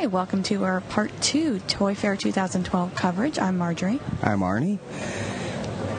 Hi, 0.00 0.06
welcome 0.06 0.42
to 0.44 0.64
our 0.64 0.80
part 0.80 1.10
two 1.20 1.58
Toy 1.68 1.94
Fair 1.94 2.16
2012 2.16 2.94
coverage. 2.94 3.38
I'm 3.38 3.58
Marjorie. 3.58 4.00
I'm 4.22 4.40
Arnie. 4.40 4.78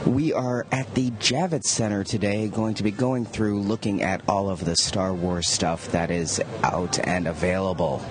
We 0.07 0.33
are 0.33 0.65
at 0.71 0.95
the 0.95 1.11
Javits 1.11 1.65
Center 1.65 2.03
today, 2.03 2.47
going 2.47 2.73
to 2.73 2.83
be 2.83 2.89
going 2.89 3.25
through 3.25 3.61
looking 3.61 4.01
at 4.01 4.23
all 4.27 4.49
of 4.49 4.65
the 4.65 4.75
Star 4.75 5.13
Wars 5.13 5.47
stuff 5.47 5.91
that 5.91 6.09
is 6.09 6.41
out 6.63 6.97
and 7.07 7.27
available. 7.27 8.03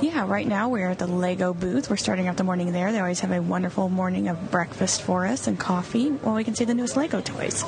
Yeah, 0.00 0.26
right 0.26 0.46
now 0.46 0.70
we're 0.70 0.92
at 0.92 0.98
the 0.98 1.06
Lego 1.06 1.52
booth. 1.52 1.90
We're 1.90 1.98
starting 1.98 2.26
out 2.26 2.38
the 2.38 2.44
morning 2.44 2.72
there. 2.72 2.90
They 2.90 2.98
always 2.98 3.20
have 3.20 3.32
a 3.32 3.42
wonderful 3.42 3.90
morning 3.90 4.28
of 4.28 4.50
breakfast 4.50 5.02
for 5.02 5.26
us 5.26 5.46
and 5.46 5.60
coffee 5.60 6.08
while 6.08 6.36
we 6.36 6.44
can 6.44 6.54
see 6.54 6.64
the 6.64 6.74
newest 6.74 6.96
Lego 6.96 7.20
toys. 7.20 7.64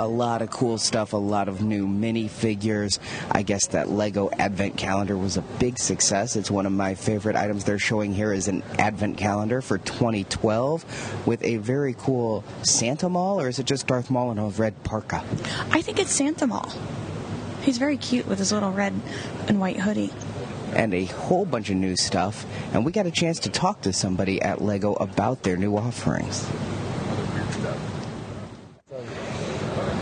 A 0.00 0.08
lot 0.08 0.40
of 0.40 0.48
cool 0.50 0.78
stuff, 0.78 1.12
a 1.12 1.18
lot 1.18 1.46
of 1.46 1.60
new 1.60 1.86
minifigures. 1.86 2.98
I 3.30 3.42
guess 3.42 3.66
that 3.66 3.90
Lego 3.90 4.30
Advent 4.38 4.78
Calendar 4.78 5.14
was 5.14 5.36
a 5.36 5.42
big 5.58 5.78
success. 5.78 6.36
It's 6.36 6.50
one 6.50 6.64
of 6.64 6.72
my 6.72 6.94
favorite 6.94 7.36
items 7.36 7.64
they're 7.64 7.78
showing 7.78 8.14
here 8.14 8.32
is 8.32 8.48
an 8.48 8.62
Advent 8.78 9.18
Calendar 9.18 9.60
for 9.60 9.76
2012 9.76 11.26
with 11.26 11.44
a 11.44 11.58
very 11.58 11.94
cool 11.98 12.44
Santa 12.62 13.10
Maul, 13.10 13.42
or 13.42 13.48
is 13.50 13.58
it 13.58 13.66
just 13.66 13.86
Darth 13.86 14.08
Maul 14.08 14.30
in 14.32 14.38
a 14.38 14.48
red 14.48 14.82
parka? 14.84 15.22
I 15.70 15.82
think 15.82 15.98
it's 16.00 16.12
Santa 16.12 16.46
Maul. 16.46 16.72
He's 17.60 17.76
very 17.76 17.98
cute 17.98 18.26
with 18.26 18.38
his 18.38 18.52
little 18.52 18.72
red 18.72 18.94
and 19.48 19.60
white 19.60 19.80
hoodie. 19.80 20.14
and 20.72 20.94
a 20.94 21.04
whole 21.04 21.44
bunch 21.44 21.68
of 21.68 21.76
new 21.76 21.94
stuff. 21.94 22.46
And 22.72 22.86
we 22.86 22.92
got 22.92 23.04
a 23.04 23.10
chance 23.10 23.40
to 23.40 23.50
talk 23.50 23.82
to 23.82 23.92
somebody 23.92 24.40
at 24.40 24.62
Lego 24.62 24.94
about 24.94 25.42
their 25.42 25.58
new 25.58 25.76
offerings. 25.76 26.48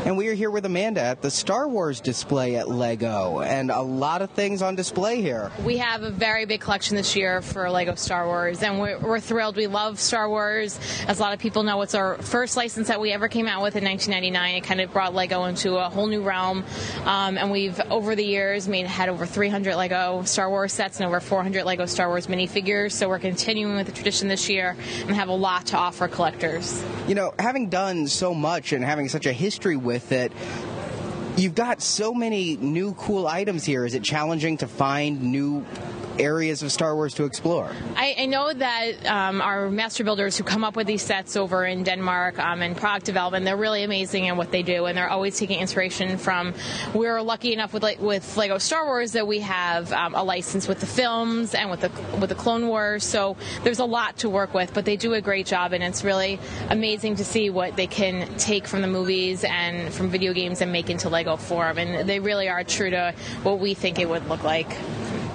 And 0.05 0.17
we 0.17 0.29
are 0.29 0.35
here 0.35 0.51
with 0.51 0.65
Amanda 0.65 1.03
at 1.03 1.23
the 1.23 1.31
Star 1.31 1.69
Wars 1.69 2.01
display 2.01 2.57
at 2.57 2.69
Lego, 2.69 3.41
and 3.41 3.71
a 3.71 3.83
lot 3.83 4.23
of 4.23 4.31
things 4.31 4.63
on 4.63 4.75
display 4.75 5.21
here. 5.21 5.51
We 5.65 5.77
have 5.79 6.03
a 6.03 6.11
very 6.11 6.47
big 6.47 6.61
collection 6.61 6.97
this 6.97 7.17
year 7.17 7.43
for 7.43 7.69
Lego 7.69 7.95
Star 7.97 8.27
Wars, 8.27 8.63
and 8.63 8.81
we're, 8.81 8.99
we're 8.99 9.21
thrilled. 9.21 9.57
We 9.57 9.67
love 9.67 9.99
Star 9.99 10.31
Wars. 10.31 10.79
As 11.09 11.19
a 11.19 11.23
lot 11.23 11.35
of 11.35 11.41
people 11.41 11.63
know, 11.63 11.83
it's 11.83 11.95
our 11.95 12.17
first 12.19 12.57
license 12.57 12.89
that 12.89 13.01
we 13.01 13.13
ever 13.13 13.29
came 13.29 13.47
out 13.47 13.61
with 13.61 13.77
in 13.77 13.85
1999. 13.85 14.55
It 14.55 14.65
kind 14.65 14.81
of 14.81 14.93
brought 14.93 15.15
Lego 15.15 15.45
into 15.45 15.77
a 15.77 15.91
whole 15.91 16.07
new 16.07 16.23
realm, 16.23 16.65
um, 17.05 17.37
and 17.37 17.51
we've 17.51 17.79
over 17.91 18.15
the 18.15 18.25
years 18.25 18.69
made 18.69 18.87
had 18.87 19.09
over 19.09 19.27
300 19.27 19.75
Lego 19.75 20.23
Star 20.23 20.49
Wars 20.49 20.73
sets 20.73 21.01
and 21.01 21.07
over 21.07 21.21
400 21.21 21.65
Lego 21.65 21.87
Star 21.87 22.09
Wars 22.09 22.29
minifigures. 22.29 22.93
So 22.93 23.09
we're 23.09 23.19
continuing 23.19 23.77
with 23.77 23.87
the 23.87 23.93
tradition 23.93 24.29
this 24.29 24.49
year 24.49 24.77
and 25.03 25.11
have 25.11 25.29
a 25.29 25.35
lot 25.35 25.67
to 25.67 25.77
offer 25.77 26.09
collectors. 26.09 26.83
You 27.09 27.15
know, 27.15 27.35
having 27.39 27.69
done 27.69 28.07
so 28.07 28.33
much 28.33 28.73
and 28.73 28.83
having 28.85 29.09
such 29.09 29.27
a 29.27 29.33
history 29.33 29.77
with 29.77 29.98
it, 30.13 30.33
you've 31.37 31.55
got 31.55 31.83
so 31.83 32.15
many 32.15 32.57
new 32.57 32.95
cool 32.95 33.27
items 33.27 33.65
here. 33.65 33.85
Is 33.85 33.95
it 33.95 34.03
challenging 34.03 34.59
to 34.59 34.69
find 34.69 35.23
new 35.23 35.65
areas 36.19 36.63
of 36.63 36.73
Star 36.73 36.95
Wars 36.95 37.15
to 37.15 37.25
explore? 37.25 37.71
I, 37.97 38.15
I 38.19 38.27
know 38.27 38.53
that 38.53 39.07
um, 39.07 39.41
our 39.41 39.71
master 39.71 40.05
builders 40.05 40.37
who 40.37 40.45
come 40.45 40.65
up 40.65 40.77
with 40.77 40.87
these 40.87 41.03
sets 41.03 41.37
over 41.37 41.65
in 41.65 41.83
Denmark 41.83 42.39
um, 42.39 42.63
and 42.63 42.77
product 42.77 43.07
development, 43.07 43.45
they're 43.45 43.57
really 43.57 43.83
amazing 43.85 44.27
in 44.27 44.37
what 44.37 44.51
they 44.51 44.63
do, 44.63 44.87
and 44.87 44.97
they're 44.97 45.09
always 45.09 45.39
taking 45.39 45.61
inspiration 45.61 46.19
from. 46.19 46.55
We're 46.95 47.21
lucky 47.23 47.53
enough 47.53 47.73
with 47.73 47.83
like, 47.83 48.01
with 48.01 48.37
Lego 48.37 48.59
Star 48.59 48.87
Wars 48.87 49.13
that 49.13 49.27
we 49.27 49.41
have 49.41 49.93
um, 49.93 50.15
a 50.15 50.23
license 50.23 50.69
with 50.69 50.81
the 50.81 50.87
films 50.87 51.55
and 51.55 51.71
with 51.71 51.81
the 51.81 51.91
with 52.19 52.29
the 52.29 52.35
Clone 52.35 52.69
Wars, 52.69 53.05
so 53.05 53.37
there's 53.65 53.79
a 53.79 53.85
lot 53.85 54.17
to 54.19 54.29
work 54.29 54.55
with. 54.55 54.75
But 54.75 54.85
they 54.85 54.97
do 54.97 55.15
a 55.15 55.21
great 55.21 55.47
job, 55.47 55.73
and 55.73 55.83
it's 55.83 56.05
really 56.05 56.39
amazing 56.71 57.17
to 57.17 57.25
see 57.25 57.51
what 57.51 57.77
they 57.77 57.87
can 57.87 58.29
take 58.37 58.67
from 58.67 58.83
the 58.83 58.89
movies 58.89 59.45
and 59.45 59.93
from 59.93 60.09
video 60.09 60.33
games 60.33 60.61
and 60.61 60.73
make 60.73 60.91
into 60.91 61.09
Lego 61.09 61.37
form, 61.37 61.79
and 61.79 62.09
they 62.09 62.21
really 62.21 62.49
are 62.49 62.65
true 62.65 62.91
to 62.91 63.15
what 63.43 63.59
we 63.59 63.75
think 63.75 63.99
it 63.99 64.09
would 64.09 64.29
look 64.29 64.43
like. 64.43 64.77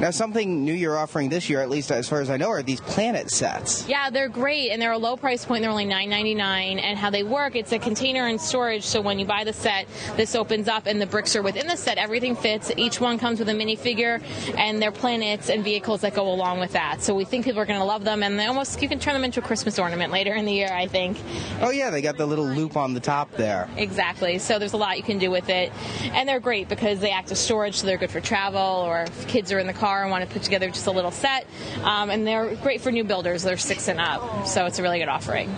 Now, 0.04 0.12
something 0.12 0.66
new 0.66 0.74
you're 0.74 0.98
offering 0.98 1.30
this 1.30 1.50
year, 1.50 1.62
at 1.62 1.70
least 1.70 1.90
as 1.90 2.10
far 2.10 2.20
as 2.20 2.30
I 2.30 2.36
know, 2.36 2.50
are 2.50 2.62
these 2.62 2.82
planet 2.82 3.32
sets. 3.32 3.88
Yeah, 3.88 4.10
they're 4.10 4.28
great, 4.28 4.70
and 4.72 4.82
they're 4.82 4.92
a 4.92 4.98
low 4.98 5.16
price 5.16 5.46
point. 5.46 5.62
They're 5.62 5.72
only 5.72 5.86
$9.99. 5.86 6.84
And 6.84 6.98
how 6.98 7.10
they 7.10 7.24
work, 7.24 7.56
it's 7.56 7.72
a 7.72 7.80
container 7.80 8.28
and 8.28 8.42
storage. 8.42 8.84
So 8.84 9.00
when 9.00 9.18
you 9.18 9.26
buy 9.26 9.46
the 9.46 9.54
set, 9.54 9.88
this 10.18 10.36
opens 10.36 10.68
up, 10.68 10.88
and 10.88 11.00
the 11.00 11.06
bricks 11.06 11.38
are 11.38 11.42
within 11.42 11.68
the 11.68 11.78
set. 11.78 11.98
Everything 11.98 12.36
fits. 12.36 12.70
Each 12.76 13.00
one 13.00 13.18
comes 13.18 13.40
with 13.40 13.48
a 13.48 13.54
minifigure, 13.54 14.22
and 14.58 14.82
they're 14.82 14.92
planets 14.92 15.50
and 15.50 15.64
vehicles 15.64 16.02
that 16.02 16.14
go 16.14 16.30
along 16.30 16.60
with 16.60 16.74
that. 16.74 17.02
So 17.02 17.16
we 17.16 17.24
think 17.24 17.46
people 17.46 17.62
are 17.62 17.66
going 17.66 17.80
to 17.80 17.86
love 17.86 18.04
them, 18.04 18.24
and 18.24 18.38
they 18.38 18.48
almost 18.48 18.82
you 18.82 18.90
can 18.90 19.00
turn 19.00 19.14
them 19.14 19.24
into 19.24 19.40
a 19.40 19.44
Christmas 19.44 19.80
ornament 19.80 20.12
later 20.12 20.34
in 20.34 20.44
the 20.44 20.52
year. 20.52 20.74
I 20.74 20.86
think. 20.86 21.18
Oh 21.62 21.70
yeah, 21.70 21.92
they 21.92 22.02
got 22.02 22.18
the 22.18 22.26
little 22.26 22.48
loop 22.48 22.76
on 22.76 22.94
the 22.94 23.00
top 23.00 23.32
there. 23.38 23.70
Exactly. 23.78 24.38
So 24.38 24.60
there's 24.60 24.74
a 24.74 24.78
lot 24.78 24.98
you 24.98 25.04
can 25.04 25.18
do 25.18 25.32
with 25.32 25.48
it, 25.48 25.72
and 26.12 26.28
they're 26.28 26.42
great 26.42 26.68
because 26.68 27.00
they 27.00 27.12
act 27.12 27.32
as 27.32 27.40
storage, 27.40 27.76
so 27.76 27.88
they're 27.88 27.96
good 27.98 28.12
for 28.12 28.20
travel, 28.20 28.60
or 28.60 29.04
if 29.04 29.28
kids 29.30 29.54
are 29.54 29.60
in 29.60 29.68
the 29.68 29.72
car 29.72 29.93
and 30.02 30.12
want 30.12 30.28
to 30.28 30.34
put 30.34 30.44
together 30.44 30.70
just 30.70 30.88
a 30.88 30.92
little 30.92 31.12
set. 31.12 31.46
Um, 31.84 32.10
and 32.10 32.26
they're 32.26 32.56
great 32.56 32.82
for 32.82 32.92
new 32.92 33.04
builders. 33.04 33.44
They're 33.44 33.58
six 33.58 33.88
and 33.88 34.00
up, 34.00 34.48
so 34.48 34.66
it's 34.66 34.80
a 34.80 34.82
really 34.82 35.00
good 35.00 35.10
offering. 35.10 35.54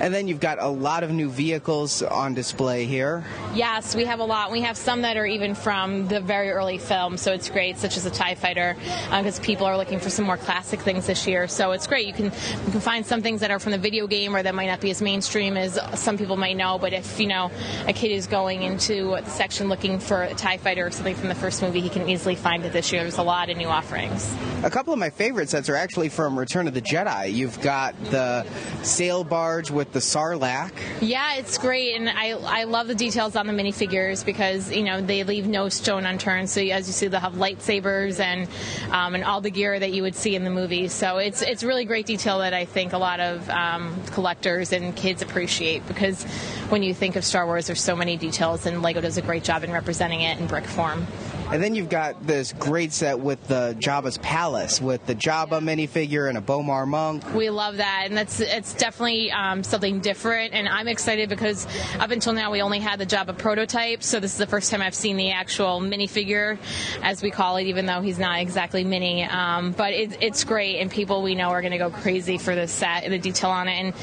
And 0.00 0.14
then 0.14 0.28
you've 0.28 0.40
got 0.40 0.58
a 0.62 0.68
lot 0.68 1.02
of 1.02 1.10
new 1.10 1.28
vehicles 1.28 2.02
on 2.02 2.32
display 2.32 2.86
here. 2.86 3.22
Yes, 3.54 3.94
we 3.94 4.06
have 4.06 4.20
a 4.20 4.24
lot. 4.24 4.50
We 4.50 4.62
have 4.62 4.78
some 4.78 5.02
that 5.02 5.18
are 5.18 5.26
even 5.26 5.54
from 5.54 6.08
the 6.08 6.20
very 6.20 6.50
early 6.50 6.78
film, 6.78 7.18
so 7.18 7.32
it's 7.32 7.50
great, 7.50 7.76
such 7.76 7.98
as 7.98 8.06
a 8.06 8.10
Tie 8.10 8.34
Fighter, 8.34 8.76
because 9.10 9.38
people 9.40 9.66
are 9.66 9.76
looking 9.76 10.00
for 10.00 10.08
some 10.08 10.24
more 10.24 10.38
classic 10.38 10.80
things 10.80 11.06
this 11.06 11.26
year. 11.26 11.48
So 11.48 11.72
it's 11.72 11.86
great. 11.86 12.06
You 12.06 12.14
can 12.14 12.26
you 12.26 12.72
can 12.72 12.80
find 12.80 13.04
some 13.04 13.20
things 13.20 13.42
that 13.42 13.50
are 13.50 13.58
from 13.58 13.72
the 13.72 13.78
video 13.78 14.06
game 14.06 14.34
or 14.34 14.42
that 14.42 14.54
might 14.54 14.68
not 14.68 14.80
be 14.80 14.90
as 14.90 15.02
mainstream 15.02 15.58
as 15.58 15.78
some 16.00 16.16
people 16.16 16.38
might 16.38 16.56
know. 16.56 16.78
But 16.78 16.94
if 16.94 17.20
you 17.20 17.26
know 17.26 17.50
a 17.86 17.92
kid 17.92 18.10
is 18.10 18.26
going 18.26 18.62
into 18.62 19.10
the 19.10 19.28
section 19.28 19.68
looking 19.68 19.98
for 19.98 20.22
a 20.22 20.34
Tie 20.34 20.56
Fighter 20.56 20.86
or 20.86 20.90
something 20.90 21.14
from 21.14 21.28
the 21.28 21.34
first 21.34 21.60
movie, 21.60 21.80
he 21.80 21.90
can 21.90 22.08
easily 22.08 22.36
find 22.36 22.64
it 22.64 22.72
this 22.72 22.90
year. 22.90 23.02
There's 23.02 23.18
a 23.18 23.22
lot 23.22 23.29
of 23.30 23.56
new 23.56 23.68
offerings. 23.68 24.34
A 24.64 24.70
couple 24.70 24.92
of 24.92 24.98
my 24.98 25.08
favorite 25.08 25.48
sets 25.48 25.68
are 25.68 25.76
actually 25.76 26.08
from 26.08 26.38
Return 26.38 26.68
of 26.68 26.74
the 26.74 26.82
Jedi. 26.82 27.32
You've 27.32 27.60
got 27.60 27.94
the 28.06 28.44
sail 28.82 29.24
barge 29.24 29.70
with 29.70 29.92
the 29.92 30.00
Sarlacc. 30.00 30.72
Yeah, 31.00 31.36
it's 31.36 31.56
great, 31.56 31.94
and 31.94 32.08
I 32.10 32.30
I 32.32 32.64
love 32.64 32.88
the 32.88 32.94
details 32.94 33.36
on 33.36 33.46
the 33.46 33.52
minifigures 33.52 34.24
because 34.24 34.70
you 34.70 34.82
know 34.82 35.00
they 35.00 35.24
leave 35.24 35.46
no 35.46 35.68
stone 35.68 36.04
unturned. 36.06 36.50
So 36.50 36.60
as 36.60 36.86
you 36.88 36.92
see, 36.92 37.06
they'll 37.06 37.20
have 37.20 37.34
lightsabers 37.34 38.20
and 38.20 38.48
um, 38.92 39.14
and 39.14 39.24
all 39.24 39.40
the 39.40 39.50
gear 39.50 39.78
that 39.78 39.92
you 39.92 40.02
would 40.02 40.14
see 40.14 40.34
in 40.34 40.44
the 40.44 40.50
movie. 40.50 40.88
So 40.88 41.18
it's 41.18 41.40
it's 41.40 41.62
really 41.62 41.84
great 41.84 42.06
detail 42.06 42.40
that 42.40 42.52
I 42.52 42.64
think 42.64 42.92
a 42.92 42.98
lot 42.98 43.20
of 43.20 43.48
um, 43.48 44.02
collectors 44.06 44.72
and 44.72 44.94
kids 44.94 45.22
appreciate 45.22 45.86
because 45.86 46.24
when 46.68 46.82
you 46.82 46.92
think 46.92 47.16
of 47.16 47.24
Star 47.24 47.46
Wars, 47.46 47.66
there's 47.66 47.80
so 47.80 47.96
many 47.96 48.16
details, 48.16 48.66
and 48.66 48.82
Lego 48.82 49.00
does 49.00 49.16
a 49.16 49.22
great 49.22 49.44
job 49.44 49.64
in 49.64 49.72
representing 49.72 50.20
it 50.22 50.38
in 50.38 50.46
brick 50.46 50.66
form. 50.66 51.06
And 51.52 51.60
then 51.60 51.74
you've 51.74 51.88
got 51.88 52.28
this 52.28 52.52
great 52.52 52.92
set 52.92 53.18
with 53.18 53.48
the 53.48 53.74
Jabba's 53.80 54.18
Palace, 54.18 54.80
with 54.80 55.04
the 55.06 55.16
Jabba 55.16 55.60
minifigure 55.60 56.28
and 56.28 56.38
a 56.38 56.40
B'omarr 56.40 56.86
monk. 56.86 57.34
We 57.34 57.50
love 57.50 57.78
that, 57.78 58.04
and 58.06 58.16
that's 58.16 58.38
it's 58.38 58.72
definitely 58.72 59.32
um, 59.32 59.64
something 59.64 59.98
different. 59.98 60.54
And 60.54 60.68
I'm 60.68 60.86
excited 60.86 61.28
because 61.28 61.66
up 61.98 62.12
until 62.12 62.34
now 62.34 62.52
we 62.52 62.62
only 62.62 62.78
had 62.78 63.00
the 63.00 63.06
Jabba 63.06 63.36
prototype, 63.36 64.04
so 64.04 64.20
this 64.20 64.30
is 64.30 64.38
the 64.38 64.46
first 64.46 64.70
time 64.70 64.80
I've 64.80 64.94
seen 64.94 65.16
the 65.16 65.32
actual 65.32 65.80
minifigure, 65.80 66.56
as 67.02 67.20
we 67.20 67.32
call 67.32 67.56
it, 67.56 67.64
even 67.64 67.84
though 67.84 68.00
he's 68.00 68.20
not 68.20 68.38
exactly 68.38 68.84
mini. 68.84 69.24
Um, 69.24 69.72
but 69.72 69.92
it, 69.92 70.22
it's 70.22 70.44
great, 70.44 70.78
and 70.78 70.88
people 70.88 71.20
we 71.20 71.34
know 71.34 71.48
are 71.48 71.62
going 71.62 71.72
to 71.72 71.78
go 71.78 71.90
crazy 71.90 72.38
for 72.38 72.54
this 72.54 72.70
set 72.70 73.02
and 73.02 73.12
the 73.12 73.18
detail 73.18 73.50
on 73.50 73.66
it. 73.66 73.72
And 73.72 73.94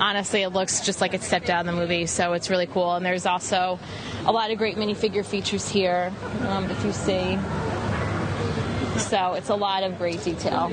honestly, 0.00 0.40
it 0.40 0.54
looks 0.54 0.80
just 0.80 1.02
like 1.02 1.12
it's 1.12 1.26
stepped 1.26 1.50
out 1.50 1.60
of 1.60 1.66
the 1.66 1.78
movie, 1.78 2.06
so 2.06 2.32
it's 2.32 2.48
really 2.48 2.66
cool. 2.66 2.94
And 2.94 3.04
there's 3.04 3.26
also 3.26 3.78
a 4.24 4.32
lot 4.32 4.50
of 4.50 4.56
great 4.56 4.76
minifigure 4.76 5.22
features 5.22 5.68
here, 5.68 6.10
um, 6.48 6.70
if 6.70 6.82
you 6.82 6.93
see. 6.94 7.38
So 8.96 9.34
it's 9.34 9.48
a 9.48 9.54
lot 9.54 9.82
of 9.82 9.98
great 9.98 10.22
detail. 10.22 10.70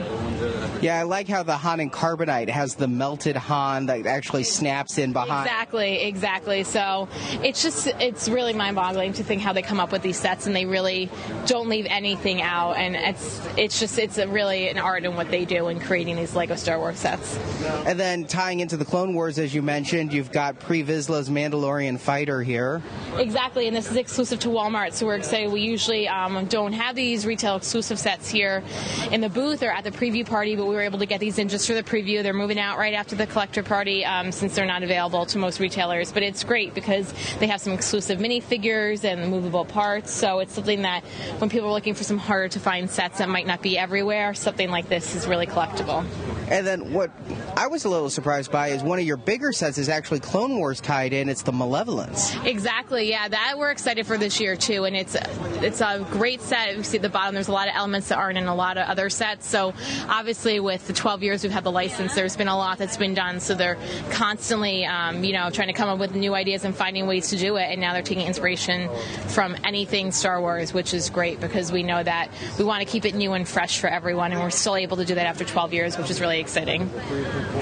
Yeah, 0.82 1.00
I 1.00 1.04
like 1.04 1.28
how 1.28 1.44
the 1.44 1.58
Han 1.58 1.80
in 1.80 1.90
Carbonite 1.90 2.50
has 2.50 2.76
the 2.76 2.88
melted 2.88 3.36
Han 3.36 3.88
that 3.88 4.06
actually 4.06 4.44
snaps 4.44 4.98
in 4.98 5.12
behind. 5.12 5.48
Exactly, 5.48 6.04
exactly. 6.04 6.64
So 6.64 7.08
it's 7.44 7.62
just 7.62 7.88
it's 7.88 8.30
really 8.30 8.54
mind-boggling 8.54 9.14
to 9.14 9.24
think 9.24 9.42
how 9.42 9.54
they 9.54 9.62
come 9.62 9.80
up 9.80 9.92
with 9.92 10.02
these 10.02 10.18
sets 10.18 10.48
and 10.48 10.56
they 10.56 10.66
really 10.66 11.10
don't 11.46 11.68
leave 11.68 11.88
anything 11.90 12.42
out. 12.42 12.74
And 12.74 12.96
it's 12.96 13.42
it's 13.58 13.80
just 13.80 13.98
it's 13.98 14.18
a 14.18 14.28
really 14.28 14.70
an 14.70 14.78
art 14.78 15.04
in 15.04 15.16
what 15.16 15.30
they 15.30 15.46
do 15.46 15.68
in 15.68 15.80
creating 15.80 16.16
these 16.16 16.36
Lego 16.36 16.56
Star 16.56 16.78
Wars 16.78 17.00
sets. 17.00 17.38
And 17.86 18.00
then 18.00 18.26
tying 18.26 18.60
into 18.60 18.78
the 18.78 18.86
Clone 18.86 19.14
Wars, 19.14 19.40
as 19.40 19.54
you 19.54 19.62
mentioned, 19.62 20.14
you've 20.14 20.32
got 20.32 20.60
Pre 20.60 20.84
Vizsla's 20.84 21.30
Mandalorian 21.30 22.00
fighter 22.00 22.44
here. 22.44 22.82
Exactly, 23.18 23.68
and 23.68 23.76
this 23.76 23.90
is 23.90 23.98
exclusive 23.98 24.40
to 24.40 24.50
Walmart, 24.50 24.94
so 24.94 25.06
we're 25.06 25.16
excited. 25.16 25.52
We 25.52 25.62
usually 25.62 26.08
um, 26.08 26.46
don't 26.46 26.74
have 26.74 26.96
these 26.96 27.26
retail 27.26 27.58
exclusive 27.58 28.00
sets 28.00 28.11
here 28.20 28.64
in 29.12 29.22
the 29.22 29.30
booth 29.30 29.64
or 29.64 29.70
at 29.70 29.84
the 29.84 29.92
preview 29.92 30.26
party, 30.26 30.56
but 30.56 30.66
we 30.66 30.76
were 30.76 30.82
able 30.82 31.00
to 31.00 31.06
get 31.06 31.20
these 31.20 31.38
in 31.38 31.50
just 31.50 31.68
for 31.68 31.74
the 31.74 31.84
preview. 31.84 32.24
They're 32.24 32.34
moving 32.34 32.60
out 32.60 32.78
right 32.78 32.94
after 32.94 33.16
the 33.16 33.28
collector 33.28 33.64
party 33.64 34.04
um, 34.06 34.32
since 34.32 34.56
they're 34.56 34.66
not 34.66 34.84
available 34.84 35.26
to 35.28 35.38
most 35.38 35.60
retailers. 35.60 36.12
But 36.12 36.24
it's 36.24 36.44
great 36.44 36.74
because 36.74 37.14
they 37.40 37.48
have 37.48 37.62
some 37.62 37.74
exclusive 37.74 38.20
minifigures 38.20 39.04
and 39.04 39.30
movable 39.30 39.66
parts. 39.66 40.12
So 40.12 40.40
it's 40.40 40.54
something 40.54 40.82
that 40.84 41.04
when 41.40 41.50
people 41.50 41.70
are 41.70 41.74
looking 41.74 41.94
for 41.94 42.04
some 42.04 42.18
harder 42.18 42.50
to 42.50 42.60
find 42.60 42.90
sets 42.90 43.20
that 43.20 43.30
might 43.30 43.48
not 43.48 43.62
be 43.62 43.78
everywhere, 43.78 44.34
something 44.34 44.70
like 44.70 44.90
this 44.90 45.16
is 45.16 45.28
really 45.28 45.48
collectible. 45.48 46.06
And 46.50 46.68
then 46.68 46.94
what 46.94 47.12
I 47.56 47.68
was 47.68 47.86
a 47.86 47.90
little 47.90 48.10
surprised 48.10 48.52
by 48.52 48.70
is 48.70 48.84
one 48.84 49.00
of 49.00 49.06
your 49.06 49.18
bigger 49.18 49.54
sets 49.54 49.78
is 49.78 49.88
actually 49.88 50.20
Clone 50.20 50.58
Wars 50.58 50.82
tied 50.82 51.14
in. 51.14 51.30
It's 51.30 51.44
the 51.44 51.52
Malevolence. 51.52 52.36
Exactly. 52.44 53.10
Yeah, 53.10 53.28
that 53.28 53.58
we're 53.58 53.72
excited 53.72 54.06
for 54.06 54.18
this 54.18 54.40
year 54.40 54.56
too, 54.56 54.86
and 54.86 54.96
it's 54.96 55.16
it's 55.62 55.82
a 55.82 56.06
great 56.12 56.42
set. 56.42 56.76
You 56.76 56.84
see 56.84 56.98
at 56.98 57.04
the 57.04 57.10
bottom, 57.10 57.34
there's 57.34 57.48
a 57.48 57.54
lot 57.54 57.68
of 57.68 57.76
elements 57.76 58.01
that 58.10 58.18
aren't 58.18 58.38
in 58.38 58.48
a 58.48 58.56
lot 58.56 58.78
of 58.78 58.88
other 58.88 59.10
sets. 59.10 59.48
So 59.48 59.74
obviously, 60.08 60.60
with 60.60 60.88
the 60.88 60.94
12 60.94 61.24
years 61.24 61.44
we've 61.44 61.52
had 61.52 61.64
the 61.64 61.72
license, 61.72 62.16
there's 62.16 62.36
been 62.36 62.48
a 62.48 62.58
lot 62.58 62.78
that's 62.78 62.98
been 62.98 63.14
done. 63.14 63.40
So 63.40 63.56
they're 63.56 63.78
constantly, 64.12 64.86
um, 64.86 65.24
you 65.24 65.34
know, 65.34 65.50
trying 65.50 65.68
to 65.68 65.74
come 65.74 65.90
up 65.90 66.00
with 66.00 66.16
new 66.16 66.34
ideas 66.34 66.66
and 66.66 66.76
finding 66.76 67.08
ways 67.08 67.30
to 67.30 67.38
do 67.38 67.58
it. 67.58 67.70
And 67.72 67.82
now 67.82 67.94
they're 67.94 68.02
taking 68.02 68.28
inspiration 68.28 68.90
from 69.30 69.56
anything 69.64 70.12
Star 70.12 70.42
Wars, 70.42 70.74
which 70.74 70.94
is 70.94 71.10
great 71.10 71.40
because 71.40 71.72
we 71.72 71.84
know 71.84 72.02
that 72.04 72.30
we 72.58 72.64
want 72.64 72.86
to 72.86 72.92
keep 72.92 73.06
it 73.06 73.16
new 73.16 73.34
and 73.34 73.48
fresh 73.48 73.80
for 73.80 73.88
everyone, 73.88 74.32
and 74.32 74.42
we're 74.42 74.50
still 74.50 74.76
able 74.76 74.98
to 74.98 75.06
do 75.06 75.16
that 75.16 75.26
after 75.26 75.44
12 75.44 75.74
years, 75.74 75.98
which 75.98 76.10
is 76.10 76.22
really 76.22 76.40
exciting. 76.40 76.90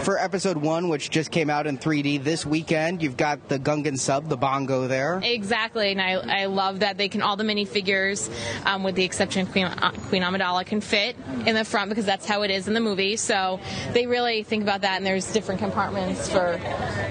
For 0.03 0.17
episode 0.17 0.57
one, 0.57 0.89
which 0.89 1.09
just 1.09 1.31
came 1.31 1.49
out 1.49 1.67
in 1.67 1.77
3D 1.77 2.23
this 2.23 2.45
weekend, 2.45 3.01
you've 3.01 3.17
got 3.17 3.49
the 3.49 3.59
Gungan 3.59 3.97
sub, 3.97 4.29
the 4.29 4.37
bongo 4.37 4.87
there. 4.87 5.19
Exactly, 5.23 5.91
and 5.91 6.01
I, 6.01 6.43
I 6.43 6.45
love 6.45 6.79
that 6.79 6.97
they 6.97 7.09
can 7.09 7.21
all 7.21 7.35
the 7.35 7.43
minifigures, 7.43 8.29
um, 8.65 8.83
with 8.83 8.95
the 8.95 9.03
exception 9.03 9.43
of 9.43 9.51
Queen, 9.51 9.65
uh, 9.65 9.91
Queen 10.09 10.23
Amidala, 10.29 10.65
can 10.65 10.81
fit 10.81 11.15
in 11.45 11.55
the 11.55 11.65
front 11.65 11.89
because 11.89 12.05
that's 12.05 12.25
how 12.25 12.43
it 12.43 12.51
is 12.51 12.67
in 12.67 12.73
the 12.73 12.79
movie. 12.79 13.15
So 13.15 13.59
they 13.93 14.05
really 14.05 14.43
think 14.43 14.63
about 14.63 14.81
that, 14.81 14.97
and 14.97 15.05
there's 15.05 15.31
different 15.31 15.59
compartments 15.59 16.29
for 16.29 16.59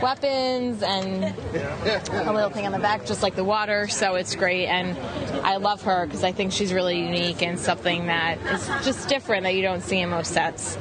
weapons 0.03 0.83
and 0.83 1.25
a 1.25 2.33
little 2.33 2.51
thing 2.51 2.67
on 2.67 2.73
the 2.73 2.79
back, 2.79 3.07
just 3.07 3.23
like 3.23 3.35
the 3.35 3.45
water. 3.45 3.89
So 3.89 4.15
it's 4.15 4.35
great, 4.35 4.67
and 4.67 4.97
I 5.45 5.57
love 5.57 5.83
her 5.83 6.07
because 6.07 6.25
I 6.25 6.33
think 6.33 6.53
she's 6.53 6.73
really 6.73 7.01
unique 7.01 7.43
and 7.43 7.59
something 7.59 8.07
that 8.07 8.39
is 8.47 8.67
just 8.85 9.09
different 9.09 9.43
that 9.45 9.55
you 9.55 9.63
don't 9.63 9.83
see 9.83 9.99
in 9.99 10.11
most 10.11 10.33
sets. 10.33 10.79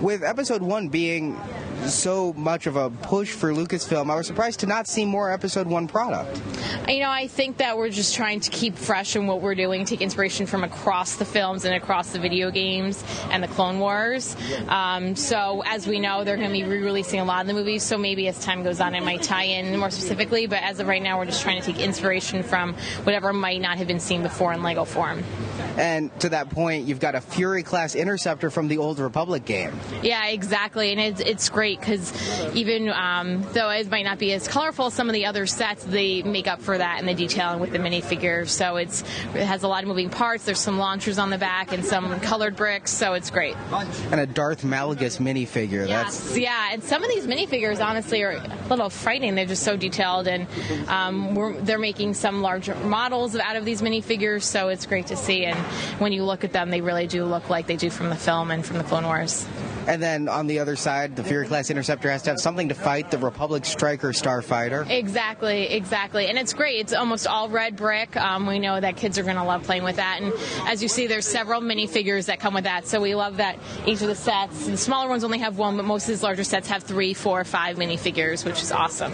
With 0.00 0.22
episode 0.24 0.62
one 0.62 0.88
being 0.88 1.40
so 1.86 2.32
much 2.34 2.66
of 2.66 2.76
a 2.76 2.90
push 2.90 3.30
for 3.30 3.52
Lucasfilm, 3.52 4.10
I 4.10 4.16
was 4.16 4.26
surprised 4.26 4.60
to 4.60 4.66
not 4.66 4.86
see 4.86 5.04
more 5.04 5.32
episode 5.32 5.66
one 5.66 5.88
product. 5.88 6.40
You 6.88 7.00
know, 7.00 7.10
I 7.10 7.26
think 7.26 7.58
that 7.58 7.76
we're 7.76 7.90
just 7.90 8.14
trying 8.14 8.40
to 8.40 8.50
keep 8.50 8.76
fresh 8.76 9.16
in 9.16 9.26
what 9.26 9.40
we're 9.40 9.54
doing, 9.54 9.84
take 9.84 10.00
inspiration 10.00 10.46
from 10.46 10.64
across 10.64 11.16
the 11.16 11.24
films 11.24 11.64
and 11.64 11.74
across 11.74 12.10
the 12.10 12.18
video 12.18 12.50
games 12.50 13.02
and 13.30 13.42
the 13.42 13.48
Clone 13.48 13.78
Wars. 13.78 14.36
Um, 14.68 15.16
so, 15.16 15.62
as 15.66 15.86
we 15.86 15.98
know, 15.98 16.24
they're 16.24 16.36
going 16.36 16.48
to 16.48 16.52
be 16.52 16.64
re 16.64 16.82
releasing 16.82 17.20
a 17.20 17.24
lot 17.24 17.40
of 17.40 17.46
the 17.46 17.54
movies, 17.54 17.82
so 17.82 17.98
maybe 17.98 18.28
as 18.28 18.38
time 18.38 18.62
goes 18.62 18.80
on, 18.80 18.94
it 18.94 19.02
might 19.02 19.22
tie 19.22 19.44
in 19.44 19.76
more 19.78 19.90
specifically. 19.90 20.46
But 20.46 20.62
as 20.62 20.80
of 20.80 20.88
right 20.88 21.02
now, 21.02 21.18
we're 21.18 21.26
just 21.26 21.42
trying 21.42 21.60
to 21.60 21.66
take 21.66 21.80
inspiration 21.80 22.42
from 22.42 22.74
whatever 23.04 23.32
might 23.32 23.60
not 23.60 23.78
have 23.78 23.86
been 23.86 24.00
seen 24.00 24.22
before 24.22 24.52
in 24.52 24.62
Lego 24.62 24.84
form. 24.84 25.22
And 25.76 26.18
to 26.20 26.28
that 26.30 26.50
point, 26.50 26.86
you've 26.86 27.00
got 27.00 27.14
a 27.14 27.20
Fury 27.20 27.62
class 27.62 27.94
interceptor 27.94 28.50
from 28.50 28.68
the 28.68 28.78
Old 28.78 28.98
Republic 28.98 29.44
game. 29.44 29.72
Yeah, 30.02 30.26
exactly. 30.26 30.92
And 30.92 31.00
it's, 31.00 31.20
it's 31.20 31.48
great 31.48 31.71
because 31.80 32.12
even 32.54 32.88
um, 32.88 33.42
though 33.52 33.70
it 33.70 33.90
might 33.90 34.04
not 34.04 34.18
be 34.18 34.32
as 34.32 34.48
colorful 34.48 34.86
as 34.86 34.94
some 34.94 35.08
of 35.08 35.14
the 35.14 35.26
other 35.26 35.46
sets, 35.46 35.84
they 35.84 36.22
make 36.22 36.46
up 36.46 36.60
for 36.60 36.78
that 36.78 37.00
in 37.00 37.06
the 37.06 37.14
detailing 37.14 37.60
with 37.60 37.72
the 37.72 37.78
minifigure. 37.78 38.48
So 38.48 38.76
it's 38.76 39.02
it 39.34 39.44
has 39.44 39.62
a 39.62 39.68
lot 39.68 39.82
of 39.82 39.88
moving 39.88 40.10
parts. 40.10 40.44
There's 40.44 40.60
some 40.60 40.78
launchers 40.78 41.18
on 41.18 41.30
the 41.30 41.38
back 41.38 41.72
and 41.72 41.84
some 41.84 42.18
colored 42.20 42.56
bricks. 42.56 42.90
So 42.90 43.14
it's 43.14 43.30
great. 43.30 43.56
And 44.10 44.20
a 44.20 44.26
Darth 44.26 44.62
Malgus 44.62 45.18
minifigure. 45.18 45.86
Yes, 45.88 46.20
That's 46.20 46.38
yeah. 46.38 46.70
And 46.72 46.82
some 46.82 47.02
of 47.02 47.10
these 47.10 47.26
minifigures, 47.26 47.84
honestly, 47.84 48.22
are 48.22 48.32
a 48.32 48.68
little 48.68 48.90
frightening. 48.90 49.34
They're 49.34 49.46
just 49.46 49.62
so 49.62 49.76
detailed, 49.76 50.28
and 50.28 50.46
um, 50.88 51.34
we're, 51.34 51.60
they're 51.60 51.78
making 51.78 52.14
some 52.14 52.42
larger 52.42 52.74
models 52.76 53.36
out 53.36 53.56
of 53.56 53.64
these 53.64 53.82
minifigures. 53.82 54.42
So 54.42 54.68
it's 54.68 54.86
great 54.86 55.06
to 55.08 55.16
see. 55.16 55.44
And 55.44 55.58
when 56.00 56.12
you 56.12 56.24
look 56.24 56.44
at 56.44 56.52
them, 56.52 56.70
they 56.70 56.80
really 56.80 57.06
do 57.06 57.24
look 57.24 57.50
like 57.50 57.66
they 57.66 57.76
do 57.76 57.90
from 57.90 58.10
the 58.10 58.16
film 58.16 58.50
and 58.50 58.64
from 58.64 58.78
the 58.78 58.84
Clone 58.84 59.04
Wars. 59.04 59.46
And 59.86 60.02
then 60.02 60.28
on 60.28 60.46
the 60.46 60.60
other 60.60 60.76
side, 60.76 61.16
the 61.16 61.24
Fury 61.24 61.46
class 61.46 61.70
interceptor 61.70 62.10
has 62.10 62.22
to 62.22 62.30
have 62.30 62.40
something 62.40 62.68
to 62.68 62.74
fight 62.74 63.10
the 63.10 63.18
Republic 63.18 63.64
Striker 63.64 64.10
starfighter. 64.12 64.88
Exactly, 64.88 65.64
exactly. 65.64 66.28
And 66.28 66.38
it's 66.38 66.52
great. 66.52 66.80
It's 66.80 66.92
almost 66.92 67.26
all 67.26 67.48
red 67.48 67.76
brick. 67.76 68.16
Um, 68.16 68.46
we 68.46 68.58
know 68.58 68.80
that 68.80 68.96
kids 68.96 69.18
are 69.18 69.22
going 69.22 69.36
to 69.36 69.44
love 69.44 69.64
playing 69.64 69.84
with 69.84 69.96
that. 69.96 70.20
And 70.20 70.32
as 70.68 70.82
you 70.82 70.88
see, 70.88 71.06
there's 71.06 71.26
several 71.26 71.60
minifigures 71.60 72.26
that 72.26 72.38
come 72.38 72.54
with 72.54 72.64
that. 72.64 72.86
So 72.86 73.00
we 73.00 73.14
love 73.14 73.38
that 73.38 73.58
each 73.86 74.02
of 74.02 74.08
the 74.08 74.14
sets, 74.14 74.66
the 74.66 74.76
smaller 74.76 75.08
ones 75.08 75.24
only 75.24 75.38
have 75.38 75.58
one, 75.58 75.76
but 75.76 75.84
most 75.84 76.04
of 76.04 76.08
these 76.08 76.22
larger 76.22 76.44
sets 76.44 76.68
have 76.68 76.84
three, 76.84 77.14
four, 77.14 77.44
five 77.44 77.76
minifigures, 77.76 78.44
which 78.44 78.62
is 78.62 78.70
awesome. 78.70 79.12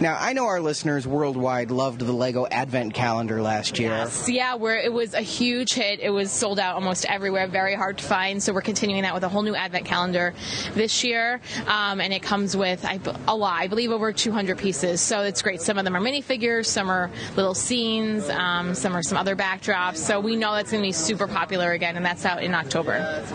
Now, 0.00 0.16
I 0.18 0.32
know 0.32 0.46
our 0.46 0.62
listeners 0.62 1.06
worldwide 1.06 1.70
loved 1.70 2.00
the 2.00 2.12
Lego 2.12 2.46
Advent 2.46 2.94
Calendar 2.94 3.42
last 3.42 3.78
year. 3.78 3.90
Yes, 3.90 4.30
yeah, 4.30 4.54
where 4.54 4.78
it 4.78 4.90
was 4.90 5.12
a 5.12 5.20
huge 5.20 5.74
hit. 5.74 6.00
It 6.00 6.08
was 6.08 6.30
sold 6.30 6.58
out 6.58 6.74
almost 6.74 7.04
everywhere, 7.04 7.46
very 7.48 7.74
hard 7.74 7.98
to 7.98 8.04
find. 8.04 8.42
So 8.42 8.54
we're 8.54 8.62
continuing 8.62 9.02
that 9.02 9.12
with 9.12 9.24
a 9.24 9.28
whole 9.28 9.42
new 9.42 9.54
Advent 9.54 9.84
calendar 9.84 10.32
this 10.72 11.04
year, 11.04 11.42
um, 11.66 12.00
and 12.00 12.14
it 12.14 12.22
comes 12.22 12.56
with 12.56 12.82
I, 12.82 12.98
a 13.28 13.36
lot. 13.36 13.60
I 13.60 13.66
believe 13.66 13.90
over 13.90 14.10
200 14.10 14.56
pieces. 14.56 15.02
So 15.02 15.20
it's 15.20 15.42
great. 15.42 15.60
Some 15.60 15.76
of 15.76 15.84
them 15.84 15.94
are 15.94 16.00
minifigures, 16.00 16.64
some 16.64 16.88
are 16.88 17.10
little 17.36 17.54
scenes, 17.54 18.26
um, 18.30 18.74
some 18.74 18.96
are 18.96 19.02
some 19.02 19.18
other 19.18 19.36
backdrops. 19.36 19.98
So 19.98 20.18
we 20.18 20.34
know 20.34 20.54
that's 20.54 20.70
going 20.70 20.82
to 20.82 20.88
be 20.88 20.92
super 20.92 21.26
popular 21.26 21.72
again, 21.72 21.98
and 21.98 22.06
that's 22.06 22.24
out 22.24 22.42
in 22.42 22.54
October. 22.54 22.94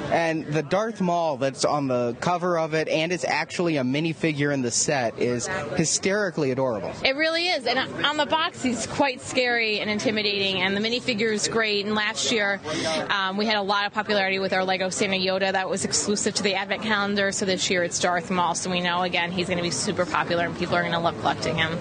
And 0.09 0.47
the 0.47 0.63
Darth 0.63 0.99
Maul 0.99 1.37
that's 1.37 1.63
on 1.63 1.85
the 1.85 2.17
cover 2.21 2.57
of 2.57 2.73
it, 2.73 2.87
and 2.87 3.11
it's 3.11 3.23
actually 3.23 3.77
a 3.77 3.83
minifigure 3.83 4.51
in 4.51 4.63
the 4.63 4.71
set, 4.71 5.19
is 5.19 5.45
hysterically 5.75 6.54
adorable. 6.55 6.93
It 7.03 7.17
really 7.17 7.47
is. 7.47 7.67
And 7.67 7.77
on 8.05 8.15
the 8.15 8.25
box, 8.25 8.63
he's 8.63 8.87
quite 8.87 9.19
scary 9.21 9.81
and 9.81 9.89
intimidating, 9.89 10.61
and 10.61 10.75
the 10.75 10.79
minifigure 10.79 11.33
is 11.33 11.49
great. 11.49 11.85
And 11.85 11.95
last 11.95 12.31
year, 12.31 12.61
um, 13.09 13.35
we 13.35 13.45
had 13.45 13.57
a 13.57 13.61
lot 13.61 13.85
of 13.85 13.93
popularity 13.93 14.39
with 14.39 14.53
our 14.53 14.63
Lego 14.63 14.89
Santa 14.89 15.17
Yoda 15.17 15.51
that 15.51 15.69
was 15.69 15.83
exclusive 15.83 16.33
to 16.35 16.43
the 16.43 16.55
Advent 16.55 16.83
calendar. 16.83 17.33
So 17.33 17.45
this 17.45 17.69
year, 17.69 17.83
it's 17.83 17.99
Darth 17.99 18.31
Maul. 18.31 18.55
So 18.55 18.69
we 18.71 18.79
know, 18.79 19.01
again, 19.01 19.31
he's 19.31 19.47
going 19.47 19.57
to 19.57 19.63
be 19.63 19.71
super 19.71 20.05
popular, 20.05 20.45
and 20.45 20.57
people 20.57 20.75
are 20.75 20.81
going 20.81 20.93
to 20.93 20.99
love 20.99 21.19
collecting 21.19 21.57
him. 21.57 21.77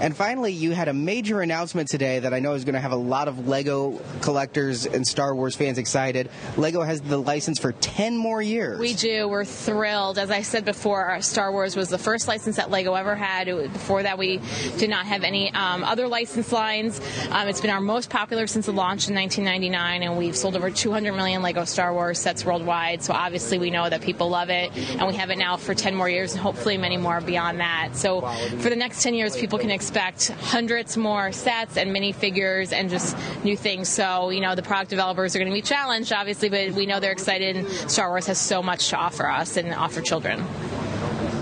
And 0.00 0.16
finally, 0.16 0.52
you 0.52 0.72
had 0.72 0.88
a 0.88 0.94
major 0.94 1.42
announcement 1.42 1.88
today 1.88 2.20
that 2.20 2.32
I 2.32 2.38
know 2.38 2.54
is 2.54 2.64
going 2.64 2.76
to 2.76 2.80
have 2.80 2.92
a 2.92 2.96
lot 2.96 3.28
of 3.28 3.46
Lego 3.46 4.00
collectors 4.22 4.86
and 4.86 5.06
Star 5.06 5.34
Wars 5.34 5.54
fans 5.54 5.76
excited. 5.76 6.30
Lego 6.56 6.82
has 6.82 7.02
the 7.02 7.18
license 7.18 7.58
for 7.58 7.72
10 7.72 8.16
more 8.16 8.40
years. 8.40 8.78
We 8.78 8.94
do. 8.94 9.28
We're 9.28 9.44
thrilled. 9.44 10.18
As 10.18 10.30
I 10.30 10.42
said 10.42 10.64
before, 10.64 11.20
Star 11.20 11.52
Wars 11.52 11.76
was 11.76 11.90
the 11.90 11.98
first 11.98 12.26
license 12.26 12.56
that 12.56 12.70
Lego 12.70 12.94
ever 12.94 13.14
had. 13.14 13.48
It, 13.48 13.72
before 13.72 13.97
Before 13.98 14.04
that, 14.04 14.18
we 14.18 14.40
did 14.76 14.90
not 14.90 15.06
have 15.06 15.24
any 15.24 15.52
um, 15.54 15.82
other 15.82 16.06
licensed 16.06 16.52
lines. 16.52 17.00
Um, 17.32 17.48
it's 17.48 17.60
been 17.60 17.70
our 17.72 17.80
most 17.80 18.10
popular 18.10 18.46
since 18.46 18.66
the 18.66 18.72
launch 18.72 19.08
in 19.08 19.14
1999, 19.16 20.04
and 20.04 20.16
we've 20.16 20.36
sold 20.36 20.54
over 20.54 20.70
200 20.70 21.14
million 21.14 21.42
Lego 21.42 21.64
Star 21.64 21.92
Wars 21.92 22.20
sets 22.20 22.44
worldwide. 22.44 23.02
So 23.02 23.12
obviously, 23.12 23.58
we 23.58 23.70
know 23.70 23.90
that 23.90 24.00
people 24.00 24.28
love 24.28 24.50
it, 24.50 24.70
and 24.76 25.08
we 25.08 25.16
have 25.16 25.30
it 25.30 25.38
now 25.38 25.56
for 25.56 25.74
10 25.74 25.96
more 25.96 26.08
years, 26.08 26.30
and 26.34 26.40
hopefully 26.40 26.78
many 26.78 26.96
more 26.96 27.20
beyond 27.20 27.58
that. 27.58 27.96
So 27.96 28.20
for 28.60 28.70
the 28.70 28.76
next 28.76 29.02
10 29.02 29.14
years, 29.14 29.36
people 29.36 29.58
can 29.58 29.72
expect 29.72 30.28
hundreds 30.28 30.96
more 30.96 31.32
sets 31.32 31.76
and 31.76 31.90
minifigures 31.90 32.72
and 32.72 32.88
just 32.90 33.16
new 33.42 33.56
things. 33.56 33.88
So 33.88 34.30
you 34.30 34.40
know, 34.40 34.54
the 34.54 34.62
product 34.62 34.90
developers 34.90 35.34
are 35.34 35.40
going 35.40 35.50
to 35.50 35.54
be 35.54 35.60
challenged, 35.60 36.12
obviously, 36.12 36.50
but 36.50 36.70
we 36.70 36.86
know 36.86 37.00
they're 37.00 37.10
excited. 37.10 37.56
And 37.56 37.68
Star 37.90 38.10
Wars 38.10 38.28
has 38.28 38.38
so 38.38 38.62
much 38.62 38.90
to 38.90 38.96
offer 38.96 39.28
us 39.28 39.56
and 39.56 39.74
offer 39.74 40.00
children. 40.00 40.46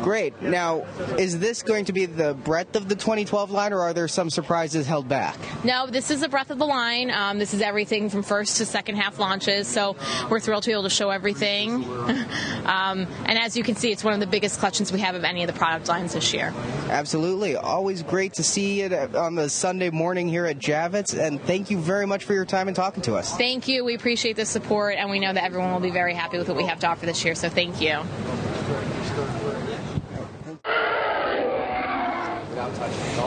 Great. 0.06 0.40
Now, 0.40 0.86
is 1.18 1.40
this 1.40 1.64
going 1.64 1.86
to 1.86 1.92
be 1.92 2.06
the 2.06 2.32
breadth 2.32 2.76
of 2.76 2.88
the 2.88 2.94
2012 2.94 3.50
line, 3.50 3.72
or 3.72 3.80
are 3.80 3.92
there 3.92 4.06
some 4.06 4.30
surprises 4.30 4.86
held 4.86 5.08
back? 5.08 5.36
No, 5.64 5.88
this 5.88 6.12
is 6.12 6.20
the 6.20 6.28
breadth 6.28 6.52
of 6.52 6.58
the 6.58 6.64
line. 6.64 7.10
Um, 7.10 7.40
this 7.40 7.52
is 7.52 7.60
everything 7.60 8.08
from 8.08 8.22
first 8.22 8.58
to 8.58 8.66
second 8.66 8.94
half 8.94 9.18
launches, 9.18 9.66
so 9.66 9.96
we're 10.30 10.38
thrilled 10.38 10.62
to 10.62 10.68
be 10.68 10.75
able 10.75 10.84
to 10.84 10.90
show 10.90 11.10
everything. 11.10 11.82
um, 12.66 13.08
and 13.25 13.36
as 13.36 13.56
you 13.56 13.64
can 13.64 13.75
see, 13.75 13.90
it's 13.90 14.04
one 14.04 14.14
of 14.14 14.20
the 14.20 14.28
biggest 14.28 14.60
collections 14.60 14.92
we 14.92 15.00
have 15.00 15.16
of 15.16 15.25
any 15.25 15.42
of 15.42 15.48
the 15.48 15.58
product 15.58 15.88
lines 15.88 16.12
this 16.14 16.32
year. 16.32 16.54
Absolutely. 16.88 17.56
Always 17.56 18.04
great 18.04 18.32
to 18.34 18.44
see 18.44 18.82
it 18.82 19.16
on 19.16 19.34
the 19.34 19.50
Sunday 19.50 19.90
morning 19.90 20.28
here 20.28 20.46
at 20.46 20.60
Javits, 20.60 21.18
and 21.18 21.42
thank 21.42 21.68
you 21.68 21.80
very 21.80 22.06
much 22.06 22.22
for 22.22 22.32
your 22.32 22.44
time 22.44 22.68
and 22.68 22.76
talking 22.76 23.02
to 23.02 23.16
us. 23.16 23.36
Thank 23.36 23.66
you. 23.66 23.84
We 23.84 23.96
appreciate 23.96 24.36
the 24.36 24.46
support, 24.46 24.94
and 24.98 25.10
we 25.10 25.18
know 25.18 25.32
that 25.32 25.42
everyone 25.42 25.72
will 25.72 25.80
be 25.80 25.90
very 25.90 26.14
happy 26.14 26.38
with 26.38 26.46
what 26.46 26.56
we 26.56 26.62
have 26.66 26.78
to 26.78 26.86
offer 26.86 27.06
this 27.06 27.25
year, 27.25 27.34
so 27.34 27.48
thank 27.48 27.80
you. 27.80 28.04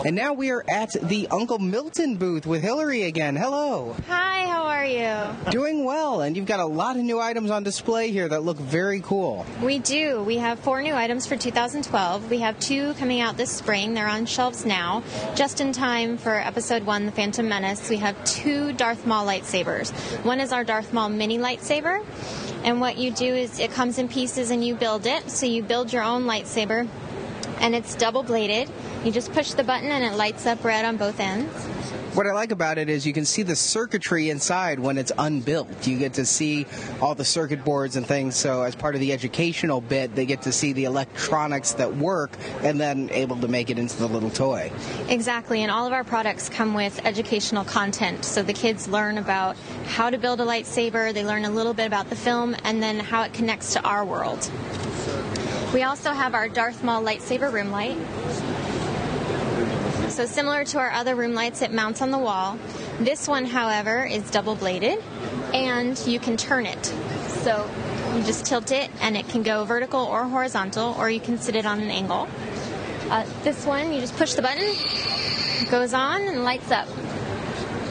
And 0.06 0.16
now 0.16 0.32
we 0.32 0.50
are 0.50 0.64
at 0.70 0.94
the 0.94 1.28
Uncle 1.30 1.60
Milton 1.60 2.16
booth 2.16 2.46
with 2.48 2.62
Hillary 2.62 3.04
again. 3.04 3.36
Hello. 3.36 3.98
Hi, 4.08 4.46
how 4.46 4.64
are 4.64 4.86
you? 4.86 5.52
Doing 5.52 5.84
well, 5.84 6.22
and 6.22 6.38
you've 6.38 6.46
got 6.46 6.62
a 6.62 6.66
lot 6.66 6.96
of 6.96 7.04
new 7.04 7.20
items 7.20 7.52
on 7.52 7.64
display 7.64 8.10
here 8.10 8.30
that 8.30 8.44
look 8.44 8.58
very 8.58 9.02
cool. 9.02 9.46
We 9.62 9.80
do. 9.80 10.24
We 10.24 10.38
have 10.38 10.58
four 10.60 10.82
new 10.82 10.94
items 10.94 11.28
for 11.28 11.36
2012. 11.36 12.30
We 12.30 12.40
have 12.40 12.58
two 12.60 12.94
coming 12.94 13.20
out 13.20 13.36
this 13.36 13.52
spring. 13.52 13.94
They're 13.94 14.08
on 14.08 14.26
shelves 14.26 14.66
now, 14.66 15.04
just 15.36 15.60
in 15.60 15.74
time 15.74 16.18
for 16.18 16.36
episode 16.36 16.86
one, 16.86 17.06
The 17.06 17.12
Phantom 17.12 17.48
Menace. 17.50 17.90
We 17.90 17.98
have 17.98 18.24
two 18.24 18.72
Darth 18.72 19.06
Maul 19.06 19.28
lightsabers. 19.28 19.92
One 20.24 20.40
is 20.40 20.54
our 20.54 20.64
Darth 20.64 20.94
Maul 20.94 21.10
mini 21.10 21.38
lightsaber, 21.38 22.06
and 22.64 22.80
what 22.80 22.98
you 22.98 23.12
do 23.12 23.36
is 23.36 23.60
it 23.60 23.72
comes 23.72 23.98
in 23.98 24.08
pieces 24.08 24.50
and 24.50 24.64
you 24.64 24.76
build 24.76 25.06
it. 25.06 25.30
So 25.30 25.46
you 25.46 25.62
build 25.62 25.92
your 25.92 26.04
own 26.04 26.24
lightsaber, 26.24 26.88
and 27.60 27.76
it's 27.76 27.96
double 27.96 28.24
bladed. 28.24 28.72
You 29.04 29.12
just 29.14 29.32
push 29.32 29.54
the 29.54 29.64
button 29.64 29.90
and 29.90 30.04
it 30.04 30.18
lights 30.18 30.46
up 30.46 30.64
red 30.64 30.84
on 30.84 30.98
both 30.98 31.20
ends. 31.20 31.50
What 32.16 32.28
I 32.28 32.34
like 32.34 32.52
about 32.52 32.78
it 32.78 32.90
is 32.90 33.06
you 33.06 33.14
can 33.14 33.24
see 33.24 33.44
the 33.44 33.56
circuitry 33.56 34.30
inside 34.30 34.80
when 34.80 34.98
it's 34.98 35.12
unbuilt. 35.18 35.88
You 35.88 35.98
get 35.98 36.16
to 36.16 36.26
see 36.26 36.66
all 37.00 37.16
the 37.16 37.24
circuit 37.24 37.64
boards 37.64 37.96
and 37.96 38.06
things. 38.06 38.36
So, 38.36 38.64
as 38.64 38.76
part 38.76 38.96
of 38.96 39.02
the 39.02 39.14
educational 39.14 39.80
bit, 39.80 40.16
they 40.16 40.26
get 40.26 40.42
to 40.42 40.52
see 40.52 40.74
the 40.74 40.86
electronics 40.86 41.74
that 41.74 41.96
work 41.96 42.32
and 42.62 42.80
then 42.80 43.10
able 43.12 43.38
to 43.38 43.48
make 43.48 43.70
it 43.70 43.78
into 43.78 43.96
the 43.98 44.08
little 44.08 44.32
toy. 44.32 44.72
Exactly, 45.08 45.62
and 45.62 45.72
all 45.72 45.86
of 45.86 45.94
our 45.94 46.04
products 46.04 46.50
come 46.50 46.74
with 46.74 47.00
educational 47.06 47.64
content. 47.64 48.26
So 48.26 48.42
the 48.42 48.54
kids 48.54 48.88
learn 48.88 49.20
about 49.20 49.56
how 49.86 50.10
to 50.10 50.18
build 50.18 50.42
a 50.42 50.46
lightsaber, 50.46 51.14
they 51.14 51.24
learn 51.24 51.46
a 51.46 51.52
little 51.52 51.76
bit 51.76 51.86
about 51.86 52.10
the 52.10 52.16
film, 52.16 52.56
and 52.64 52.82
then 52.82 53.00
how 53.00 53.22
it 53.22 53.34
connects 53.34 53.74
to 53.74 53.84
our 53.84 54.04
world. 54.04 54.52
We 55.74 55.84
also 55.84 56.12
have 56.12 56.34
our 56.34 56.50
Darth 56.50 56.84
Maul 56.84 57.04
lightsaber 57.04 57.54
room 57.54 57.70
light. 57.70 57.98
So 60.20 60.26
similar 60.26 60.66
to 60.66 60.80
our 60.80 60.92
other 60.92 61.16
room 61.16 61.34
lights, 61.34 61.62
it 61.62 61.72
mounts 61.72 62.02
on 62.02 62.12
the 62.12 62.18
wall. 62.18 62.60
This 63.00 63.26
one, 63.26 63.46
however, 63.46 64.04
is 64.04 64.30
double 64.30 64.54
bladed 64.54 65.02
and 65.54 65.98
you 66.06 66.20
can 66.20 66.36
turn 66.36 66.66
it. 66.66 66.86
So 67.28 67.72
you 68.14 68.24
just 68.24 68.46
tilt 68.46 68.74
it 68.74 68.92
and 69.00 69.16
it 69.16 69.30
can 69.30 69.44
go 69.44 69.64
vertical 69.64 70.02
or 70.02 70.26
horizontal 70.26 70.94
or 71.00 71.10
you 71.10 71.22
can 71.22 71.38
sit 71.38 71.56
it 71.56 71.66
on 71.66 71.80
an 71.80 71.90
angle. 71.90 72.28
Uh, 73.10 73.26
this 73.44 73.66
one, 73.66 73.94
you 73.94 74.02
just 74.02 74.14
push 74.18 74.34
the 74.34 74.42
button, 74.42 74.66
it 74.66 75.72
goes 75.72 75.94
on 75.94 76.24
and 76.24 76.44
lights 76.44 76.70
up. 76.70 76.90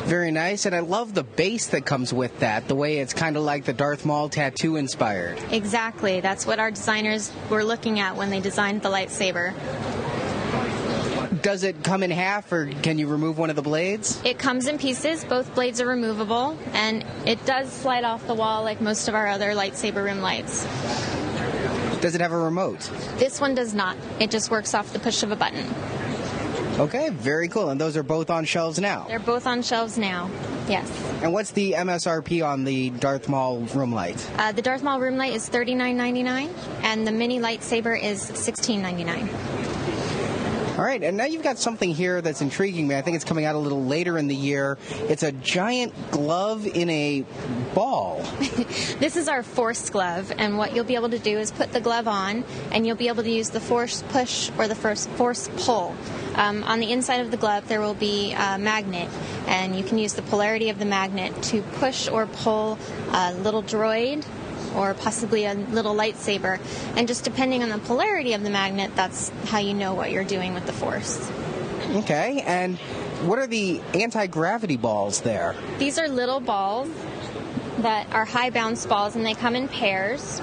Very 0.04 0.30
nice, 0.30 0.66
and 0.66 0.74
I 0.74 0.80
love 0.80 1.14
the 1.14 1.24
base 1.24 1.68
that 1.68 1.86
comes 1.86 2.12
with 2.12 2.40
that. 2.40 2.68
The 2.68 2.74
way 2.74 2.98
it's 2.98 3.14
kind 3.14 3.38
of 3.38 3.42
like 3.42 3.64
the 3.64 3.72
Darth 3.72 4.04
Maul 4.04 4.28
tattoo 4.28 4.76
inspired. 4.76 5.38
Exactly. 5.50 6.20
That's 6.20 6.46
what 6.46 6.58
our 6.58 6.70
designers 6.70 7.32
were 7.48 7.64
looking 7.64 8.00
at 8.00 8.16
when 8.16 8.28
they 8.28 8.40
designed 8.40 8.82
the 8.82 8.90
lightsaber. 8.90 9.54
Does 11.48 11.62
it 11.62 11.82
come 11.82 12.02
in 12.02 12.10
half, 12.10 12.52
or 12.52 12.66
can 12.66 12.98
you 12.98 13.06
remove 13.06 13.38
one 13.38 13.48
of 13.48 13.56
the 13.56 13.62
blades? 13.62 14.20
It 14.22 14.38
comes 14.38 14.66
in 14.66 14.76
pieces. 14.76 15.24
Both 15.24 15.54
blades 15.54 15.80
are 15.80 15.86
removable, 15.86 16.58
and 16.74 17.06
it 17.24 17.42
does 17.46 17.72
slide 17.72 18.04
off 18.04 18.26
the 18.26 18.34
wall 18.34 18.64
like 18.64 18.82
most 18.82 19.08
of 19.08 19.14
our 19.14 19.26
other 19.26 19.52
lightsaber 19.52 20.04
rim 20.04 20.20
lights. 20.20 20.64
Does 22.02 22.14
it 22.14 22.20
have 22.20 22.32
a 22.32 22.38
remote? 22.38 22.80
This 23.16 23.40
one 23.40 23.54
does 23.54 23.72
not. 23.72 23.96
It 24.20 24.30
just 24.30 24.50
works 24.50 24.74
off 24.74 24.92
the 24.92 24.98
push 24.98 25.22
of 25.22 25.32
a 25.32 25.36
button. 25.36 25.64
Okay, 26.78 27.08
very 27.08 27.48
cool. 27.48 27.70
And 27.70 27.80
those 27.80 27.96
are 27.96 28.02
both 28.02 28.28
on 28.28 28.44
shelves 28.44 28.78
now. 28.78 29.06
They're 29.08 29.18
both 29.18 29.46
on 29.46 29.62
shelves 29.62 29.96
now. 29.96 30.30
Yes. 30.68 30.86
And 31.22 31.32
what's 31.32 31.52
the 31.52 31.72
MSRP 31.72 32.46
on 32.46 32.64
the 32.64 32.90
Darth 32.90 33.26
Maul 33.26 33.60
room 33.60 33.94
light? 33.94 34.30
Uh, 34.36 34.52
the 34.52 34.60
Darth 34.60 34.82
Maul 34.82 35.00
room 35.00 35.16
light 35.16 35.32
is 35.32 35.48
$39.99, 35.48 36.52
and 36.82 37.06
the 37.06 37.12
mini 37.12 37.40
lightsaber 37.40 37.98
is 37.98 38.30
$16.99. 38.32 39.67
All 40.78 40.84
right, 40.84 41.02
and 41.02 41.16
now 41.16 41.24
you've 41.24 41.42
got 41.42 41.58
something 41.58 41.92
here 41.92 42.22
that's 42.22 42.40
intriguing 42.40 42.86
me. 42.86 42.94
I 42.94 43.02
think 43.02 43.16
it's 43.16 43.24
coming 43.24 43.44
out 43.44 43.56
a 43.56 43.58
little 43.58 43.84
later 43.84 44.16
in 44.16 44.28
the 44.28 44.36
year. 44.36 44.78
It's 45.08 45.24
a 45.24 45.32
giant 45.32 45.92
glove 46.12 46.68
in 46.68 46.88
a 46.88 47.24
ball. 47.74 48.22
this 49.00 49.16
is 49.16 49.26
our 49.26 49.42
force 49.42 49.90
glove, 49.90 50.32
and 50.38 50.56
what 50.56 50.76
you'll 50.76 50.84
be 50.84 50.94
able 50.94 51.10
to 51.10 51.18
do 51.18 51.36
is 51.36 51.50
put 51.50 51.72
the 51.72 51.80
glove 51.80 52.06
on, 52.06 52.44
and 52.70 52.86
you'll 52.86 52.94
be 52.94 53.08
able 53.08 53.24
to 53.24 53.30
use 53.30 53.50
the 53.50 53.58
force 53.58 54.04
push 54.10 54.52
or 54.56 54.68
the 54.68 54.76
first 54.76 55.10
force 55.10 55.50
pull. 55.56 55.96
Um, 56.36 56.62
on 56.62 56.78
the 56.78 56.92
inside 56.92 57.22
of 57.22 57.32
the 57.32 57.36
glove, 57.36 57.66
there 57.66 57.80
will 57.80 57.94
be 57.94 58.30
a 58.34 58.56
magnet, 58.56 59.08
and 59.48 59.74
you 59.74 59.82
can 59.82 59.98
use 59.98 60.12
the 60.12 60.22
polarity 60.22 60.68
of 60.70 60.78
the 60.78 60.84
magnet 60.84 61.42
to 61.42 61.60
push 61.80 62.08
or 62.08 62.26
pull 62.26 62.78
a 63.10 63.34
little 63.34 63.64
droid 63.64 64.24
or 64.74 64.94
possibly 64.94 65.44
a 65.44 65.54
little 65.54 65.94
lightsaber. 65.94 66.60
And 66.96 67.08
just 67.08 67.24
depending 67.24 67.62
on 67.62 67.68
the 67.68 67.78
polarity 67.78 68.32
of 68.34 68.42
the 68.42 68.50
magnet, 68.50 68.92
that's 68.94 69.30
how 69.46 69.58
you 69.58 69.74
know 69.74 69.94
what 69.94 70.10
you're 70.10 70.24
doing 70.24 70.54
with 70.54 70.66
the 70.66 70.72
force. 70.72 71.30
Okay, 71.96 72.42
and 72.46 72.76
what 73.26 73.38
are 73.38 73.46
the 73.46 73.80
anti 73.94 74.26
gravity 74.26 74.76
balls 74.76 75.22
there? 75.22 75.56
These 75.78 75.98
are 75.98 76.08
little 76.08 76.40
balls 76.40 76.88
that 77.78 78.12
are 78.12 78.24
high 78.24 78.50
bounce 78.50 78.84
balls, 78.86 79.16
and 79.16 79.24
they 79.24 79.34
come 79.34 79.56
in 79.56 79.68
pairs. 79.68 80.40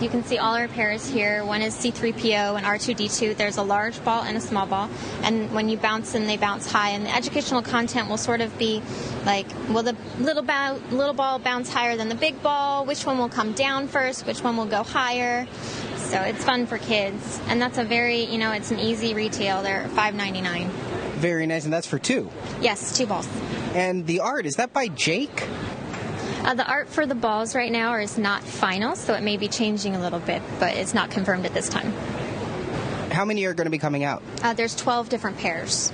You 0.00 0.10
can 0.10 0.22
see 0.24 0.36
all 0.36 0.54
our 0.54 0.68
pairs 0.68 1.08
here. 1.08 1.42
One 1.42 1.62
is 1.62 1.74
C3PO 1.74 2.58
and 2.58 2.66
R2D2. 2.66 3.34
There's 3.34 3.56
a 3.56 3.62
large 3.62 4.02
ball 4.04 4.22
and 4.24 4.36
a 4.36 4.40
small 4.42 4.66
ball. 4.66 4.90
And 5.22 5.50
when 5.54 5.70
you 5.70 5.78
bounce 5.78 6.12
them, 6.12 6.26
they 6.26 6.36
bounce 6.36 6.70
high. 6.70 6.90
And 6.90 7.06
the 7.06 7.14
educational 7.14 7.62
content 7.62 8.10
will 8.10 8.18
sort 8.18 8.42
of 8.42 8.56
be 8.58 8.82
like, 9.24 9.46
will 9.70 9.82
the 9.82 9.96
little, 10.18 10.42
ba- 10.42 10.78
little 10.90 11.14
ball 11.14 11.38
bounce 11.38 11.72
higher 11.72 11.96
than 11.96 12.10
the 12.10 12.14
big 12.14 12.42
ball? 12.42 12.84
Which 12.84 13.06
one 13.06 13.16
will 13.16 13.30
come 13.30 13.52
down 13.52 13.88
first? 13.88 14.26
Which 14.26 14.42
one 14.42 14.58
will 14.58 14.66
go 14.66 14.82
higher? 14.82 15.46
So 15.96 16.20
it's 16.20 16.44
fun 16.44 16.66
for 16.66 16.76
kids. 16.76 17.40
And 17.48 17.60
that's 17.60 17.78
a 17.78 17.84
very, 17.84 18.24
you 18.24 18.36
know, 18.36 18.52
it's 18.52 18.70
an 18.70 18.78
easy 18.78 19.14
retail. 19.14 19.62
They're 19.62 19.88
$5.99. 19.94 20.68
Very 21.16 21.46
nice, 21.46 21.64
and 21.64 21.72
that's 21.72 21.86
for 21.86 21.98
two. 21.98 22.30
Yes, 22.60 22.94
two 22.96 23.06
balls. 23.06 23.26
And 23.74 24.06
the 24.06 24.20
art, 24.20 24.44
is 24.44 24.56
that 24.56 24.74
by 24.74 24.88
Jake? 24.88 25.48
Uh, 26.46 26.54
the 26.54 26.64
art 26.64 26.88
for 26.88 27.06
the 27.06 27.14
balls 27.16 27.56
right 27.56 27.72
now 27.72 27.92
is 27.96 28.16
not 28.16 28.40
final, 28.40 28.94
so 28.94 29.14
it 29.14 29.22
may 29.24 29.36
be 29.36 29.48
changing 29.48 29.96
a 29.96 30.00
little 30.00 30.20
bit, 30.20 30.40
but 30.60 30.76
it's 30.76 30.94
not 30.94 31.10
confirmed 31.10 31.44
at 31.44 31.52
this 31.52 31.68
time. 31.68 31.92
How 33.10 33.24
many 33.24 33.44
are 33.46 33.52
going 33.52 33.64
to 33.64 33.70
be 33.70 33.78
coming 33.78 34.04
out? 34.04 34.22
Uh, 34.44 34.52
there's 34.54 34.76
12 34.76 35.08
different 35.08 35.38
pairs. 35.38 35.90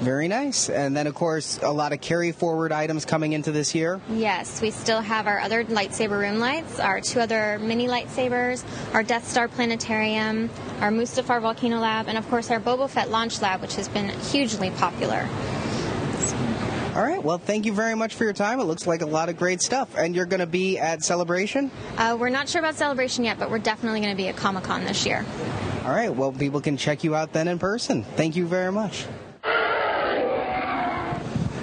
Very 0.00 0.26
nice. 0.26 0.68
And 0.68 0.96
then, 0.96 1.06
of 1.06 1.14
course, 1.14 1.60
a 1.62 1.70
lot 1.70 1.92
of 1.92 2.00
carry 2.00 2.32
forward 2.32 2.72
items 2.72 3.04
coming 3.04 3.32
into 3.32 3.52
this 3.52 3.76
year. 3.76 4.00
Yes, 4.10 4.60
we 4.60 4.72
still 4.72 5.02
have 5.02 5.28
our 5.28 5.38
other 5.38 5.62
lightsaber 5.62 6.18
room 6.18 6.40
lights, 6.40 6.80
our 6.80 7.00
two 7.00 7.20
other 7.20 7.60
mini 7.60 7.86
lightsabers, 7.86 8.64
our 8.92 9.04
Death 9.04 9.28
Star 9.28 9.46
planetarium, 9.46 10.50
our 10.80 10.90
Mustafar 10.90 11.40
volcano 11.40 11.78
lab, 11.78 12.08
and 12.08 12.18
of 12.18 12.28
course 12.28 12.50
our 12.50 12.58
Boba 12.58 12.88
Fett 12.88 13.10
launch 13.10 13.40
lab, 13.40 13.60
which 13.60 13.76
has 13.76 13.88
been 13.88 14.08
hugely 14.08 14.70
popular. 14.70 15.28
All 17.00 17.06
right. 17.06 17.24
Well, 17.24 17.38
thank 17.38 17.64
you 17.64 17.72
very 17.72 17.94
much 17.94 18.14
for 18.14 18.24
your 18.24 18.34
time. 18.34 18.60
It 18.60 18.64
looks 18.64 18.86
like 18.86 19.00
a 19.00 19.06
lot 19.06 19.30
of 19.30 19.38
great 19.38 19.62
stuff. 19.62 19.96
And 19.96 20.14
you're 20.14 20.26
going 20.26 20.40
to 20.40 20.46
be 20.46 20.78
at 20.78 21.02
Celebration? 21.02 21.70
Uh, 21.96 22.14
we're 22.20 22.28
not 22.28 22.46
sure 22.46 22.58
about 22.58 22.74
Celebration 22.74 23.24
yet, 23.24 23.38
but 23.38 23.50
we're 23.50 23.58
definitely 23.58 24.00
going 24.00 24.12
to 24.12 24.22
be 24.22 24.28
at 24.28 24.36
Comic 24.36 24.64
Con 24.64 24.84
this 24.84 25.06
year. 25.06 25.24
All 25.84 25.92
right. 25.92 26.14
Well, 26.14 26.30
people 26.30 26.60
can 26.60 26.76
check 26.76 27.02
you 27.02 27.14
out 27.14 27.32
then 27.32 27.48
in 27.48 27.58
person. 27.58 28.02
Thank 28.02 28.36
you 28.36 28.46
very 28.46 28.70
much. 28.70 29.06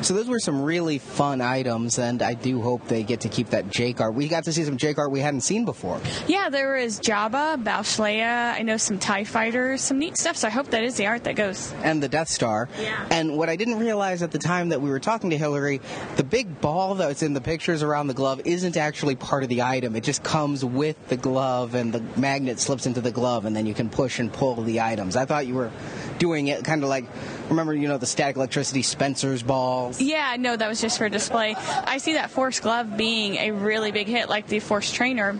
So 0.01 0.13
those 0.13 0.27
were 0.27 0.39
some 0.39 0.61
really 0.61 0.99
fun 0.99 1.41
items, 1.41 1.97
and 1.97 2.21
I 2.21 2.35
do 2.35 2.61
hope 2.61 2.87
they 2.87 3.03
get 3.03 3.21
to 3.21 3.29
keep 3.29 3.49
that 3.49 3.69
Jake 3.69 3.99
art. 3.99 4.13
We 4.13 4.27
got 4.27 4.43
to 4.45 4.53
see 4.53 4.63
some 4.63 4.77
Jake 4.77 4.97
art 4.97 5.11
we 5.11 5.19
hadn't 5.19 5.41
seen 5.41 5.65
before. 5.65 5.99
Yeah, 6.27 6.49
there 6.49 6.73
was 6.73 6.99
Jabba, 6.99 7.63
Boushh 7.63 7.97
I 7.99 8.61
know 8.61 8.77
some 8.77 8.99
TIE 8.99 9.23
fighters, 9.23 9.81
some 9.81 9.99
neat 9.99 10.17
stuff, 10.17 10.37
so 10.37 10.47
I 10.47 10.51
hope 10.51 10.67
that 10.67 10.83
is 10.83 10.95
the 10.95 11.07
art 11.07 11.23
that 11.23 11.35
goes. 11.35 11.73
And 11.83 12.01
the 12.01 12.07
Death 12.07 12.29
Star. 12.29 12.69
Yeah. 12.79 13.07
And 13.09 13.37
what 13.37 13.49
I 13.49 13.55
didn't 13.55 13.79
realize 13.79 14.21
at 14.21 14.31
the 14.31 14.39
time 14.39 14.69
that 14.69 14.81
we 14.81 14.89
were 14.89 14.99
talking 14.99 15.31
to 15.31 15.37
Hillary, 15.37 15.81
the 16.15 16.23
big 16.23 16.61
ball 16.61 16.95
that's 16.95 17.23
in 17.23 17.33
the 17.33 17.41
pictures 17.41 17.81
around 17.83 18.07
the 18.07 18.13
glove 18.13 18.41
isn't 18.45 18.77
actually 18.77 19.15
part 19.15 19.43
of 19.43 19.49
the 19.49 19.63
item. 19.63 19.95
It 19.95 20.03
just 20.03 20.23
comes 20.23 20.63
with 20.63 21.09
the 21.09 21.17
glove, 21.17 21.73
and 21.75 21.93
the 21.93 22.01
magnet 22.19 22.59
slips 22.59 22.85
into 22.85 23.01
the 23.01 23.11
glove, 23.11 23.45
and 23.45 23.55
then 23.55 23.65
you 23.65 23.73
can 23.73 23.89
push 23.89 24.19
and 24.19 24.31
pull 24.31 24.61
the 24.61 24.81
items. 24.81 25.15
I 25.15 25.25
thought 25.25 25.47
you 25.47 25.55
were 25.55 25.71
doing 26.19 26.47
it 26.47 26.63
kind 26.63 26.83
of 26.83 26.89
like 26.89 27.05
remember 27.49 27.73
you 27.73 27.87
know 27.87 27.97
the 27.97 28.05
static 28.05 28.35
electricity 28.35 28.81
Spencer's 28.81 29.43
balls. 29.43 30.01
Yeah, 30.01 30.35
no, 30.37 30.55
that 30.55 30.67
was 30.67 30.81
just 30.81 30.97
for 30.97 31.09
display. 31.09 31.55
I 31.57 31.97
see 31.97 32.13
that 32.13 32.31
Force 32.31 32.59
glove 32.59 32.97
being 32.97 33.35
a 33.35 33.51
really 33.51 33.91
big 33.91 34.07
hit, 34.07 34.29
like 34.29 34.47
the 34.47 34.59
Force 34.59 34.91
trainer. 34.91 35.37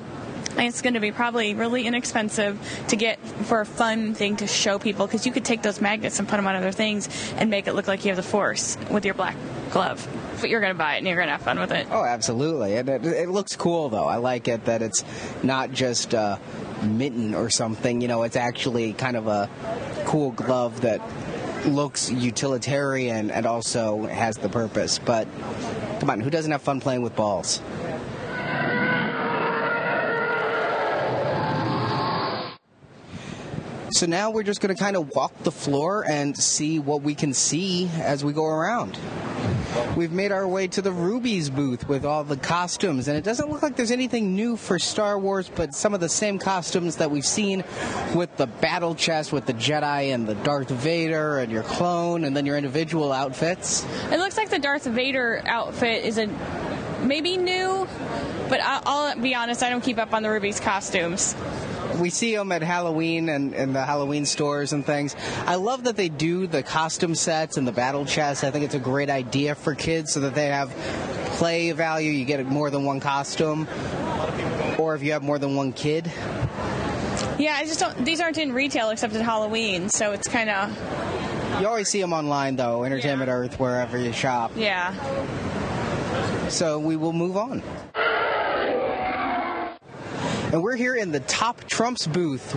And 0.51 0.65
it's 0.65 0.81
going 0.81 0.95
to 0.95 0.99
be 0.99 1.11
probably 1.11 1.53
really 1.53 1.85
inexpensive 1.85 2.59
to 2.87 2.95
get 2.95 3.19
for 3.19 3.61
a 3.61 3.65
fun 3.65 4.15
thing 4.15 4.37
to 4.37 4.47
show 4.47 4.79
people 4.79 5.05
because 5.05 5.23
you 5.23 5.31
could 5.31 5.45
take 5.45 5.61
those 5.61 5.79
magnets 5.81 6.17
and 6.17 6.27
put 6.27 6.37
them 6.37 6.47
on 6.47 6.55
other 6.55 6.71
things 6.71 7.09
and 7.33 7.51
make 7.51 7.67
it 7.67 7.73
look 7.73 7.87
like 7.87 8.03
you 8.03 8.09
have 8.09 8.17
the 8.17 8.23
Force 8.23 8.75
with 8.89 9.05
your 9.05 9.13
black 9.13 9.35
glove. 9.69 10.07
But 10.41 10.49
you're 10.49 10.61
going 10.61 10.73
to 10.73 10.77
buy 10.77 10.95
it 10.95 10.97
and 10.99 11.07
you're 11.07 11.15
going 11.15 11.27
to 11.27 11.33
have 11.33 11.43
fun 11.43 11.59
with 11.59 11.71
it. 11.71 11.85
Oh, 11.91 12.03
absolutely. 12.03 12.75
And 12.75 12.89
it, 12.89 13.05
it 13.05 13.29
looks 13.29 13.55
cool 13.55 13.89
though. 13.89 14.07
I 14.07 14.15
like 14.15 14.47
it 14.47 14.65
that 14.65 14.81
it's 14.81 15.03
not 15.43 15.73
just 15.73 16.15
a 16.15 16.39
mitten 16.81 17.35
or 17.35 17.51
something. 17.51 18.01
You 18.01 18.07
know, 18.07 18.23
it's 18.23 18.35
actually 18.35 18.93
kind 18.93 19.15
of 19.15 19.27
a 19.27 19.49
cool 20.05 20.31
glove 20.31 20.81
that 20.81 21.01
looks 21.67 22.12
utilitarian 22.12 23.29
and 23.31 23.45
also 23.45 24.05
has 24.07 24.38
the 24.38 24.50
purpose. 24.50 25.00
But 25.00 25.27
come 26.00 26.09
on, 26.09 26.19
who 26.19 26.29
doesn't 26.29 26.51
have 26.51 26.62
fun 26.62 26.79
playing 26.79 27.01
with 27.01 27.15
balls? 27.15 27.62
So 33.91 34.05
now 34.05 34.29
we're 34.29 34.43
just 34.43 34.62
going 34.62 34.75
to 34.75 34.79
kind 34.79 34.95
of 34.95 35.09
walk 35.15 35.38
the 35.43 35.51
floor 35.51 36.05
and 36.07 36.38
see 36.38 36.77
what 36.77 37.01
we 37.01 37.15
can 37.15 37.33
see 37.33 37.89
as 37.95 38.24
we 38.24 38.31
go 38.31 38.45
around. 38.45 39.00
We've 39.95 40.12
made 40.12 40.31
our 40.31 40.47
way 40.47 40.67
to 40.67 40.81
the 40.81 40.91
Rubie's 40.91 41.50
booth 41.50 41.88
with 41.88 42.05
all 42.05 42.24
the 42.24 42.38
costumes, 42.38 43.07
and 43.07 43.17
it 43.17 43.24
doesn't 43.24 43.50
look 43.50 43.62
like 43.62 43.75
there's 43.75 43.91
anything 43.91 44.36
new 44.36 44.55
for 44.55 44.79
Star 44.79 45.17
Wars, 45.17 45.50
but 45.53 45.74
some 45.74 45.93
of 45.93 46.00
the 46.00 46.09
same 46.09 46.39
costumes 46.39 46.97
that 46.97 47.09
we've 47.09 47.25
seen 47.25 47.63
with 48.13 48.36
the 48.38 48.47
battle 48.47 48.95
chest 48.95 49.31
with 49.31 49.45
the 49.45 49.53
Jedi 49.53 50.13
and 50.13 50.27
the 50.27 50.36
Darth 50.36 50.69
Vader 50.69 51.39
and 51.39 51.51
your 51.51 51.63
clone, 51.63 52.24
and 52.24 52.36
then 52.36 52.45
your 52.45 52.57
individual 52.57 53.12
outfits. 53.12 53.86
It 54.12 54.19
looks 54.19 54.38
like 54.38 54.50
the 54.50 54.59
Darth 54.59 54.86
Vader 54.86 55.41
outfit 55.45 56.05
is 56.05 56.17
a 56.17 56.27
maybe 57.03 57.38
new, 57.38 57.88
but 58.50 58.62
I'll, 58.62 58.81
I'll 58.86 59.19
be 59.19 59.36
honest, 59.36 59.63
I 59.63 59.69
don't 59.69 59.83
keep 59.83 59.97
up 59.97 60.13
on 60.13 60.24
the 60.24 60.29
Rubie's 60.29 60.59
costumes 60.59 61.36
we 62.00 62.10
see 62.10 62.36
them 62.36 62.51
at 62.51 62.62
Halloween 62.62 63.30
and 63.30 63.54
in 63.54 63.74
the 63.74 63.84
Halloween 63.84 64.25
stores 64.25 64.74
and 64.74 64.86
things. 64.86 65.16
I 65.46 65.56
love 65.56 65.84
that 65.86 65.96
they 65.96 66.10
do 66.10 66.48
the 66.48 66.63
costume 66.63 67.16
sets 67.16 67.58
and 67.58 67.68
the 67.68 67.72
battle 67.72 68.06
chests. 68.06 68.44
I 68.44 68.51
think 68.51 68.66
it's 68.66 68.75
a 68.75 68.80
great 68.80 69.10
idea 69.10 69.56
for 69.56 69.75
kids 69.75 70.13
so 70.13 70.22
that 70.22 70.36
they 70.36 70.48
have 70.48 70.70
play 71.38 71.72
value. 71.72 72.12
You 72.12 72.25
get 72.25 72.46
more 72.46 72.70
than 72.70 72.86
one 72.86 73.00
costume, 73.00 73.68
or 74.77 74.96
if 74.96 75.04
you 75.04 75.12
have 75.13 75.24
more 75.24 75.39
than 75.39 75.56
one 75.56 75.74
kid. 75.74 76.12
Yeah, 77.39 77.56
I 77.56 77.66
just 77.66 77.80
don't. 77.80 78.04
These 78.06 78.20
aren't 78.22 78.38
in 78.38 78.51
retail 78.54 78.89
except 78.89 79.13
at 79.13 79.22
Halloween, 79.22 79.89
so 79.89 80.12
it's 80.12 80.27
kind 80.27 80.50
of. 80.50 81.62
You 81.62 81.68
always 81.68 81.89
see 81.89 82.01
them 82.01 82.13
online 82.13 82.56
though, 82.56 82.84
Entertainment 82.84 83.30
Yeah. 83.30 83.36
Earth, 83.36 83.60
wherever 83.60 83.98
you 83.98 84.12
shop. 84.12 84.51
Yeah. 84.56 84.94
So 86.50 86.80
we 86.80 86.96
will 86.96 87.13
move 87.13 87.36
on. 87.38 87.62
And 90.54 90.63
we're 90.63 90.77
here 90.77 90.96
in 90.96 91.12
the 91.12 91.20
Top 91.20 91.66
Trumps 91.66 92.08
booth 92.08 92.56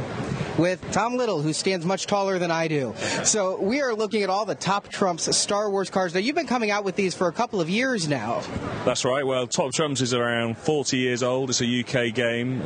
with 0.60 0.92
Tom 0.92 1.16
Little, 1.16 1.40
who 1.40 1.54
stands 1.54 1.86
much 1.86 2.06
taller 2.06 2.38
than 2.38 2.50
I 2.50 2.68
do. 2.68 2.94
So 3.24 3.58
we 3.58 3.80
are 3.80 3.94
looking 3.94 4.22
at 4.22 4.28
all 4.28 4.44
the 4.44 4.54
Top 4.54 4.88
Trumps 4.88 5.34
Star 5.34 5.70
Wars 5.70 5.88
cars. 5.88 6.12
Now, 6.12 6.20
you've 6.20 6.36
been 6.36 6.46
coming 6.46 6.70
out 6.70 6.84
with 6.84 6.96
these 6.96 7.14
for 7.14 7.28
a 7.28 7.32
couple 7.32 7.62
of 7.62 7.70
years 7.70 8.06
now. 8.06 8.42
That's 8.84 9.06
right. 9.06 9.26
Well, 9.26 9.46
Top 9.46 9.72
Trumps 9.72 10.02
is 10.02 10.12
around 10.12 10.58
40 10.58 10.98
years 10.98 11.22
old. 11.22 11.48
It's 11.48 11.62
a 11.62 11.80
UK 11.80 12.14
game. 12.14 12.62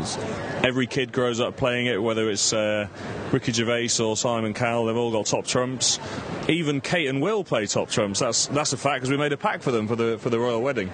Every 0.64 0.88
kid 0.88 1.12
grows 1.12 1.38
up 1.38 1.56
playing 1.56 1.86
it, 1.86 2.02
whether 2.02 2.28
it's 2.28 2.52
uh, 2.52 2.88
Ricky 3.30 3.52
Gervais 3.52 3.90
or 4.00 4.16
Simon 4.16 4.54
Cowell. 4.54 4.86
They've 4.86 4.96
all 4.96 5.12
got 5.12 5.26
Top 5.26 5.46
Trumps. 5.46 6.00
Even 6.48 6.80
Kate 6.80 7.06
and 7.06 7.22
Will 7.22 7.44
play 7.44 7.66
Top 7.66 7.90
Trumps. 7.90 8.18
That's 8.20 8.46
that's 8.48 8.72
a 8.72 8.76
fact 8.76 8.96
because 8.96 9.10
we 9.10 9.16
made 9.16 9.32
a 9.32 9.36
pack 9.36 9.62
for 9.62 9.70
them 9.70 9.86
for 9.86 9.96
the 9.96 10.18
for 10.18 10.30
the 10.30 10.38
royal 10.38 10.60
wedding. 10.60 10.90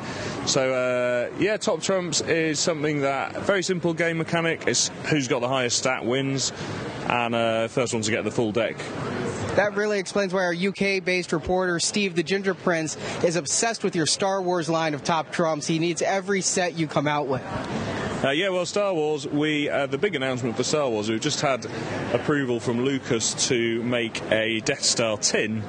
So 0.47 0.73
uh, 0.73 1.37
yeah, 1.38 1.57
Top 1.57 1.83
Trumps 1.83 2.21
is 2.21 2.59
something 2.59 3.00
that 3.00 3.37
very 3.38 3.62
simple 3.62 3.95
game 3.95 4.19
mechanic. 4.19 4.66
It's 4.66 4.88
who's 5.09 5.28
got 5.28 5.40
the 5.40 5.49
highest 5.49 5.78
stat 5.78 6.04
wins, 6.04 6.52
and 7.09 7.35
uh, 7.35 7.68
first 7.68 7.92
one 7.92 8.02
to 8.02 8.11
get 8.11 8.25
the 8.25 8.30
full 8.30 8.52
deck 8.52 8.76
That 9.56 9.75
really 9.75 9.99
explains 9.99 10.32
why 10.32 10.44
our 10.44 10.54
UK 10.54 11.04
based 11.04 11.32
reporter, 11.32 11.80
Steve 11.80 12.14
the 12.14 12.23
Ginger 12.23 12.54
Prince, 12.54 12.97
is 13.25 13.37
obsessed 13.37 13.82
with 13.85 13.97
your 13.97 14.06
Star 14.06 14.40
Wars 14.40 14.68
line 14.68 14.94
of 14.94 15.02
Top 15.02 15.32
Trumps. 15.32 15.66
He 15.66 15.78
needs 15.78 16.02
every 16.02 16.40
set 16.40 16.78
you 16.78 16.87
come 16.87 17.06
out 17.06 17.26
with. 17.26 17.42
Uh, 18.22 18.29
yeah, 18.33 18.50
well, 18.50 18.66
Star 18.66 18.92
Wars, 18.92 19.26
we 19.26 19.70
uh, 19.70 19.87
the 19.87 19.96
big 19.96 20.14
announcement 20.14 20.55
for 20.55 20.62
Star 20.62 20.90
Wars, 20.90 21.09
we've 21.09 21.22
just 21.22 21.40
had 21.40 21.66
approval 22.12 22.61
from 22.61 22.85
Lucas 22.85 23.48
to 23.48 23.83
make 23.83 24.20
a 24.31 24.61
Death 24.61 24.83
Star 24.83 25.16
tin, 25.16 25.62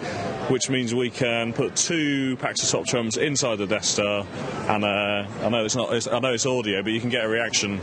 which 0.50 0.70
means 0.70 0.94
we 0.94 1.10
can 1.10 1.54
put 1.54 1.78
two 1.78 2.36
packs 2.38 2.62
of 2.62 2.70
Top 2.70 2.86
Trumps 2.86 3.16
inside 3.16 3.56
the 3.56 3.68
Death 3.68 3.86
Star, 3.86 4.28
and 4.68 4.84
uh, 4.84 5.26
I 5.46 5.48
know 5.48 5.64
it's 5.64 5.78
not, 5.78 5.94
it's, 5.94 6.08
I 6.08 6.20
know 6.20 6.34
it's 6.34 6.46
audio, 6.46 6.84
but 6.84 6.92
you 6.92 7.00
can 7.00 7.10
get 7.10 7.24
a 7.24 7.30
reaction. 7.30 7.80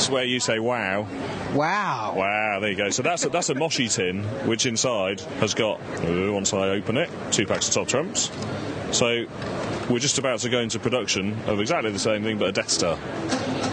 It's 0.00 0.08
where 0.08 0.24
you 0.24 0.40
say 0.40 0.58
"Wow." 0.58 1.06
Wow. 1.54 2.14
Wow, 2.16 2.58
there 2.58 2.70
you 2.70 2.76
go. 2.76 2.88
So 2.88 3.02
that's 3.02 3.26
a, 3.26 3.28
that's 3.28 3.50
a 3.50 3.54
Moshi 3.54 3.86
tin, 3.86 4.22
which 4.48 4.64
inside 4.64 5.20
has 5.40 5.52
got, 5.52 5.78
uh, 5.78 6.32
once 6.32 6.54
I 6.54 6.70
open 6.70 6.96
it, 6.96 7.10
two 7.32 7.44
packs 7.44 7.68
of 7.68 7.74
top 7.74 7.88
trumps. 7.88 8.30
So 8.92 9.26
we're 9.90 9.98
just 9.98 10.16
about 10.16 10.38
to 10.40 10.48
go 10.48 10.60
into 10.60 10.78
production 10.78 11.38
of 11.46 11.60
exactly 11.60 11.90
the 11.90 11.98
same 11.98 12.22
thing, 12.22 12.38
but 12.38 12.48
a 12.48 12.52
Death 12.52 12.70
Star. 12.70 12.96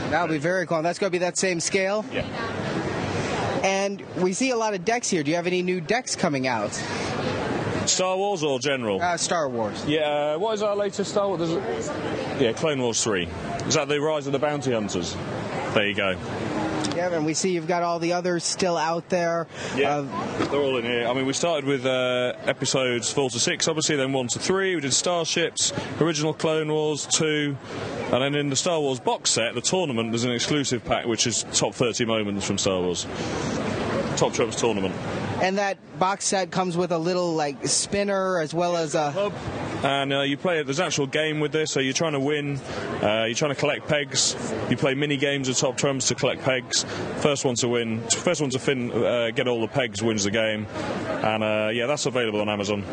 That'll 0.09 0.27
be 0.27 0.37
very 0.37 0.67
cool. 0.67 0.81
That's 0.81 0.99
going 0.99 1.11
to 1.11 1.15
be 1.15 1.19
that 1.19 1.37
same 1.37 1.61
scale. 1.61 2.03
Yeah. 2.11 2.25
And 3.63 4.03
we 4.17 4.33
see 4.33 4.49
a 4.49 4.57
lot 4.57 4.73
of 4.73 4.83
decks 4.83 5.07
here. 5.07 5.23
Do 5.23 5.29
you 5.31 5.37
have 5.37 5.47
any 5.47 5.61
new 5.61 5.79
decks 5.79 6.17
coming 6.17 6.45
out? 6.45 6.73
Star 7.85 8.17
Wars 8.17 8.43
or 8.43 8.59
general? 8.59 9.01
Uh, 9.01 9.15
Star 9.15 9.47
Wars. 9.47 9.85
yeah, 9.85 10.33
uh, 10.35 10.39
what 10.39 10.55
is 10.55 10.61
our 10.61 10.75
latest 10.75 11.09
Star 11.11 11.29
Wars? 11.29 11.49
Yeah, 12.37 12.51
Clone 12.51 12.81
Wars 12.81 13.01
3. 13.01 13.29
Is 13.65 13.75
that 13.75 13.87
the 13.87 14.01
Rise 14.01 14.27
of 14.27 14.33
the 14.33 14.39
Bounty 14.39 14.73
Hunters? 14.73 15.15
There 15.77 15.87
you 15.87 15.93
go. 15.93 16.17
Yeah, 16.95 17.13
and 17.13 17.23
we 17.23 17.35
see 17.35 17.51
you've 17.51 17.67
got 17.67 17.83
all 17.83 17.99
the 17.99 18.13
others 18.13 18.43
still 18.43 18.77
out 18.77 19.09
there. 19.09 19.45
Yeah, 19.75 19.97
Uh, 19.97 20.45
they're 20.45 20.59
all 20.59 20.75
in 20.77 20.83
here. 20.83 21.07
I 21.07 21.13
mean, 21.13 21.27
we 21.27 21.33
started 21.33 21.65
with 21.65 21.85
uh, 21.85 22.33
episodes 22.47 23.13
four 23.13 23.29
to 23.29 23.39
six, 23.39 23.67
obviously, 23.67 23.95
then 23.95 24.11
one 24.11 24.27
to 24.29 24.39
three. 24.39 24.73
We 24.73 24.81
did 24.81 24.91
Starships, 24.91 25.73
original 26.01 26.33
Clone 26.33 26.71
Wars 26.71 27.05
two, 27.05 27.55
and 28.11 28.23
then 28.23 28.33
in 28.33 28.49
the 28.49 28.55
Star 28.55 28.79
Wars 28.79 28.99
box 28.99 29.29
set, 29.29 29.53
the 29.53 29.61
tournament, 29.61 30.09
there's 30.09 30.23
an 30.23 30.31
exclusive 30.31 30.83
pack 30.83 31.05
which 31.05 31.27
is 31.27 31.45
top 31.53 31.75
30 31.75 32.05
moments 32.05 32.47
from 32.47 32.57
Star 32.57 32.81
Wars. 32.81 33.05
Top 34.15 34.33
Trumps 34.33 34.59
tournament. 34.59 34.95
And 35.41 35.57
that 35.57 35.77
box 35.99 36.25
set 36.25 36.51
comes 36.51 36.75
with 36.77 36.91
a 36.91 36.97
little 36.97 37.33
like 37.33 37.67
spinner 37.67 38.39
as 38.39 38.53
well 38.53 38.75
as 38.75 38.95
a. 38.95 39.11
Hub. 39.11 39.33
And 39.83 40.11
uh, 40.11 40.21
you 40.21 40.37
play 40.37 40.59
it. 40.59 40.65
There's 40.65 40.79
an 40.79 40.87
actual 40.87 41.05
game 41.05 41.39
with 41.39 41.51
this, 41.51 41.71
so 41.71 41.79
you're 41.79 41.93
trying 41.93 42.13
to 42.13 42.19
win. 42.19 42.57
Uh, 43.01 43.25
you're 43.27 43.35
trying 43.35 43.53
to 43.53 43.59
collect 43.59 43.87
pegs. 43.87 44.35
You 44.69 44.77
play 44.77 44.95
mini 44.95 45.17
games 45.17 45.49
of 45.49 45.57
top 45.57 45.77
trumps 45.77 46.07
to 46.07 46.15
collect 46.15 46.41
pegs. 46.41 46.83
First 47.17 47.45
one 47.45 47.55
to 47.55 47.67
win, 47.67 48.01
first 48.09 48.41
one 48.41 48.49
to 48.49 48.59
fin, 48.59 48.91
uh, 48.91 49.31
get 49.31 49.47
all 49.47 49.61
the 49.61 49.67
pegs 49.67 50.01
wins 50.01 50.23
the 50.23 50.31
game. 50.31 50.65
And 50.65 51.43
uh, 51.43 51.69
yeah, 51.71 51.85
that's 51.85 52.05
available 52.07 52.41
on 52.41 52.49
Amazon. 52.49 52.83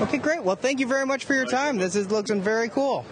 Okay, 0.00 0.18
great. 0.18 0.42
Well, 0.42 0.56
thank 0.56 0.80
you 0.80 0.86
very 0.88 1.06
much 1.06 1.24
for 1.24 1.34
your 1.34 1.46
time. 1.46 1.78
This 1.78 1.94
is 1.94 2.10
looking 2.10 2.42
very 2.42 2.68
cool. 2.68 3.06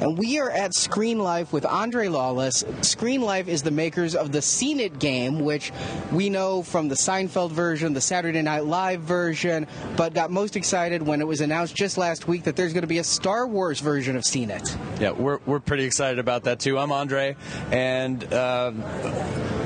And 0.00 0.16
we 0.16 0.40
are 0.40 0.50
at 0.50 0.72
Screenlife 0.72 1.52
with 1.52 1.66
Andre 1.66 2.08
Lawless. 2.08 2.62
Screenlife 2.80 3.48
is 3.48 3.62
the 3.62 3.70
makers 3.70 4.14
of 4.14 4.32
the 4.32 4.40
Scene 4.40 4.80
It 4.80 4.98
game, 4.98 5.40
which 5.40 5.72
we 6.10 6.30
know 6.30 6.62
from 6.62 6.88
the 6.88 6.94
Seinfeld 6.94 7.50
version, 7.50 7.92
the 7.92 8.00
Saturday 8.00 8.40
Night 8.40 8.64
Live 8.64 9.02
version, 9.02 9.66
but 9.96 10.14
got 10.14 10.30
most 10.30 10.56
excited 10.56 11.02
when 11.02 11.20
it 11.20 11.26
was 11.26 11.42
announced 11.42 11.74
just 11.74 11.98
last 11.98 12.26
week 12.26 12.44
that 12.44 12.56
there's 12.56 12.72
going 12.72 12.82
to 12.82 12.88
be 12.88 12.98
a 12.98 13.04
Star 13.04 13.46
Wars 13.46 13.80
version 13.80 14.16
of 14.16 14.24
Scene 14.24 14.50
It. 14.50 14.74
Yeah, 14.98 15.10
we're, 15.10 15.38
we're 15.44 15.60
pretty 15.60 15.84
excited 15.84 16.18
about 16.18 16.44
that 16.44 16.60
too. 16.60 16.78
I'm 16.78 16.92
Andre, 16.92 17.36
and 17.70 18.24
uh, 18.32 18.72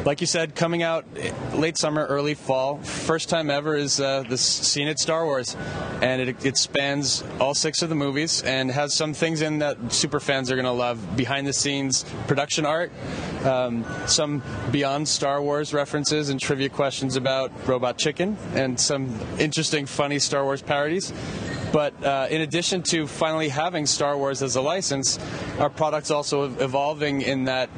like 0.05 0.21
you 0.21 0.27
said, 0.27 0.55
coming 0.55 0.83
out 0.83 1.07
late 1.55 1.79
summer, 1.79 2.05
early 2.07 2.35
fall. 2.35 2.79
First 2.79 3.29
time 3.31 3.51
ever 3.51 3.75
is 3.75 4.01
uh, 4.01 4.23
the 4.29 4.37
Scene 4.37 4.87
It 4.87 4.99
Star 4.99 5.25
Wars, 5.25 5.57
and 6.03 6.21
it, 6.21 6.45
it 6.45 6.59
spans 6.59 7.25
all 7.41 7.55
six 7.55 7.83
of 7.83 7.89
the 7.89 7.95
movies 7.95 8.43
and 8.43 8.71
has 8.71 8.93
some 8.93 9.15
things 9.15 9.41
in 9.41 9.61
that 9.61 9.93
super 9.93 10.21
fans 10.21 10.51
are 10.51 10.57
going 10.57 10.67
to 10.67 10.73
love. 10.73 11.17
Behind 11.17 11.47
the 11.47 11.53
scenes 11.53 12.05
production 12.27 12.67
art, 12.67 12.93
um, 13.45 13.85
some 14.07 14.43
beyond 14.71 15.09
Star 15.09 15.41
Wars 15.43 15.73
references 15.73 16.29
and 16.29 16.39
trivia 16.39 16.69
questions 16.69 17.17
about 17.17 17.51
Robot 17.67 17.97
Chicken, 17.97 18.37
and 18.55 18.79
some 18.79 19.19
interesting, 19.39 19.87
funny 19.87 20.19
Star 20.19 20.45
Wars 20.45 20.61
parodies. 20.61 21.13
But 21.73 22.05
uh, 22.05 22.29
in 22.31 22.43
addition 22.43 22.83
to 22.85 23.07
finally 23.07 23.49
having 23.49 23.87
Star 23.87 24.17
Wars 24.17 24.43
as 24.43 24.55
a 24.55 24.61
license, 24.61 25.19
our 25.59 25.71
product's 25.71 26.11
also 26.13 26.45
evolving 26.61 27.23
in 27.23 27.45
that 27.45 27.69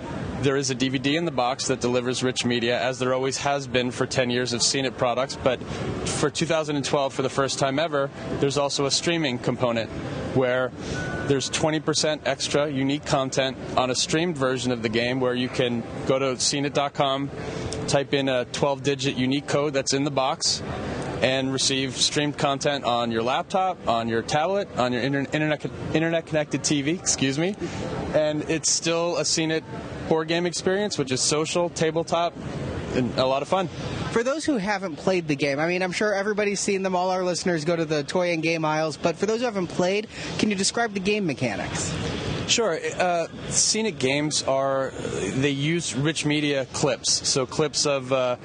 there 0.46 0.56
is 0.56 0.70
a 0.70 0.76
DVD 0.76 1.16
in 1.16 1.24
the 1.24 1.32
box 1.32 1.66
that 1.66 1.80
delivers 1.80 2.22
rich 2.22 2.44
media, 2.44 2.80
as 2.80 3.00
there 3.00 3.12
always 3.12 3.36
has 3.38 3.66
been 3.66 3.90
for 3.90 4.06
10 4.06 4.30
years 4.30 4.52
of 4.52 4.62
It 4.62 4.96
products. 4.96 5.36
But 5.42 5.60
for 6.06 6.30
2012, 6.30 7.12
for 7.12 7.22
the 7.22 7.28
first 7.28 7.58
time 7.58 7.80
ever, 7.80 8.10
there's 8.38 8.56
also 8.56 8.86
a 8.86 8.90
streaming 8.92 9.38
component 9.38 9.90
where 10.36 10.70
there's 11.26 11.50
20% 11.50 12.20
extra 12.26 12.70
unique 12.70 13.04
content 13.04 13.56
on 13.76 13.90
a 13.90 13.94
streamed 13.96 14.38
version 14.38 14.70
of 14.70 14.82
the 14.82 14.88
game 14.88 15.18
where 15.18 15.34
you 15.34 15.48
can 15.48 15.82
go 16.06 16.16
to 16.16 16.36
sceneit.com, 16.36 17.28
type 17.88 18.14
in 18.14 18.28
a 18.28 18.44
12 18.44 18.84
digit 18.84 19.16
unique 19.16 19.48
code 19.48 19.72
that's 19.72 19.94
in 19.94 20.04
the 20.04 20.12
box 20.12 20.62
and 21.22 21.52
receive 21.52 21.96
streamed 21.96 22.38
content 22.38 22.84
on 22.84 23.10
your 23.10 23.24
laptop, 23.24 23.88
on 23.88 24.06
your 24.06 24.22
tablet, 24.22 24.68
on 24.76 24.92
your 24.92 25.02
internet 25.02 25.64
internet 25.92 26.26
connected 26.26 26.62
TV, 26.62 26.96
excuse 26.96 27.36
me. 27.36 27.56
And 28.14 28.48
it's 28.48 28.70
still 28.70 29.16
a 29.16 29.24
Scene 29.24 29.50
It 29.50 29.64
board 30.08 30.28
game 30.28 30.46
experience, 30.46 30.98
which 30.98 31.12
is 31.12 31.20
social, 31.20 31.68
tabletop, 31.70 32.34
and 32.94 33.16
a 33.18 33.26
lot 33.26 33.42
of 33.42 33.48
fun. 33.48 33.68
For 34.12 34.22
those 34.22 34.44
who 34.44 34.56
haven't 34.56 34.96
played 34.96 35.28
the 35.28 35.36
game, 35.36 35.58
I 35.58 35.66
mean, 35.68 35.82
I'm 35.82 35.92
sure 35.92 36.14
everybody's 36.14 36.60
seen 36.60 36.82
them. 36.82 36.96
All 36.96 37.10
our 37.10 37.22
listeners 37.22 37.64
go 37.64 37.76
to 37.76 37.84
the 37.84 38.02
toy 38.02 38.32
and 38.32 38.42
game 38.42 38.64
aisles. 38.64 38.96
But 38.96 39.16
for 39.16 39.26
those 39.26 39.40
who 39.40 39.44
haven't 39.44 39.68
played, 39.68 40.08
can 40.38 40.50
you 40.50 40.56
describe 40.56 40.94
the 40.94 41.00
game 41.00 41.26
mechanics? 41.26 41.92
Sure. 42.48 42.78
Uh, 42.96 43.26
Scene 43.48 43.86
It 43.86 43.98
games 43.98 44.42
are 44.44 44.92
they 45.34 45.50
use 45.50 45.94
rich 45.94 46.24
media 46.24 46.66
clips, 46.72 47.28
so 47.28 47.44
clips 47.44 47.86
of 47.86 48.12
uh, 48.12 48.36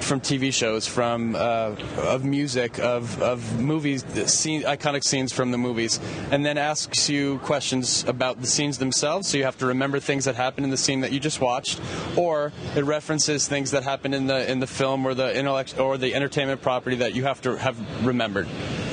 from 0.00 0.20
TV 0.20 0.52
shows, 0.52 0.86
from 0.86 1.34
uh, 1.34 1.74
of 1.98 2.24
music, 2.24 2.78
of 2.78 3.20
of 3.22 3.60
movies, 3.60 4.04
scene, 4.30 4.62
iconic 4.62 5.04
scenes 5.04 5.32
from 5.32 5.50
the 5.50 5.58
movies, 5.58 6.00
and 6.30 6.44
then 6.44 6.58
asks 6.58 7.08
you 7.08 7.38
questions 7.40 8.04
about 8.04 8.40
the 8.40 8.46
scenes 8.46 8.78
themselves. 8.78 9.28
So 9.28 9.38
you 9.38 9.44
have 9.44 9.58
to 9.58 9.66
remember 9.66 10.00
things 10.00 10.24
that 10.24 10.34
happened 10.34 10.64
in 10.64 10.70
the 10.70 10.76
scene 10.76 11.00
that 11.00 11.12
you 11.12 11.20
just 11.20 11.40
watched, 11.40 11.80
or 12.16 12.52
it 12.74 12.84
references 12.84 13.48
things 13.48 13.70
that 13.72 13.82
happened 13.82 14.14
in 14.14 14.26
the 14.26 14.50
in 14.50 14.60
the 14.60 14.66
film 14.66 15.06
or 15.06 15.14
the 15.14 15.36
intellect 15.36 15.78
or 15.78 15.98
the 15.98 16.14
entertainment 16.14 16.62
property 16.62 16.96
that 16.96 17.14
you 17.14 17.24
have 17.24 17.40
to 17.42 17.56
have 17.56 17.76
remembered. 18.06 18.46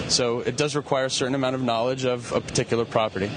So 0.10 0.40
it 0.42 0.58
does 0.58 0.76
require 0.76 1.06
a 1.06 1.10
certain 1.10 1.36
amount 1.36 1.56
of 1.56 1.62
knowledge 1.62 2.06
of 2.06 2.32
a 2.32 2.42
particular 2.42 2.86
property. 2.86 3.32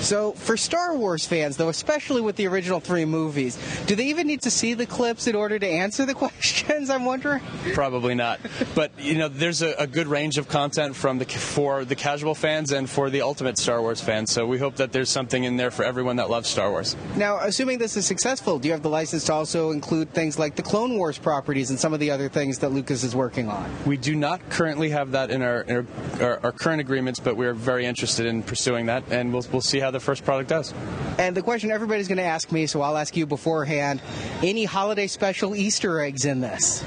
So, 0.00 0.32
for 0.32 0.56
Star 0.56 0.94
Wars 0.96 1.26
fans, 1.26 1.56
though, 1.56 1.68
especially 1.68 2.20
with 2.20 2.36
the 2.36 2.46
original 2.46 2.80
three 2.80 3.04
movies, 3.04 3.58
do 3.86 3.94
they 3.94 4.06
even 4.06 4.26
need 4.26 4.42
to 4.42 4.50
see 4.50 4.74
the 4.74 4.86
clips 4.86 5.26
in 5.26 5.34
order 5.34 5.58
to 5.58 5.66
answer 5.66 6.06
the 6.06 6.14
questions? 6.26 6.90
I'm 6.90 7.04
wondering. 7.04 7.42
Probably 7.74 8.14
not. 8.14 8.40
But 8.74 8.92
you 8.98 9.14
know, 9.16 9.28
there's 9.28 9.62
a, 9.62 9.72
a, 9.78 9.86
good 9.86 10.06
range 10.06 10.38
of 10.38 10.48
content 10.48 10.94
from 10.94 11.18
the 11.18 11.24
for 11.24 11.84
the 11.84 11.94
casual 11.94 12.34
fans 12.34 12.72
and 12.72 12.88
for 12.88 13.10
the 13.10 13.22
ultimate 13.22 13.58
Star 13.58 13.80
Wars 13.80 14.00
fans. 14.00 14.30
So 14.30 14.46
we 14.46 14.58
hope 14.58 14.76
that 14.76 14.92
there's 14.92 15.10
something 15.10 15.44
in 15.44 15.56
there 15.56 15.70
for 15.70 15.84
everyone 15.84 16.16
that 16.16 16.30
loves 16.30 16.48
Star 16.48 16.70
Wars. 16.70 16.96
Now, 17.16 17.38
assuming 17.38 17.78
this 17.78 17.96
is 17.96 18.06
successful, 18.06 18.58
do 18.58 18.68
you 18.68 18.72
have 18.72 18.82
the 18.82 18.90
license 18.90 19.24
to 19.24 19.32
also 19.32 19.70
include 19.70 20.12
things 20.12 20.38
like 20.38 20.56
the 20.56 20.62
Clone 20.62 20.96
Wars 20.96 21.18
properties 21.18 21.70
and 21.70 21.78
some 21.78 21.92
of 21.92 22.00
the 22.00 22.10
other 22.10 22.28
things 22.28 22.58
that 22.60 22.70
Lucas 22.70 23.02
is 23.02 23.16
working 23.16 23.48
on? 23.48 23.70
We 23.86 23.96
do 23.96 24.14
not 24.14 24.48
currently 24.50 24.90
have 24.90 25.12
that 25.12 25.30
in 25.30 25.42
our 25.42 25.62
in 25.62 25.86
our, 26.20 26.40
our, 26.44 26.52
current 26.52 26.80
agreements, 26.80 27.20
but 27.20 27.36
we're 27.36 27.54
very 27.54 27.86
interested 27.86 28.26
in 28.26 28.42
pursuing 28.42 28.86
that, 28.86 29.04
and 29.10 29.32
we'll 29.32 29.44
we'll 29.52 29.60
see 29.60 29.80
how 29.80 29.90
the 29.96 30.04
first 30.04 30.24
product 30.24 30.48
does. 30.48 30.74
And 31.18 31.36
the 31.36 31.42
question 31.42 31.70
everybody's 31.70 32.08
going 32.08 32.18
to 32.18 32.24
ask 32.24 32.52
me, 32.52 32.66
so 32.66 32.82
I'll 32.82 32.96
ask 32.96 33.16
you 33.16 33.26
beforehand 33.26 34.02
any 34.42 34.64
holiday 34.64 35.06
special 35.06 35.56
Easter 35.56 36.00
eggs 36.00 36.24
in 36.24 36.40
this? 36.40 36.84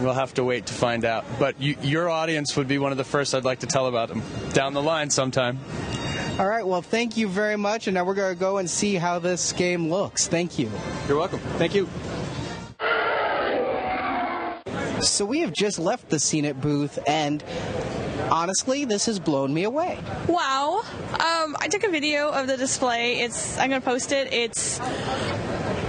We'll 0.00 0.14
have 0.14 0.34
to 0.34 0.44
wait 0.44 0.66
to 0.66 0.74
find 0.74 1.04
out. 1.04 1.24
But 1.38 1.60
you, 1.60 1.76
your 1.82 2.08
audience 2.08 2.56
would 2.56 2.68
be 2.68 2.78
one 2.78 2.92
of 2.92 2.98
the 2.98 3.04
first 3.04 3.34
I'd 3.34 3.44
like 3.44 3.60
to 3.60 3.66
tell 3.66 3.86
about 3.86 4.08
them 4.08 4.22
down 4.52 4.74
the 4.74 4.82
line 4.82 5.10
sometime. 5.10 5.60
All 6.38 6.48
right, 6.48 6.66
well, 6.66 6.82
thank 6.82 7.16
you 7.16 7.28
very 7.28 7.56
much. 7.56 7.86
And 7.86 7.94
now 7.94 8.04
we're 8.04 8.14
going 8.14 8.34
to 8.34 8.40
go 8.40 8.58
and 8.58 8.68
see 8.68 8.96
how 8.96 9.18
this 9.18 9.52
game 9.52 9.90
looks. 9.90 10.26
Thank 10.26 10.58
you. 10.58 10.70
You're 11.06 11.18
welcome. 11.18 11.38
Thank 11.58 11.74
you. 11.74 11.88
So 15.00 15.24
we 15.24 15.40
have 15.40 15.52
just 15.52 15.78
left 15.78 16.08
the 16.08 16.18
Scene 16.18 16.44
It 16.44 16.60
booth, 16.60 16.98
and 17.06 17.44
honestly, 18.30 18.84
this 18.84 19.06
has 19.06 19.18
blown 19.18 19.52
me 19.52 19.64
away. 19.64 19.98
Wow. 20.28 20.82
Um, 21.12 21.56
I 21.60 21.68
took 21.70 21.84
a 21.84 21.90
video 21.90 22.30
of 22.30 22.46
the 22.46 22.56
display. 22.56 23.20
It's 23.20 23.58
I'm 23.58 23.70
going 23.70 23.80
to 23.80 23.84
post 23.84 24.12
it. 24.12 24.32
It's 24.32 24.78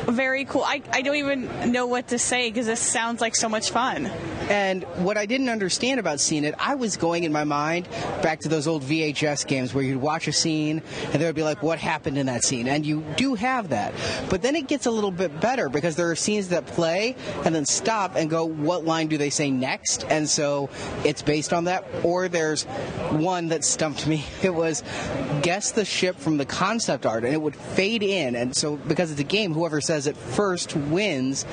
very 0.07 0.45
cool. 0.45 0.63
I, 0.63 0.81
I 0.91 1.01
don't 1.01 1.15
even 1.15 1.71
know 1.71 1.87
what 1.87 2.09
to 2.09 2.19
say 2.19 2.49
because 2.49 2.67
this 2.67 2.79
sounds 2.79 3.21
like 3.21 3.35
so 3.35 3.49
much 3.49 3.71
fun. 3.71 4.09
And 4.49 4.83
what 4.97 5.17
I 5.17 5.25
didn't 5.25 5.49
understand 5.49 5.99
about 5.99 6.19
Scene 6.19 6.45
It, 6.45 6.53
I 6.59 6.75
was 6.75 6.97
going 6.97 7.23
in 7.23 7.31
my 7.31 7.43
mind 7.43 7.87
back 8.21 8.41
to 8.41 8.49
those 8.49 8.67
old 8.67 8.83
VHS 8.83 9.47
games 9.47 9.73
where 9.73 9.83
you'd 9.83 10.01
watch 10.01 10.27
a 10.27 10.31
scene 10.31 10.83
and 11.11 11.21
there 11.21 11.27
would 11.27 11.35
be 11.35 11.43
like, 11.43 11.63
what 11.63 11.79
happened 11.79 12.17
in 12.17 12.27
that 12.27 12.43
scene? 12.43 12.67
And 12.67 12.85
you 12.85 13.03
do 13.17 13.33
have 13.33 13.69
that. 13.69 13.93
But 14.29 14.43
then 14.43 14.55
it 14.55 14.67
gets 14.67 14.85
a 14.85 14.91
little 14.91 15.11
bit 15.11 15.39
better 15.39 15.67
because 15.67 15.95
there 15.95 16.11
are 16.11 16.15
scenes 16.15 16.49
that 16.49 16.67
play 16.67 17.15
and 17.43 17.55
then 17.55 17.65
stop 17.65 18.15
and 18.15 18.29
go, 18.29 18.45
what 18.45 18.85
line 18.85 19.07
do 19.07 19.17
they 19.17 19.31
say 19.31 19.49
next? 19.49 20.05
And 20.09 20.29
so 20.29 20.69
it's 21.03 21.23
based 21.23 21.51
on 21.51 21.63
that. 21.63 21.83
Or 22.03 22.27
there's 22.27 22.63
one 23.11 23.47
that 23.49 23.63
stumped 23.63 24.05
me. 24.07 24.23
It 24.45 24.53
was 24.53 24.83
guess 25.41 25.71
the 25.71 25.85
ship 25.85 26.17
from 26.17 26.37
the 26.37 26.45
concept 26.45 27.07
art 27.07 27.23
and 27.23 27.33
it 27.33 27.41
would 27.41 27.55
fade 27.55 28.03
in. 28.03 28.35
And 28.35 28.55
so 28.55 28.75
because 28.75 29.09
it's 29.09 29.19
a 29.19 29.23
game, 29.23 29.53
whoever 29.53 29.81
says 29.81 30.05
it 30.05 30.15
first 30.15 30.75
wins. 30.75 31.45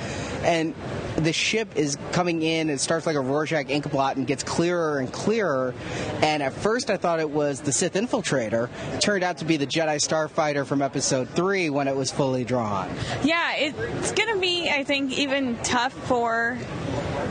And 0.43 0.75
the 1.17 1.33
ship 1.33 1.77
is 1.77 1.97
coming 2.13 2.43
in. 2.43 2.71
It 2.71 2.81
starts 2.81 3.07
like 3.07 3.17
a 3.17 3.21
Rorschach 3.21 3.69
ink 3.69 3.91
blot 3.91 4.17
and 4.17 4.27
gets 4.27 4.43
clearer 4.43 4.99
and 4.99 5.13
clearer. 5.13 5.75
And 6.23 6.43
at 6.43 6.53
first, 6.53 6.91
I 6.91 6.97
thought 6.97 7.21
it 7.21 7.31
was 7.31 7.61
the 7.61 7.73
Sith 7.73 7.95
infiltrator. 7.95 8.69
It 8.95 9.01
turned 9.01 9.25
out 9.25 9.39
to 9.39 9.45
be 9.45 9.57
the 9.57 9.67
Jedi 9.67 9.97
starfighter 9.97 10.67
from 10.67 10.83
Episode 10.83 11.29
Three 11.31 11.71
when 11.71 11.89
it 11.89 11.97
was 11.97 12.11
fully 12.11 12.45
drawn. 12.45 12.91
Yeah, 13.23 13.55
it's 13.57 14.13
gonna 14.13 14.39
be, 14.39 14.71
I 14.71 14.85
think, 14.85 15.19
even 15.19 15.57
tough 15.59 15.93
for 15.93 16.59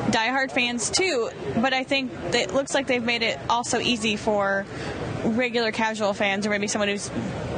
diehard 0.07 0.51
fans 0.51 0.89
too. 0.89 1.29
But 1.55 1.73
I 1.73 1.83
think 1.83 2.11
it 2.33 2.53
looks 2.53 2.73
like 2.73 2.87
they've 2.87 3.03
made 3.03 3.23
it 3.23 3.39
also 3.49 3.79
easy 3.79 4.15
for 4.15 4.65
regular 5.23 5.71
casual 5.71 6.13
fans 6.13 6.47
or 6.47 6.49
maybe 6.49 6.67
someone 6.67 6.89
who's 6.89 7.09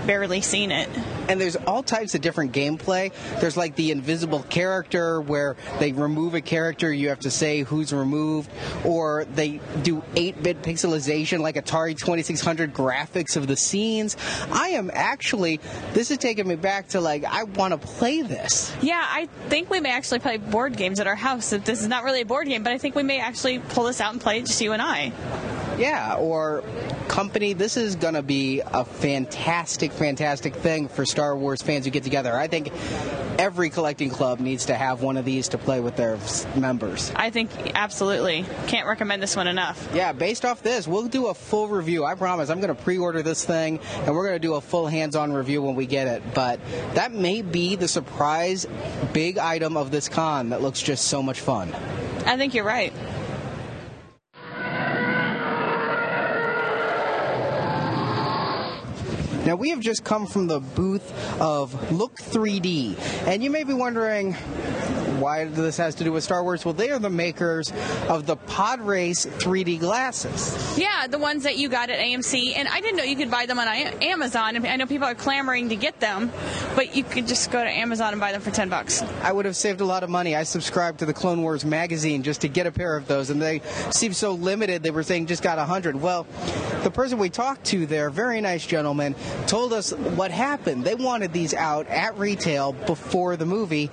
barely 0.06 0.42
seen 0.42 0.72
it 0.72 0.90
and 1.30 1.40
there's 1.40 1.56
all 1.56 1.84
types 1.84 2.16
of 2.16 2.22
different 2.22 2.52
gameplay. 2.52 3.12
There's 3.40 3.58
like 3.58 3.76
the 3.76 3.92
invisible 3.92 4.44
character 4.44 5.22
where 5.22 5.56
they 5.80 5.92
remove 5.92 6.34
a 6.34 6.42
character, 6.42 6.92
you 6.92 7.10
have 7.10 7.20
to 7.22 7.32
say 7.32 7.62
who's 7.62 7.94
removed, 7.94 8.50
or 8.86 9.26
they 9.26 9.60
do 9.84 10.04
8-bit 10.16 10.62
pixelization 10.62 11.40
like 11.40 11.56
Atari 11.56 11.98
2600 11.98 12.74
graphics 12.74 13.36
of 13.36 13.48
the 13.48 13.56
scenes. 13.56 14.18
I 14.52 14.70
am 14.70 14.92
actually 14.94 15.60
this 15.94 16.12
is 16.12 16.18
taking 16.18 16.48
me 16.48 16.56
back 16.56 16.90
to 16.90 17.02
like 17.02 17.26
I 17.26 17.44
want 17.44 17.74
to 17.74 17.78
play 17.78 18.22
this. 18.22 18.76
Yeah, 18.82 19.04
I 19.04 19.28
think 19.50 19.70
we 19.70 19.80
may 19.80 19.92
actually 19.92 20.20
play 20.20 20.38
board 20.38 20.78
games 20.78 21.00
at 21.00 21.08
our 21.08 21.16
house. 21.16 21.50
This 21.50 21.82
is 21.82 21.88
not 21.88 22.04
really 22.04 22.22
a 22.22 22.26
board 22.26 22.48
game, 22.48 22.64
but 22.64 22.74
I 22.74 22.78
think 22.78 22.96
we 22.96 23.04
may 23.04 23.20
actually 23.20 23.60
pull 23.60 23.86
this 23.86 24.02
out 24.02 24.14
and 24.14 24.22
play 24.22 24.40
it 24.40 24.46
just 24.46 24.62
you 24.62 24.74
and 24.74 24.82
I. 24.82 25.63
Yeah, 25.78 26.16
or 26.16 26.64
company. 27.08 27.54
This 27.54 27.78
is 27.78 27.96
going 27.96 28.14
to 28.14 28.24
be 28.24 28.62
a 28.62 28.86
fantastic, 28.86 29.92
fantastic 29.92 30.56
thing 30.56 30.88
for 30.88 31.06
Star 31.06 31.36
Wars 31.38 31.62
fans 31.62 31.86
who 31.86 31.92
get 31.92 32.04
together. 32.04 32.34
I 32.36 32.48
think 32.48 32.72
every 33.40 33.70
collecting 33.70 34.10
club 34.10 34.40
needs 34.40 34.68
to 34.68 34.76
have 34.76 35.02
one 35.02 35.18
of 35.18 35.26
these 35.26 35.50
to 35.50 35.58
play 35.58 35.80
with 35.80 35.96
their 35.96 36.18
members. 36.56 37.12
I 37.16 37.30
think 37.30 37.50
absolutely. 37.76 38.46
Can't 38.68 38.88
recommend 38.88 39.22
this 39.22 39.36
one 39.36 39.48
enough. 39.48 39.90
Yeah, 39.94 40.14
based 40.14 40.46
off 40.46 40.62
this, 40.62 40.88
we'll 40.88 41.08
do 41.08 41.28
a 41.28 41.34
full 41.34 41.68
review. 41.68 42.06
I 42.06 42.16
promise. 42.16 42.50
I'm 42.50 42.60
going 42.60 42.76
to 42.76 42.82
pre 42.82 42.98
order 42.98 43.22
this 43.22 43.44
thing 43.44 43.80
and 44.06 44.16
we're 44.16 44.28
going 44.28 44.40
to 44.40 44.48
do 44.48 44.54
a 44.56 44.62
full 44.62 44.88
hands 44.88 45.16
on 45.16 45.34
review 45.34 45.62
when 45.62 45.76
we 45.76 45.86
get 45.86 46.08
it. 46.08 46.34
But 46.34 46.60
that 46.94 47.12
may 47.12 47.42
be 47.42 47.76
the 47.76 47.88
surprise 47.88 48.66
big 49.14 49.38
item 49.38 49.78
of 49.78 49.92
this 49.92 50.10
con 50.10 50.50
that 50.50 50.62
looks 50.62 50.82
just 50.82 51.06
so 51.06 51.22
much 51.22 51.40
fun. 51.42 51.74
I 52.26 52.38
think 52.38 52.54
you're 52.54 52.64
right. 52.64 52.94
Now, 59.46 59.56
we 59.56 59.72
have 59.72 59.82
just 59.82 60.06
come 60.06 60.26
from 60.26 60.48
the 60.48 60.62
booth 60.62 61.12
of 61.42 61.92
Look 61.92 62.16
3D, 62.16 62.98
and 63.28 63.44
you 63.44 63.50
may 63.50 63.66
be 63.66 63.74
wondering, 63.74 64.38
why 65.24 65.46
this 65.46 65.78
has 65.78 65.96
to 65.96 66.04
do 66.04 66.12
with 66.12 66.22
Star 66.22 66.44
Wars? 66.44 66.66
Well, 66.66 66.74
they 66.74 66.92
are 66.92 67.00
the 67.00 67.10
makers 67.10 67.72
of 68.10 68.26
the 68.26 68.36
Pod 68.36 68.82
Race 68.82 69.26
3D 69.26 69.80
glasses. 69.80 70.78
Yeah, 70.78 71.08
the 71.08 71.18
ones 71.18 71.44
that 71.44 71.58
you 71.58 71.70
got 71.70 71.90
at 71.90 71.98
AMC, 71.98 72.58
and 72.58 72.68
I 72.68 72.82
didn't 72.82 72.98
know 72.98 73.04
you 73.04 73.16
could 73.16 73.32
buy 73.32 73.46
them 73.46 73.58
on 73.58 73.66
Amazon. 73.70 74.66
I 74.66 74.76
know 74.76 74.86
people 74.86 75.08
are 75.08 75.16
clamoring 75.16 75.70
to 75.70 75.78
get 75.78 76.02
them, 76.02 76.30
but 76.76 76.94
you 76.94 77.06
could 77.06 77.26
just 77.26 77.52
go 77.52 77.64
to 77.64 77.70
Amazon 77.70 78.12
and 78.12 78.20
buy 78.20 78.34
them 78.34 78.42
for 78.42 78.52
ten 78.52 78.68
bucks. 78.68 79.02
I 79.22 79.32
would 79.32 79.46
have 79.46 79.56
saved 79.56 79.80
a 79.80 79.86
lot 79.86 80.04
of 80.04 80.10
money. 80.10 80.36
I 80.36 80.44
subscribed 80.44 81.00
to 81.00 81.06
the 81.06 81.14
Clone 81.14 81.42
Wars 81.42 81.64
magazine 81.64 82.22
just 82.24 82.42
to 82.42 82.50
get 82.50 82.68
a 82.68 82.72
pair 82.72 82.98
of 82.98 83.08
those, 83.08 83.30
and 83.30 83.42
they 83.42 83.62
seemed 83.92 84.18
so 84.18 84.34
limited. 84.34 84.84
They 84.84 84.92
were 84.92 85.04
saying 85.04 85.28
just 85.28 85.42
got 85.42 85.58
a 85.58 85.64
hundred. 85.64 85.96
Well, 85.96 86.28
the 86.84 86.92
person 86.92 87.18
we 87.18 87.30
talked 87.30 87.64
to 87.68 87.86
there, 87.86 88.10
very 88.10 88.42
nice 88.42 88.66
gentleman, 88.66 89.16
told 89.48 89.72
us 89.72 89.94
what 89.94 90.32
happened. 90.32 90.84
They 90.84 90.96
wanted 90.96 91.32
these 91.32 91.54
out 91.54 91.88
at 91.88 92.18
retail 92.18 92.74
before 92.74 93.38
the 93.38 93.46
movie. 93.46 93.90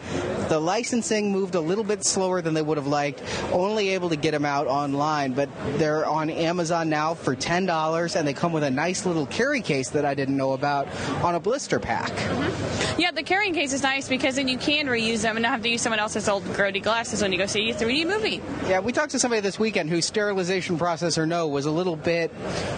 The 0.48 0.58
licensing 0.58 1.19
moved 1.28 1.54
a 1.54 1.60
little 1.60 1.84
bit 1.84 2.04
slower 2.04 2.40
than 2.40 2.54
they 2.54 2.62
would 2.62 2.78
have 2.78 2.86
liked, 2.86 3.22
only 3.52 3.90
able 3.90 4.08
to 4.08 4.16
get 4.16 4.30
them 4.30 4.44
out 4.44 4.66
online, 4.66 5.32
but 5.32 5.48
they're 5.76 6.06
on 6.06 6.30
Amazon 6.30 6.88
now 6.88 7.14
for 7.14 7.36
$10 7.36 8.16
and 8.16 8.26
they 8.26 8.34
come 8.34 8.52
with 8.52 8.62
a 8.62 8.70
nice 8.70 9.04
little 9.04 9.26
carry 9.26 9.60
case 9.60 9.90
that 9.90 10.04
I 10.04 10.14
didn't 10.14 10.36
know 10.36 10.52
about 10.52 10.88
on 11.22 11.34
a 11.34 11.40
blister 11.40 11.78
pack. 11.78 12.10
Mm-hmm. 12.10 13.00
Yeah, 13.00 13.10
the 13.10 13.22
carrying 13.22 13.54
case 13.54 13.72
is 13.72 13.82
nice 13.82 14.08
because 14.08 14.36
then 14.36 14.48
you 14.48 14.58
can 14.58 14.86
reuse 14.86 15.22
them 15.22 15.36
and 15.36 15.42
not 15.42 15.52
have 15.52 15.62
to 15.62 15.68
use 15.68 15.82
someone 15.82 16.00
else's 16.00 16.28
old 16.28 16.44
grody 16.44 16.82
glasses 16.82 17.22
when 17.22 17.32
you 17.32 17.38
go 17.38 17.46
see 17.46 17.70
a 17.70 17.74
3D 17.74 18.06
movie. 18.06 18.40
Yeah, 18.68 18.80
we 18.80 18.92
talked 18.92 19.12
to 19.12 19.18
somebody 19.18 19.40
this 19.40 19.58
weekend 19.58 19.90
whose 19.90 20.06
sterilization 20.06 20.78
process 20.78 21.18
or 21.18 21.26
no 21.26 21.48
was 21.48 21.66
a 21.66 21.70
little 21.70 21.96
bit 21.96 22.30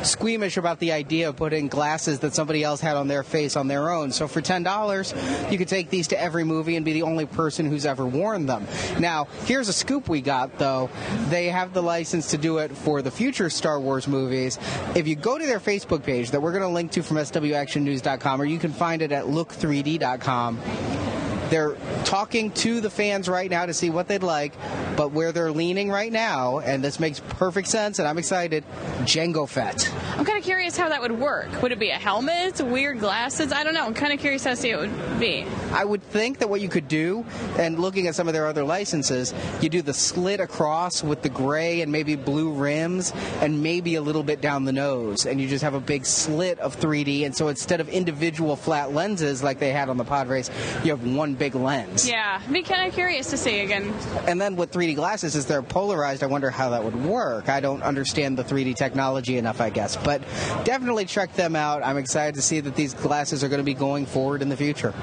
squeamish 0.02 0.57
about 0.57 0.78
the 0.78 0.92
idea 0.92 1.28
of 1.28 1.37
putting 1.37 1.68
glasses 1.68 2.20
that 2.20 2.35
somebody 2.35 2.62
else 2.64 2.81
had 2.81 2.96
on 2.96 3.09
their 3.09 3.22
face 3.22 3.57
on 3.57 3.68
their 3.68 3.90
own. 3.90 4.12
So 4.12 4.26
for 4.28 4.40
$10, 4.40 5.52
you 5.52 5.59
could 5.59 5.68
take 5.68 5.90
these 5.90 6.09
to 6.09 6.20
every 6.20 6.44
movie 6.44 6.76
and 6.76 6.85
be 6.85 6.92
the 6.92 7.02
only 7.02 7.26
person 7.26 7.66
who's 7.66 7.85
ever 7.85 8.07
worn 8.07 8.32
them. 8.40 8.66
Now, 8.99 9.29
here's 9.45 9.68
a 9.68 9.73
scoop 9.73 10.09
we 10.09 10.21
got 10.21 10.59
though. 10.59 10.90
They 11.29 11.47
have 11.47 11.73
the 11.73 11.83
license 11.83 12.31
to 12.31 12.38
do 12.38 12.59
it 12.59 12.77
for 12.77 13.03
the 13.03 13.11
future 13.11 13.51
Star 13.51 13.81
Wars 13.81 14.09
movies. 14.09 14.59
If 14.95 15.07
you 15.07 15.16
go 15.16 15.38
to 15.38 15.47
their 15.47 15.61
Facebook 15.61 16.03
page 16.03 16.31
that 16.31 16.40
we're 16.40 16.53
going 16.53 16.62
to 16.62 16.68
link 16.68 16.92
to 16.92 17.03
from 17.03 17.16
swactionnews.com 17.16 18.40
or 18.40 18.45
you 18.45 18.59
can 18.59 18.73
find 18.73 19.03
it 19.03 19.12
at 19.12 19.25
look3d.com 19.25 21.12
they're 21.52 21.76
talking 22.04 22.50
to 22.50 22.80
the 22.80 22.88
fans 22.88 23.28
right 23.28 23.50
now 23.50 23.66
to 23.66 23.74
see 23.74 23.90
what 23.90 24.08
they'd 24.08 24.22
like, 24.22 24.54
but 24.96 25.12
where 25.12 25.32
they're 25.32 25.52
leaning 25.52 25.90
right 25.90 26.10
now, 26.10 26.60
and 26.60 26.82
this 26.82 26.98
makes 26.98 27.20
perfect 27.20 27.68
sense, 27.68 27.98
and 27.98 28.08
I'm 28.08 28.16
excited, 28.16 28.64
Jango 29.00 29.46
Fett. 29.46 29.92
I'm 30.16 30.24
kind 30.24 30.38
of 30.38 30.44
curious 30.44 30.78
how 30.78 30.88
that 30.88 31.02
would 31.02 31.12
work. 31.12 31.60
Would 31.60 31.72
it 31.72 31.78
be 31.78 31.90
a 31.90 31.98
helmet, 31.98 32.62
weird 32.62 33.00
glasses? 33.00 33.52
I 33.52 33.64
don't 33.64 33.74
know. 33.74 33.84
I'm 33.84 33.92
kind 33.92 34.14
of 34.14 34.18
curious 34.18 34.44
how 34.44 34.50
to 34.50 34.56
see 34.56 34.70
it 34.70 34.78
would 34.78 35.20
be. 35.20 35.44
I 35.72 35.84
would 35.84 36.02
think 36.02 36.38
that 36.38 36.48
what 36.48 36.62
you 36.62 36.70
could 36.70 36.88
do, 36.88 37.26
and 37.58 37.78
looking 37.78 38.06
at 38.06 38.14
some 38.14 38.28
of 38.28 38.32
their 38.32 38.46
other 38.46 38.64
licenses, 38.64 39.34
you 39.60 39.68
do 39.68 39.82
the 39.82 39.92
slit 39.92 40.40
across 40.40 41.04
with 41.04 41.20
the 41.20 41.28
gray 41.28 41.82
and 41.82 41.92
maybe 41.92 42.16
blue 42.16 42.50
rims, 42.50 43.12
and 43.42 43.62
maybe 43.62 43.96
a 43.96 44.00
little 44.00 44.22
bit 44.22 44.40
down 44.40 44.64
the 44.64 44.72
nose, 44.72 45.26
and 45.26 45.38
you 45.38 45.48
just 45.48 45.62
have 45.62 45.74
a 45.74 45.80
big 45.80 46.06
slit 46.06 46.58
of 46.60 46.80
3D. 46.80 47.26
And 47.26 47.36
so 47.36 47.48
instead 47.48 47.82
of 47.82 47.90
individual 47.90 48.56
flat 48.56 48.94
lenses 48.94 49.42
like 49.42 49.58
they 49.58 49.70
had 49.70 49.90
on 49.90 49.98
the 49.98 50.04
pod 50.04 50.28
race, 50.28 50.50
you 50.82 50.90
have 50.92 51.04
one 51.06 51.34
big 51.42 51.57
lens. 51.57 52.09
Yeah, 52.09 52.40
I'd 52.40 52.52
be 52.52 52.62
kind 52.62 52.87
of 52.87 52.94
curious 52.94 53.28
to 53.31 53.37
see 53.37 53.59
again. 53.59 53.92
And 54.28 54.40
then 54.40 54.55
with 54.55 54.70
3D 54.70 54.94
glasses, 54.94 55.35
is 55.35 55.44
they're 55.44 55.61
polarized, 55.61 56.22
I 56.22 56.26
wonder 56.26 56.50
how 56.50 56.70
that 56.70 56.85
would 56.85 56.94
work. 57.05 57.48
I 57.48 57.59
don't 57.59 57.83
understand 57.83 58.38
the 58.38 58.44
3D 58.44 58.76
technology 58.76 59.38
enough, 59.38 59.61
I 59.61 59.68
guess. 59.68 59.96
But 59.96 60.22
definitely 60.62 61.05
check 61.05 61.35
them 61.35 61.57
out. 61.57 61.83
I'm 61.85 61.96
excited 61.96 62.37
to 62.37 62.42
see 62.42 62.61
that 62.61 62.76
these 62.76 62.94
glasses 62.94 63.42
are 63.42 63.48
going 63.48 63.59
to 63.59 63.64
be 63.64 63.74
going 63.74 64.07
forward 64.07 64.40
in 64.40 64.50
the 64.50 64.57
future. 64.57 64.94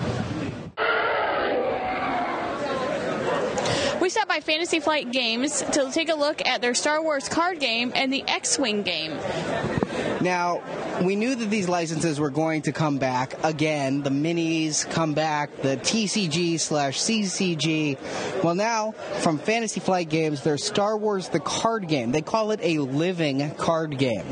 We 4.00 4.10
stopped 4.10 4.30
by 4.30 4.40
Fantasy 4.40 4.80
Flight 4.80 5.12
Games 5.12 5.62
to 5.74 5.92
take 5.92 6.08
a 6.08 6.16
look 6.16 6.48
at 6.48 6.62
their 6.62 6.74
Star 6.74 7.04
Wars 7.04 7.28
card 7.28 7.60
game 7.60 7.92
and 7.94 8.14
the 8.14 8.24
X 8.30 8.58
Wing 8.58 8.84
game. 8.84 9.12
Now, 10.22 10.62
we 11.02 11.16
knew 11.16 11.34
that 11.34 11.50
these 11.50 11.70
licenses 11.70 12.20
were 12.20 12.30
going 12.30 12.64
to 12.64 12.74
come 12.74 12.98
back 12.98 13.42
again. 13.44 14.04
The 14.04 14.10
minis 14.10 14.90
come 14.90 15.14
back, 15.14 15.62
the 15.62 15.78
TCG 15.78 16.60
slash 16.60 17.00
CCG. 17.00 18.44
Well, 18.44 18.56
now 18.56 18.92
from 19.22 19.38
Fantasy 19.38 19.80
Flight 19.80 20.10
Games, 20.10 20.44
there's 20.44 20.64
Star 20.64 20.98
Wars 20.98 21.30
the 21.30 21.40
card 21.40 21.88
game. 21.88 22.12
They 22.12 22.22
call 22.22 22.52
it 22.52 22.60
a 22.62 22.80
living 22.80 23.52
card 23.56 23.98
game. 23.98 24.26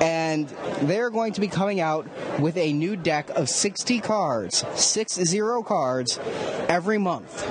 And 0.00 0.48
they're 0.82 1.10
going 1.10 1.32
to 1.32 1.40
be 1.40 1.48
coming 1.48 1.80
out 1.80 2.06
with 2.38 2.56
a 2.56 2.72
new 2.72 2.96
deck 2.96 3.30
of 3.30 3.48
60 3.48 4.00
cards, 4.00 4.64
six 4.74 5.14
zero 5.14 5.62
cards, 5.62 6.20
every 6.68 6.98
month. 6.98 7.44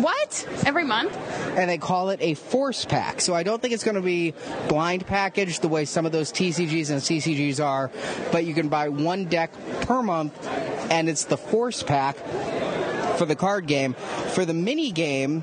What? 0.00 0.48
Every 0.64 0.84
month? 0.84 1.16
And 1.56 1.68
they 1.68 1.78
call 1.78 2.10
it 2.10 2.20
a 2.22 2.34
force 2.34 2.84
pack. 2.84 3.20
So 3.20 3.34
I 3.34 3.42
don't 3.42 3.60
think 3.60 3.74
it's 3.74 3.84
going 3.84 3.96
to 3.96 4.00
be 4.00 4.34
blind 4.68 5.06
packaged 5.06 5.62
the 5.62 5.68
way 5.68 5.84
some 5.84 6.06
of 6.06 6.12
those 6.12 6.32
TCGs 6.32 6.90
and 6.90 7.00
CCGs 7.00 7.62
are, 7.64 7.90
but 8.32 8.44
you 8.44 8.54
can 8.54 8.68
buy 8.68 8.88
one 8.88 9.26
deck 9.26 9.52
per 9.82 10.02
month, 10.02 10.46
and 10.90 11.08
it's 11.08 11.24
the 11.24 11.36
force 11.36 11.82
pack 11.82 12.16
for 13.16 13.26
the 13.26 13.36
card 13.36 13.66
game. 13.66 13.94
For 14.32 14.44
the 14.44 14.54
mini 14.54 14.90
game, 14.92 15.42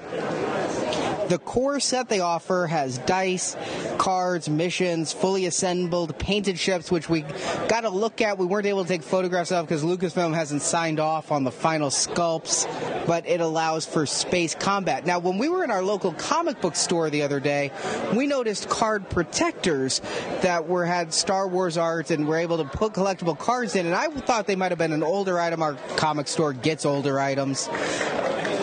the 1.30 1.38
core 1.38 1.80
set 1.80 2.10
they 2.10 2.20
offer 2.20 2.68
has 2.68 2.98
dice, 3.00 3.56
cards, 3.98 4.50
missions, 4.50 5.14
fully 5.14 5.46
assembled 5.46 6.18
painted 6.18 6.58
ships, 6.58 6.92
which 6.92 7.10
we 7.10 7.22
got 7.68 7.82
to 7.82 7.90
look 7.90 8.22
at. 8.22 8.38
We 8.38 8.46
weren't 8.46 8.66
able 8.66 8.84
to 8.84 8.88
take 8.88 9.04
photographs 9.04 9.52
of 9.52 9.68
because 9.68 9.84
Lucasfilm 9.84 10.34
hasn't 10.34 10.62
signed 10.62 11.00
off 11.00 11.32
on 11.32 11.44
the 11.44 11.52
final 11.52 11.90
sculpts, 11.90 12.66
but 13.06 13.28
it 13.28 13.42
allows 13.42 13.86
for 13.86 14.06
space 14.06 14.56
combat. 14.56 15.06
Now, 15.06 15.20
when 15.20 15.38
we 15.38 15.50
were 15.50 15.64
in 15.64 15.72
our 15.72 15.82
local 15.82 16.14
comic 16.14 16.62
book 16.62 16.76
store 16.76 17.10
the 17.10 17.24
other 17.24 17.40
day, 17.40 17.72
we 18.16 18.28
noticed 18.28 18.70
card 18.70 19.10
protectors 19.10 20.02
that 20.42 20.68
were 20.68 20.86
had 20.86 21.14
Star 21.14 21.48
Wars 21.48 21.78
art 21.78 22.12
and 22.12 22.28
were 22.28 22.38
able 22.38 22.58
to 22.58 22.66
put 22.66 22.94
collectible 22.94 23.38
cards 23.38 23.76
in, 23.76 23.86
and 23.86 23.96
I 23.96 24.08
thought 24.08 24.48
they 24.48 24.56
might 24.56 24.72
have 24.72 24.80
been 24.80 24.94
an 24.94 25.04
older 25.04 25.40
item. 25.40 25.62
Our 25.62 25.76
comic 25.96 26.28
store 26.28 26.54
gets 26.54 26.86
older 26.86 27.20
items 27.20 27.70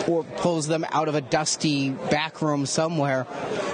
or 0.07 0.23
pulls 0.23 0.67
them 0.67 0.85
out 0.91 1.07
of 1.07 1.15
a 1.15 1.21
dusty 1.21 1.89
back 1.89 2.41
room 2.41 2.65
somewhere. 2.65 3.25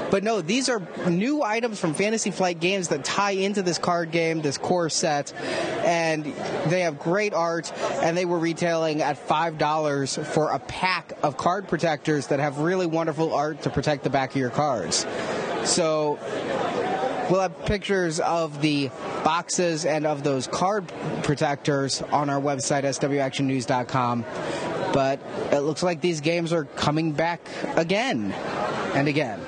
But 0.09 0.23
no, 0.23 0.41
these 0.41 0.69
are 0.69 0.81
new 1.07 1.41
items 1.41 1.79
from 1.79 1.93
Fantasy 1.93 2.31
Flight 2.31 2.59
Games 2.59 2.89
that 2.89 3.03
tie 3.05 3.31
into 3.31 3.61
this 3.61 3.77
card 3.77 4.11
game, 4.11 4.41
this 4.41 4.57
core 4.57 4.89
set, 4.89 5.33
and 5.85 6.25
they 6.67 6.81
have 6.81 6.99
great 6.99 7.33
art. 7.33 7.71
And 8.01 8.17
they 8.17 8.25
were 8.25 8.39
retailing 8.39 9.01
at 9.01 9.17
five 9.17 9.57
dollars 9.57 10.17
for 10.17 10.51
a 10.51 10.59
pack 10.59 11.13
of 11.23 11.37
card 11.37 11.67
protectors 11.67 12.27
that 12.27 12.39
have 12.39 12.59
really 12.59 12.87
wonderful 12.87 13.33
art 13.33 13.61
to 13.63 13.69
protect 13.69 14.03
the 14.03 14.09
back 14.09 14.31
of 14.31 14.37
your 14.37 14.49
cards. 14.49 15.05
So 15.63 16.19
we'll 17.29 17.41
have 17.41 17.65
pictures 17.65 18.19
of 18.19 18.61
the 18.61 18.89
boxes 19.23 19.85
and 19.85 20.05
of 20.05 20.23
those 20.23 20.47
card 20.47 20.87
protectors 21.23 22.01
on 22.01 22.29
our 22.29 22.41
website, 22.41 22.83
swactionnews.com. 22.83 24.25
But 24.93 25.19
it 25.51 25.59
looks 25.59 25.83
like 25.83 26.01
these 26.01 26.21
games 26.21 26.51
are 26.53 26.65
coming 26.65 27.11
back 27.13 27.41
again 27.75 28.33
and 28.93 29.07
again. 29.07 29.39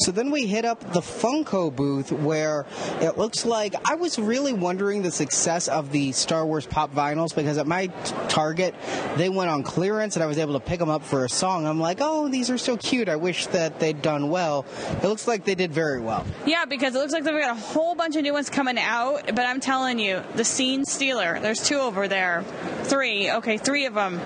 So 0.00 0.12
then 0.12 0.30
we 0.30 0.46
hit 0.46 0.64
up 0.64 0.80
the 0.92 1.00
Funko 1.00 1.74
booth 1.74 2.12
where 2.12 2.66
it 3.00 3.18
looks 3.18 3.44
like 3.44 3.74
I 3.90 3.96
was 3.96 4.18
really 4.18 4.52
wondering 4.52 5.02
the 5.02 5.10
success 5.10 5.68
of 5.68 5.90
the 5.90 6.12
Star 6.12 6.46
Wars 6.46 6.66
pop 6.66 6.94
vinyls 6.94 7.34
because 7.34 7.58
at 7.58 7.66
my 7.66 7.88
Target 8.28 8.74
they 9.16 9.28
went 9.28 9.50
on 9.50 9.62
clearance 9.62 10.16
and 10.16 10.22
I 10.22 10.26
was 10.26 10.38
able 10.38 10.54
to 10.54 10.60
pick 10.60 10.78
them 10.78 10.88
up 10.88 11.02
for 11.02 11.24
a 11.24 11.28
song. 11.28 11.66
I'm 11.66 11.80
like, 11.80 11.98
oh, 12.00 12.28
these 12.28 12.50
are 12.50 12.58
so 12.58 12.76
cute. 12.76 13.08
I 13.08 13.16
wish 13.16 13.46
that 13.48 13.80
they'd 13.80 14.00
done 14.00 14.30
well. 14.30 14.64
It 15.02 15.04
looks 15.04 15.26
like 15.26 15.44
they 15.44 15.54
did 15.54 15.72
very 15.72 16.00
well. 16.00 16.24
Yeah, 16.46 16.64
because 16.64 16.94
it 16.94 16.98
looks 16.98 17.12
like 17.12 17.24
they've 17.24 17.38
got 17.38 17.56
a 17.56 17.60
whole 17.60 17.94
bunch 17.94 18.16
of 18.16 18.22
new 18.22 18.32
ones 18.32 18.50
coming 18.50 18.78
out. 18.78 19.26
But 19.26 19.46
I'm 19.46 19.60
telling 19.60 19.98
you, 19.98 20.22
the 20.34 20.44
Scene 20.44 20.84
Stealer, 20.84 21.40
there's 21.40 21.62
two 21.62 21.78
over 21.78 22.08
there. 22.08 22.44
Three. 22.84 23.30
Okay, 23.30 23.58
three 23.58 23.86
of 23.86 23.94
them 23.94 24.20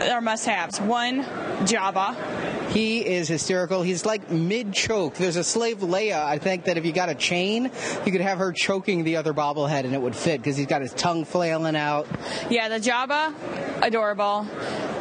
are 0.00 0.20
must 0.20 0.46
haves. 0.46 0.80
One, 0.80 1.24
Jabba. 1.64 2.43
He 2.74 3.06
is 3.06 3.28
hysterical. 3.28 3.82
He's 3.82 4.04
like 4.04 4.32
mid 4.32 4.72
choke. 4.72 5.14
There's 5.14 5.36
a 5.36 5.44
slave 5.44 5.78
Leia, 5.78 6.24
I 6.24 6.38
think, 6.38 6.64
that 6.64 6.76
if 6.76 6.84
you 6.84 6.90
got 6.90 7.08
a 7.08 7.14
chain, 7.14 7.70
you 8.04 8.10
could 8.10 8.20
have 8.20 8.38
her 8.38 8.50
choking 8.50 9.04
the 9.04 9.14
other 9.14 9.32
bobblehead 9.32 9.84
and 9.84 9.94
it 9.94 10.02
would 10.02 10.16
fit 10.16 10.40
because 10.40 10.56
he's 10.56 10.66
got 10.66 10.82
his 10.82 10.92
tongue 10.92 11.24
flailing 11.24 11.76
out. 11.76 12.08
Yeah, 12.50 12.68
the 12.68 12.80
Jabba, 12.80 13.32
adorable. 13.80 14.48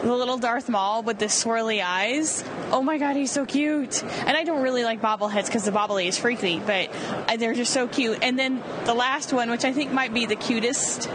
The 0.03 0.13
little 0.13 0.37
Darth 0.37 0.69
Maul 0.69 1.01
with 1.01 1.17
the 1.17 1.25
swirly 1.25 1.83
eyes. 1.83 2.43
Oh 2.71 2.83
my 2.83 2.99
god, 2.99 3.15
he's 3.15 3.31
so 3.31 3.43
cute. 3.43 4.03
And 4.03 4.37
I 4.37 4.43
don't 4.43 4.61
really 4.61 4.83
like 4.83 5.01
bobbleheads 5.01 5.47
because 5.47 5.65
the 5.65 5.71
bobbly 5.71 6.05
is 6.05 6.15
freaky, 6.15 6.59
but 6.59 6.91
uh, 7.27 7.37
they're 7.37 7.55
just 7.55 7.73
so 7.73 7.87
cute. 7.87 8.19
And 8.21 8.37
then 8.37 8.61
the 8.85 8.93
last 8.93 9.33
one, 9.33 9.49
which 9.49 9.65
I 9.65 9.73
think 9.73 9.91
might 9.91 10.13
be 10.13 10.27
the 10.27 10.35
cutest, 10.35 11.09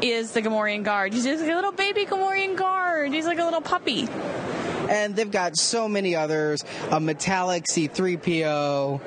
is 0.00 0.32
the 0.32 0.40
Gamorrean 0.40 0.82
guard. 0.82 1.12
He's 1.12 1.24
just 1.24 1.42
like 1.42 1.52
a 1.52 1.54
little 1.54 1.72
baby 1.72 2.06
Gamorrean 2.06 2.56
guard. 2.56 3.12
He's 3.12 3.26
like 3.26 3.38
a 3.38 3.44
little 3.44 3.60
puppy 3.60 4.08
and 4.88 5.14
they've 5.16 5.30
got 5.30 5.56
so 5.56 5.88
many 5.88 6.14
others 6.14 6.64
a 6.90 7.00
metallic 7.00 7.64
C3PO. 7.64 9.00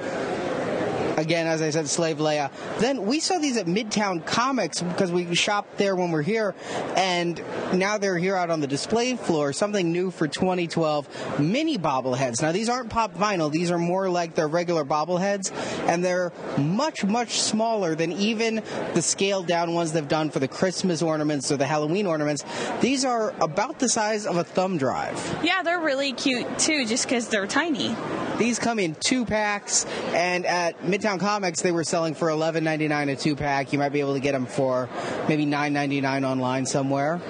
Again, 1.17 1.47
as 1.47 1.62
I 1.62 1.71
said, 1.71 1.89
Slave 1.89 2.17
Leia. 2.17 2.51
Then 2.80 3.06
we 3.06 3.19
saw 3.19 3.39
these 3.39 3.58
at 3.58 3.65
Midtown 3.65 4.25
Comics 4.25 4.82
because 4.82 5.12
we 5.12 5.34
shopped 5.36 5.77
there 5.77 5.95
when 5.95 6.12
we're 6.12 6.21
here, 6.21 6.56
and 6.95 7.41
now 7.73 7.97
they're 7.97 8.17
here 8.17 8.36
out 8.36 8.49
on 8.51 8.62
the 8.62 8.67
display 8.67 9.15
floor. 9.15 9.51
Something 9.51 9.91
new 9.91 10.12
for 10.12 10.27
2012: 10.27 11.39
mini 11.39 11.77
bobbleheads. 11.77 12.41
Now 12.41 12.51
these 12.51 12.69
aren't 12.69 12.89
pop 12.89 13.15
vinyl; 13.15 13.51
these 13.51 13.71
are 13.71 13.80
more 13.80 14.10
like 14.10 14.36
their 14.36 14.47
regular 14.47 14.86
bobbleheads, 14.86 15.51
and 15.88 16.06
they're 16.06 16.32
much 16.58 17.03
much 17.03 17.41
smaller 17.41 17.95
than 17.95 18.12
even 18.12 18.62
the 18.93 19.01
scaled 19.01 19.47
down 19.47 19.73
ones 19.73 19.91
they've 19.93 20.08
done 20.08 20.30
for 20.30 20.39
the 20.39 20.47
Christmas 20.47 21.01
ornaments 21.01 21.51
or 21.51 21.58
the 21.58 21.65
Halloween 21.65 22.06
ornaments. 22.06 22.45
These 22.80 23.03
are 23.03 23.34
about 23.41 23.80
the 23.80 23.89
size 23.89 24.27
of 24.27 24.38
a 24.38 24.43
thumb 24.43 24.77
drive. 24.77 25.39
Yeah, 25.43 25.63
they're 25.63 25.80
really 25.80 26.13
cute 26.13 26.60
too, 26.60 26.86
just 26.86 27.06
because 27.06 27.27
they're 27.27 27.47
tiny. 27.47 27.95
These 28.38 28.60
come 28.60 28.77
in 28.77 28.93
two 28.93 29.25
packs, 29.25 29.86
and 30.13 30.45
at 30.45 30.80
Midtown 30.84 31.07
Comics 31.15 31.62
they 31.62 31.72
were 31.72 31.86
selling 31.86 32.13
for 32.13 32.28
$11.99 32.28 33.12
a 33.12 33.15
two 33.15 33.38
pack. 33.38 33.72
You 33.72 33.80
might 33.80 33.93
be 33.93 34.02
able 34.02 34.15
to 34.15 34.20
get 34.20 34.34
them 34.34 34.46
for 34.46 34.89
maybe 35.30 35.46
$9.99 35.46 36.28
online 36.28 36.65
somewhere. 36.65 37.22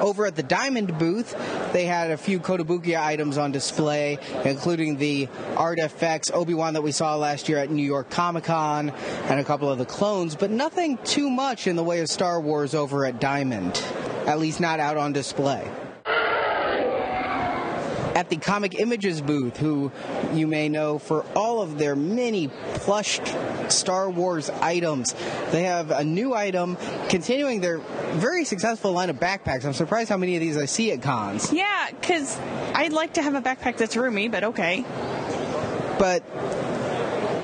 Over 0.00 0.24
at 0.24 0.34
the 0.34 0.42
Diamond 0.42 0.96
booth, 0.98 1.34
they 1.74 1.84
had 1.84 2.10
a 2.10 2.16
few 2.16 2.40
Kotobukiya 2.40 2.98
items 2.98 3.36
on 3.36 3.52
display, 3.52 4.18
including 4.46 4.96
the 4.96 5.28
Artifacts 5.56 6.30
Obi-Wan 6.30 6.72
that 6.72 6.82
we 6.82 6.92
saw 6.92 7.16
last 7.16 7.50
year 7.50 7.58
at 7.58 7.70
New 7.70 7.84
York 7.84 8.08
Comic 8.08 8.44
Con, 8.44 8.90
and 8.90 9.40
a 9.40 9.44
couple 9.44 9.70
of 9.70 9.76
the 9.76 9.84
clones, 9.84 10.34
but 10.34 10.50
nothing 10.50 10.96
too 11.04 11.28
much 11.28 11.66
in 11.66 11.76
the 11.76 11.84
way 11.84 12.00
of 12.00 12.08
Star 12.08 12.40
Wars 12.40 12.74
over 12.74 13.04
at 13.04 13.20
Diamond. 13.20 13.82
At 14.26 14.38
least 14.38 14.60
not 14.60 14.80
out 14.80 14.96
on 14.96 15.12
display 15.12 15.70
at 18.18 18.28
the 18.30 18.36
Comic 18.36 18.80
Images 18.80 19.20
booth, 19.20 19.58
who 19.58 19.92
you 20.34 20.48
may 20.48 20.68
know 20.68 20.98
for 20.98 21.24
all 21.36 21.62
of 21.62 21.78
their 21.78 21.94
many 21.94 22.48
plush 22.48 23.20
Star 23.68 24.10
Wars 24.10 24.50
items. 24.50 25.14
They 25.52 25.62
have 25.62 25.92
a 25.92 26.02
new 26.02 26.34
item 26.34 26.76
continuing 27.08 27.60
their 27.60 27.78
very 27.78 28.44
successful 28.44 28.90
line 28.90 29.08
of 29.08 29.20
backpacks. 29.20 29.64
I'm 29.64 29.72
surprised 29.72 30.08
how 30.08 30.16
many 30.16 30.34
of 30.34 30.40
these 30.40 30.56
I 30.56 30.64
see 30.64 30.90
at 30.90 31.00
cons. 31.00 31.52
Yeah, 31.52 31.90
because 31.92 32.36
I'd 32.74 32.92
like 32.92 33.12
to 33.12 33.22
have 33.22 33.36
a 33.36 33.40
backpack 33.40 33.76
that's 33.76 33.96
roomy, 33.96 34.26
but 34.26 34.42
okay. 34.42 34.84
But 36.00 36.24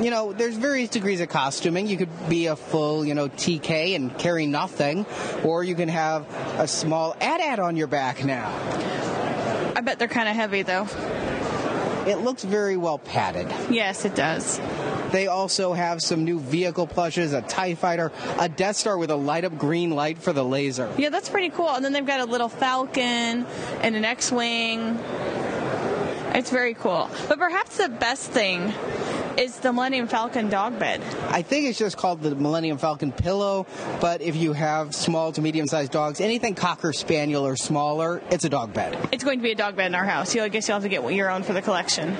you 0.02 0.10
know, 0.10 0.32
there's 0.32 0.56
various 0.56 0.90
degrees 0.90 1.20
of 1.20 1.28
costuming. 1.28 1.86
You 1.86 1.96
could 1.96 2.28
be 2.28 2.46
a 2.46 2.56
full, 2.56 3.04
you 3.04 3.14
know, 3.14 3.28
TK 3.28 3.94
and 3.94 4.18
carry 4.18 4.46
nothing, 4.46 5.06
or 5.44 5.62
you 5.62 5.76
can 5.76 5.88
have 5.88 6.26
a 6.58 6.66
small 6.66 7.14
AT-AT 7.20 7.60
on 7.60 7.76
your 7.76 7.86
back 7.86 8.24
now. 8.24 8.50
I 9.84 9.86
bet 9.86 9.98
they're 9.98 10.08
kind 10.08 10.30
of 10.30 10.34
heavy, 10.34 10.62
though. 10.62 10.88
It 12.10 12.20
looks 12.24 12.42
very 12.42 12.78
well 12.78 12.96
padded. 12.96 13.52
Yes, 13.68 14.06
it 14.06 14.14
does. 14.14 14.58
They 15.12 15.26
also 15.26 15.74
have 15.74 16.00
some 16.00 16.24
new 16.24 16.40
vehicle 16.40 16.86
plushes, 16.86 17.34
a 17.34 17.42
TIE 17.42 17.74
fighter, 17.74 18.10
a 18.38 18.48
Death 18.48 18.76
Star 18.76 18.96
with 18.96 19.10
a 19.10 19.16
light 19.16 19.44
up 19.44 19.58
green 19.58 19.90
light 19.90 20.16
for 20.16 20.32
the 20.32 20.42
laser. 20.42 20.90
Yeah, 20.96 21.10
that's 21.10 21.28
pretty 21.28 21.50
cool. 21.50 21.68
And 21.68 21.84
then 21.84 21.92
they've 21.92 22.06
got 22.06 22.20
a 22.20 22.24
little 22.24 22.48
Falcon 22.48 23.44
and 23.82 23.94
an 23.94 24.06
X 24.06 24.32
Wing. 24.32 24.98
It's 26.32 26.48
very 26.48 26.72
cool. 26.72 27.10
But 27.28 27.38
perhaps 27.38 27.76
the 27.76 27.90
best 27.90 28.30
thing 28.30 28.72
is 29.38 29.58
the 29.58 29.72
Millennium 29.72 30.06
Falcon 30.06 30.48
dog 30.48 30.78
bed. 30.78 31.02
I 31.28 31.42
think 31.42 31.66
it's 31.66 31.78
just 31.78 31.96
called 31.96 32.22
the 32.22 32.34
Millennium 32.34 32.78
Falcon 32.78 33.12
pillow, 33.12 33.66
but 34.00 34.20
if 34.22 34.36
you 34.36 34.52
have 34.52 34.94
small 34.94 35.32
to 35.32 35.42
medium 35.42 35.66
sized 35.66 35.92
dogs, 35.92 36.20
anything 36.20 36.54
Cocker 36.54 36.92
Spaniel 36.92 37.46
or 37.46 37.56
smaller, 37.56 38.22
it's 38.30 38.44
a 38.44 38.48
dog 38.48 38.72
bed. 38.72 38.96
It's 39.12 39.24
going 39.24 39.38
to 39.38 39.42
be 39.42 39.52
a 39.52 39.56
dog 39.56 39.76
bed 39.76 39.86
in 39.86 39.94
our 39.94 40.04
house. 40.04 40.36
I 40.36 40.48
guess 40.48 40.68
you'll 40.68 40.76
have 40.76 40.82
to 40.82 40.88
get 40.88 41.10
your 41.12 41.30
own 41.30 41.42
for 41.42 41.52
the 41.52 41.62
collection. 41.62 42.10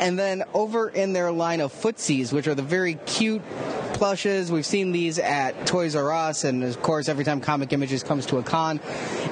And 0.00 0.18
then 0.18 0.44
over 0.54 0.88
in 0.88 1.12
their 1.12 1.30
line 1.30 1.60
of 1.60 1.72
footsies, 1.72 2.32
which 2.32 2.48
are 2.48 2.54
the 2.54 2.62
very 2.62 2.94
cute 3.06 3.42
plushes. 4.00 4.50
We've 4.50 4.64
seen 4.64 4.92
these 4.92 5.18
at 5.18 5.66
Toys 5.66 5.94
R 5.94 6.10
Us, 6.10 6.44
and 6.44 6.64
of 6.64 6.80
course, 6.80 7.06
every 7.10 7.22
time 7.22 7.42
Comic 7.42 7.70
Images 7.74 8.02
comes 8.02 8.24
to 8.26 8.38
a 8.38 8.42
con, 8.42 8.80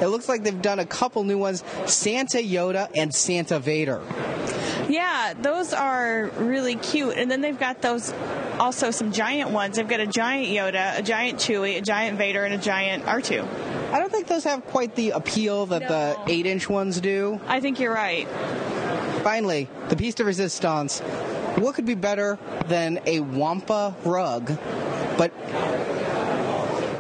it 0.03 0.09
looks 0.09 0.29
like 0.29 0.43
they've 0.43 0.61
done 0.61 0.79
a 0.79 0.85
couple 0.85 1.25
new 1.25 1.39
ones 1.39 1.65
Santa 1.87 2.37
Yoda 2.37 2.91
and 2.95 3.15
Santa 3.15 3.59
Vader. 3.61 4.03
Yeah, 4.89 5.35
those 5.41 5.73
are 5.75 6.31
really 6.39 6.77
cute. 6.77 7.17
And 7.17 7.31
then 7.31 7.41
they've 7.43 7.59
got 7.59 7.83
those 7.83 8.13
also 8.59 8.91
some 8.91 9.13
giant 9.13 9.51
ones. 9.51 9.77
They've 9.77 9.87
got 9.87 10.01
a 10.01 10.07
giant 10.07 10.49
Yoda, 10.49 10.99
a 10.99 11.03
giant 11.03 11.39
Chewie, 11.39 11.77
a 11.77 11.81
giant 11.81 12.17
Vader, 12.19 12.45
and 12.45 12.55
a 12.55 12.59
giant 12.59 13.05
R2. 13.05 13.47
I 13.93 13.99
don't 13.99 14.11
think 14.11 14.27
those 14.27 14.45
have 14.45 14.65
quite 14.67 14.95
the 14.95 15.11
appeal 15.11 15.67
that 15.67 15.83
No. 15.83 15.89
the 15.89 16.33
8 16.33 16.47
inch 16.47 16.69
ones 16.69 17.01
do. 17.01 17.41
I 17.47 17.61
think 17.61 17.81
you're 17.81 17.95
right. 17.95 18.27
Finally, 19.23 19.69
the 19.89 19.97
piece 19.97 20.15
de 20.15 20.25
resistance. 20.25 21.01
What 21.57 21.75
could 21.75 21.87
be 21.87 21.95
better 21.95 22.39
than 22.69 23.01
a 23.05 23.21
Wampa 23.21 23.95
rug, 24.05 24.57
but 25.19 25.33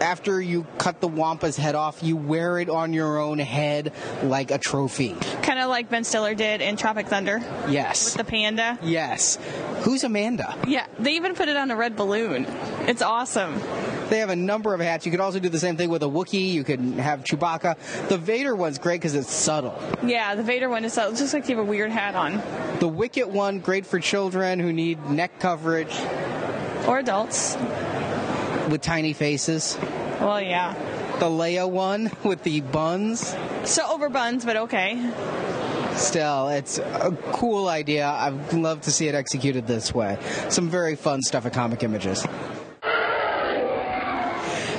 after 0.08 0.40
you 0.40 0.66
cut 0.78 1.02
the 1.02 1.06
Wampa's 1.08 1.58
head 1.58 1.74
off, 1.74 2.02
you 2.02 2.16
wear 2.16 2.58
it 2.58 2.70
on 2.70 2.94
your 2.94 3.18
own 3.18 3.38
head 3.38 3.92
like 4.22 4.50
a 4.50 4.56
trophy? 4.56 5.14
Kind 5.42 5.58
of 5.58 5.68
like 5.68 5.90
Ben 5.90 6.02
Stiller 6.02 6.34
did 6.34 6.62
in 6.62 6.76
Tropic 6.78 7.08
Thunder, 7.08 7.42
Yes. 7.68 8.14
the 8.14 8.24
panda. 8.24 8.78
Yes. 8.82 9.36
Who's 9.82 10.04
Amanda? 10.04 10.56
Yeah, 10.66 10.86
they 10.98 11.16
even 11.16 11.34
put 11.34 11.48
it 11.48 11.56
on 11.58 11.70
a 11.70 11.76
red 11.76 11.94
balloon. 11.94 12.46
It's 12.86 13.02
awesome. 13.02 13.60
They 14.08 14.20
have 14.20 14.30
a 14.30 14.36
number 14.36 14.72
of 14.72 14.80
hats. 14.80 15.04
You 15.04 15.10
could 15.12 15.20
also 15.20 15.38
do 15.40 15.50
the 15.50 15.58
same 15.58 15.76
thing 15.76 15.90
with 15.90 16.02
a 16.02 16.06
Wookiee. 16.06 16.52
You 16.52 16.64
could 16.64 16.80
have 16.80 17.22
Chewbacca. 17.22 18.08
The 18.08 18.16
Vader 18.16 18.56
one's 18.56 18.78
great 18.78 19.02
because 19.02 19.14
it's 19.14 19.30
subtle. 19.30 19.78
Yeah, 20.02 20.34
the 20.36 20.42
Vader 20.42 20.70
one 20.70 20.86
is 20.86 20.94
so, 20.94 21.10
it's 21.10 21.20
just 21.20 21.34
like 21.34 21.46
you 21.50 21.56
have 21.58 21.66
a 21.66 21.68
weird 21.68 21.90
hat 21.90 22.14
on. 22.14 22.40
The 22.80 22.88
Wicket 22.88 23.28
one, 23.28 23.58
great 23.60 23.84
for 23.84 24.00
children 24.00 24.58
who 24.58 24.72
need 24.72 25.10
neck 25.10 25.38
coverage 25.38 25.94
Or 26.86 26.98
adults. 27.00 27.58
With 28.68 28.82
tiny 28.82 29.12
faces. 29.12 29.78
Well, 30.20 30.40
yeah. 30.40 30.74
The 31.18 31.26
Leia 31.26 31.68
one 31.68 32.10
with 32.24 32.42
the 32.42 32.60
buns. 32.60 33.34
So 33.64 33.86
over 33.90 34.08
buns, 34.08 34.44
but 34.44 34.56
okay. 34.56 35.12
Still, 35.94 36.48
it's 36.48 36.78
a 36.78 37.16
cool 37.32 37.68
idea. 37.68 38.06
I'd 38.06 38.52
love 38.52 38.82
to 38.82 38.92
see 38.92 39.08
it 39.08 39.14
executed 39.14 39.66
this 39.66 39.92
way. 39.92 40.18
Some 40.48 40.68
very 40.68 40.94
fun 40.94 41.22
stuff 41.22 41.44
at 41.44 41.52
Comic 41.52 41.82
Images. 41.82 42.24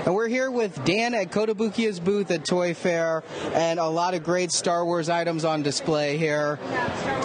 And 0.09 0.15
we're 0.15 0.27
here 0.27 0.49
with 0.49 0.83
Dan 0.85 1.13
at 1.13 1.29
Kotobukiya's 1.29 1.99
booth 1.99 2.31
at 2.31 2.43
Toy 2.43 2.73
Fair, 2.73 3.23
and 3.53 3.79
a 3.79 3.87
lot 3.87 4.15
of 4.15 4.23
great 4.23 4.51
Star 4.51 4.83
Wars 4.83 5.07
items 5.07 5.45
on 5.45 5.61
display 5.61 6.17
here. 6.17 6.57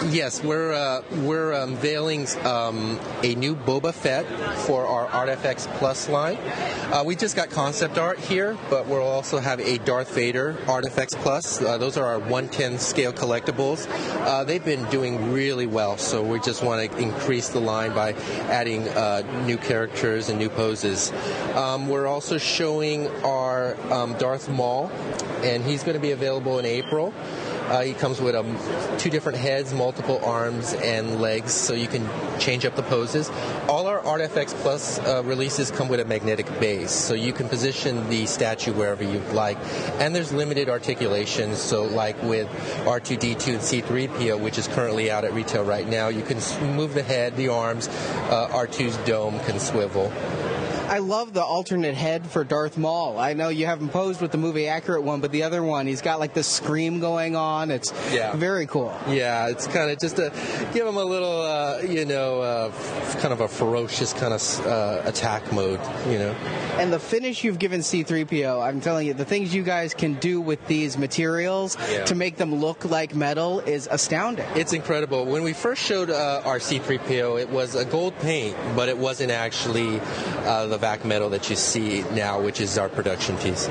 Yes, 0.09 0.43
we're 0.43 0.71
uh, 0.71 1.01
we're 1.23 1.53
unveiling 1.53 2.27
um, 2.43 2.99
a 3.23 3.33
new 3.33 3.55
Boba 3.55 3.91
Fett 3.91 4.27
for 4.67 4.85
our 4.85 5.07
ArtFX 5.07 5.65
Plus 5.79 6.09
line. 6.09 6.37
Uh, 6.93 7.01
we 7.03 7.15
just 7.15 7.35
got 7.35 7.49
concept 7.49 7.97
art 7.97 8.19
here, 8.19 8.55
but 8.69 8.85
we'll 8.85 9.01
also 9.01 9.39
have 9.39 9.59
a 9.59 9.79
Darth 9.79 10.13
Vader 10.13 10.53
ArtFX 10.65 11.15
Plus. 11.15 11.63
Uh, 11.63 11.79
those 11.79 11.97
are 11.97 12.05
our 12.05 12.19
110 12.19 12.77
scale 12.77 13.11
collectibles. 13.11 13.87
Uh, 14.27 14.43
they've 14.43 14.63
been 14.63 14.87
doing 14.91 15.33
really 15.33 15.65
well, 15.65 15.97
so 15.97 16.21
we 16.21 16.39
just 16.39 16.63
want 16.63 16.91
to 16.91 16.97
increase 16.99 17.49
the 17.49 17.59
line 17.59 17.95
by 17.95 18.13
adding 18.51 18.87
uh, 18.89 19.23
new 19.47 19.57
characters 19.57 20.29
and 20.29 20.37
new 20.37 20.49
poses. 20.49 21.11
Um, 21.55 21.87
we're 21.87 22.05
also 22.05 22.37
showing 22.37 22.74
our 23.23 23.75
um, 23.91 24.17
Darth 24.17 24.49
Maul, 24.49 24.89
and 25.43 25.63
he's 25.63 25.83
going 25.83 25.95
to 25.95 26.01
be 26.01 26.11
available 26.11 26.59
in 26.59 26.65
April. 26.65 27.13
Uh, 27.67 27.81
he 27.81 27.93
comes 27.93 28.21
with 28.21 28.35
um, 28.35 28.59
two 28.99 29.09
different 29.09 29.39
heads, 29.39 29.73
multiple 29.73 30.23
arms 30.23 30.73
and 30.75 31.19
legs, 31.19 31.51
so 31.51 31.73
you 31.73 31.87
can 31.87 32.07
change 32.39 32.63
up 32.63 32.75
the 32.75 32.83
poses. 32.83 33.31
All 33.67 33.87
our 33.87 33.99
ArtFX 34.01 34.53
Plus 34.61 34.99
uh, 34.99 35.23
releases 35.25 35.71
come 35.71 35.87
with 35.87 35.99
a 35.99 36.05
magnetic 36.05 36.47
base, 36.59 36.91
so 36.91 37.15
you 37.15 37.33
can 37.33 37.49
position 37.49 38.07
the 38.07 38.27
statue 38.27 38.71
wherever 38.71 39.03
you'd 39.03 39.27
like. 39.29 39.57
And 39.99 40.15
there's 40.15 40.31
limited 40.31 40.69
articulations, 40.69 41.57
so 41.57 41.85
like 41.85 42.21
with 42.21 42.47
R2D2 42.85 43.47
and 43.47 43.61
C3PO, 43.61 44.39
which 44.39 44.59
is 44.59 44.67
currently 44.67 45.09
out 45.09 45.25
at 45.25 45.33
retail 45.33 45.63
right 45.63 45.87
now, 45.87 46.09
you 46.09 46.21
can 46.21 46.37
move 46.75 46.93
the 46.93 47.01
head, 47.01 47.35
the 47.35 47.47
arms, 47.47 47.87
uh, 47.87 48.47
R2's 48.51 48.97
dome 49.07 49.39
can 49.39 49.59
swivel. 49.59 50.13
I 50.87 50.99
love 50.99 51.33
the 51.33 51.43
alternate 51.43 51.95
head 51.95 52.27
for 52.27 52.43
Darth 52.43 52.77
Maul. 52.77 53.17
I 53.17 53.33
know 53.33 53.49
you 53.49 53.65
haven't 53.65 53.89
posed 53.89 54.21
with 54.21 54.31
the 54.31 54.37
movie 54.37 54.67
accurate 54.67 55.01
one, 55.03 55.19
but 55.19 55.31
the 55.31 55.43
other 55.43 55.63
one, 55.63 55.87
he's 55.87 56.01
got 56.01 56.19
like 56.19 56.33
the 56.35 56.43
scream 56.43 56.99
going 56.99 57.35
on. 57.35 57.71
It's 57.71 57.91
Yeah. 58.13 58.35
very 58.35 58.67
cool. 58.67 58.93
Yeah, 59.07 59.47
it's 59.47 59.65
kind 59.65 59.89
of 59.89 59.97
just 59.99 60.17
to 60.17 60.31
give 60.73 60.85
him 60.85 60.95
a 60.97 61.03
little, 61.03 61.41
uh, 61.41 61.79
you 61.79 62.05
know, 62.05 62.41
uh, 62.41 62.71
f- 62.71 63.19
kind 63.19 63.33
of 63.33 63.41
a 63.41 63.47
ferocious 63.47 64.13
kind 64.13 64.33
of 64.33 64.67
uh, 64.67 65.01
attack 65.05 65.51
mode, 65.51 65.79
you 66.07 66.19
know. 66.19 66.35
And 66.77 66.93
the 66.93 66.99
finish 66.99 67.43
you've 67.43 67.57
given 67.59 67.81
C3PO, 67.81 68.61
I'm 68.61 68.79
telling 68.79 69.07
you, 69.07 69.13
the 69.15 69.25
things 69.25 69.55
you 69.55 69.63
guys 69.63 69.93
can 69.95 70.13
do 70.15 70.39
with 70.39 70.65
these 70.67 70.97
materials 70.99 71.77
Yeah. 71.91 72.05
to 72.05 72.15
make 72.15 72.37
them 72.37 72.55
look 72.55 72.85
like 72.85 73.15
metal 73.15 73.59
is 73.61 73.87
astounding. 73.91 74.45
It's 74.55 74.73
incredible. 74.73 75.25
When 75.25 75.41
we 75.43 75.53
first 75.53 75.81
showed 75.81 76.11
uh, 76.11 76.41
our 76.45 76.59
C3PO, 76.59 77.39
it 77.41 77.49
was 77.49 77.73
a 77.75 77.85
gold 77.85 78.13
paint, 78.19 78.55
but 78.75 78.87
it 78.87 78.97
wasn't 78.97 79.31
actually 79.31 79.99
uh, 80.45 80.67
the 80.75 80.79
vac 80.79 81.05
metal 81.05 81.29
that 81.29 81.49
you 81.49 81.55
see 81.55 82.03
now, 82.11 82.41
which 82.41 82.59
is 82.59 82.77
our 82.77 82.89
production 82.89 83.37
piece. 83.37 83.69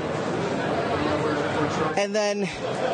And 1.97 2.15
then 2.15 2.41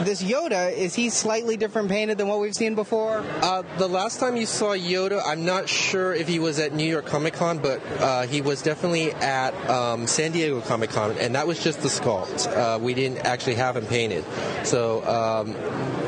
this 0.03 0.21
Yoda, 0.23 0.71
is 0.73 0.93
he 0.95 1.09
slightly 1.09 1.57
different 1.57 1.89
painted 1.89 2.17
than 2.17 2.27
what 2.27 2.39
we've 2.39 2.53
seen 2.53 2.75
before? 2.75 3.23
Uh, 3.41 3.63
the 3.77 3.87
last 3.87 4.19
time 4.19 4.37
you 4.37 4.45
saw 4.45 4.75
Yoda, 4.75 5.21
I'm 5.25 5.45
not 5.45 5.67
sure 5.67 6.13
if 6.13 6.27
he 6.27 6.39
was 6.39 6.59
at 6.59 6.73
New 6.73 6.89
York 6.89 7.05
Comic 7.05 7.33
Con, 7.33 7.59
but 7.59 7.81
uh, 7.99 8.27
he 8.27 8.41
was 8.41 8.61
definitely 8.61 9.11
at 9.13 9.53
um, 9.69 10.07
San 10.07 10.31
Diego 10.31 10.61
Comic 10.61 10.91
Con, 10.91 11.17
and 11.17 11.35
that 11.35 11.47
was 11.47 11.63
just 11.63 11.81
the 11.81 11.87
sculpt. 11.87 12.47
Uh, 12.47 12.79
we 12.79 12.93
didn't 12.93 13.19
actually 13.19 13.55
have 13.55 13.75
him 13.75 13.85
painted. 13.85 14.23
So 14.63 15.03
um, 15.05 15.55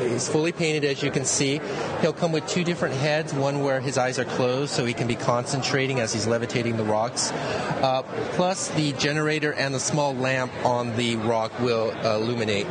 he's 0.08 0.28
fully 0.28 0.52
painted, 0.52 0.84
as 0.84 1.02
you 1.02 1.10
can 1.10 1.24
see. 1.24 1.60
He'll 2.00 2.12
come 2.12 2.32
with 2.32 2.46
two 2.46 2.64
different 2.64 2.94
heads, 2.94 3.34
one 3.34 3.60
where 3.60 3.80
his 3.80 3.98
eyes 3.98 4.18
are 4.18 4.24
closed, 4.24 4.72
so 4.72 4.84
he 4.84 4.94
can 4.94 5.06
be 5.06 5.16
concentrating 5.16 6.00
as 6.00 6.12
he's 6.12 6.26
levitating 6.26 6.76
the 6.76 6.84
rocks. 6.84 7.32
Uh, 7.32 8.02
plus, 8.32 8.68
the 8.70 8.92
generator 8.92 9.52
and 9.52 9.74
the 9.74 9.80
small 9.80 10.14
lamp 10.14 10.52
on 10.64 10.96
the 10.96 11.16
rock 11.16 11.58
will 11.60 11.90
uh, 12.04 12.16
illuminate. 12.16 12.66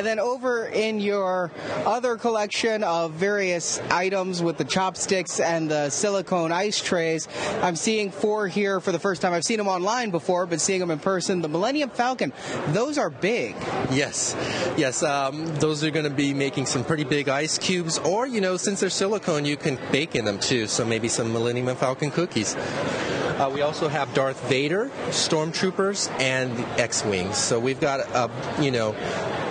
And 0.00 0.06
then 0.06 0.18
over 0.18 0.64
in 0.64 0.98
your 0.98 1.50
other 1.84 2.16
collection 2.16 2.82
of 2.84 3.12
various 3.12 3.78
items 3.90 4.42
with 4.42 4.56
the 4.56 4.64
chopsticks 4.64 5.40
and 5.40 5.70
the 5.70 5.90
silicone 5.90 6.52
ice 6.52 6.80
trays, 6.80 7.28
I'm 7.60 7.76
seeing 7.76 8.10
four 8.10 8.48
here 8.48 8.80
for 8.80 8.92
the 8.92 8.98
first 8.98 9.20
time. 9.20 9.34
I've 9.34 9.44
seen 9.44 9.58
them 9.58 9.68
online 9.68 10.10
before, 10.10 10.46
but 10.46 10.58
seeing 10.58 10.80
them 10.80 10.90
in 10.90 11.00
person, 11.00 11.42
the 11.42 11.50
Millennium 11.50 11.90
Falcon, 11.90 12.32
those 12.68 12.96
are 12.96 13.10
big. 13.10 13.54
Yes, 13.90 14.34
yes. 14.78 15.02
Um, 15.02 15.44
those 15.56 15.84
are 15.84 15.90
going 15.90 16.08
to 16.08 16.10
be 16.10 16.32
making 16.32 16.64
some 16.64 16.82
pretty 16.82 17.04
big 17.04 17.28
ice 17.28 17.58
cubes, 17.58 17.98
or 17.98 18.26
you 18.26 18.40
know, 18.40 18.56
since 18.56 18.80
they're 18.80 18.88
silicone, 18.88 19.44
you 19.44 19.58
can 19.58 19.78
bake 19.92 20.14
in 20.14 20.24
them 20.24 20.38
too. 20.38 20.66
So 20.66 20.82
maybe 20.82 21.08
some 21.08 21.30
Millennium 21.30 21.76
Falcon 21.76 22.10
cookies. 22.10 22.56
Uh, 22.56 23.50
we 23.52 23.60
also 23.60 23.88
have 23.88 24.12
Darth 24.14 24.48
Vader, 24.48 24.90
Stormtroopers, 25.08 26.10
and 26.20 26.58
X-wings. 26.78 27.36
So 27.36 27.58
we've 27.58 27.80
got, 27.80 28.00
uh, 28.14 28.28
you 28.60 28.70
know, 28.70 28.94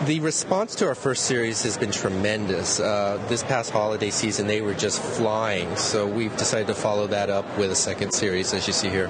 the 0.05 0.19
response 0.21 0.75
to 0.75 0.87
our 0.87 0.95
first 0.95 1.25
series 1.25 1.61
has 1.63 1.77
been 1.77 1.91
tremendous. 1.91 2.79
Uh, 2.79 3.21
this 3.27 3.43
past 3.43 3.69
holiday 3.71 4.09
season, 4.09 4.47
they 4.47 4.61
were 4.61 4.73
just 4.73 5.01
flying. 5.01 5.75
So 5.75 6.07
we've 6.07 6.35
decided 6.37 6.67
to 6.67 6.73
follow 6.73 7.07
that 7.07 7.29
up 7.29 7.45
with 7.57 7.71
a 7.71 7.75
second 7.75 8.11
series, 8.13 8.53
as 8.53 8.65
you 8.65 8.73
see 8.73 8.89
here. 8.89 9.07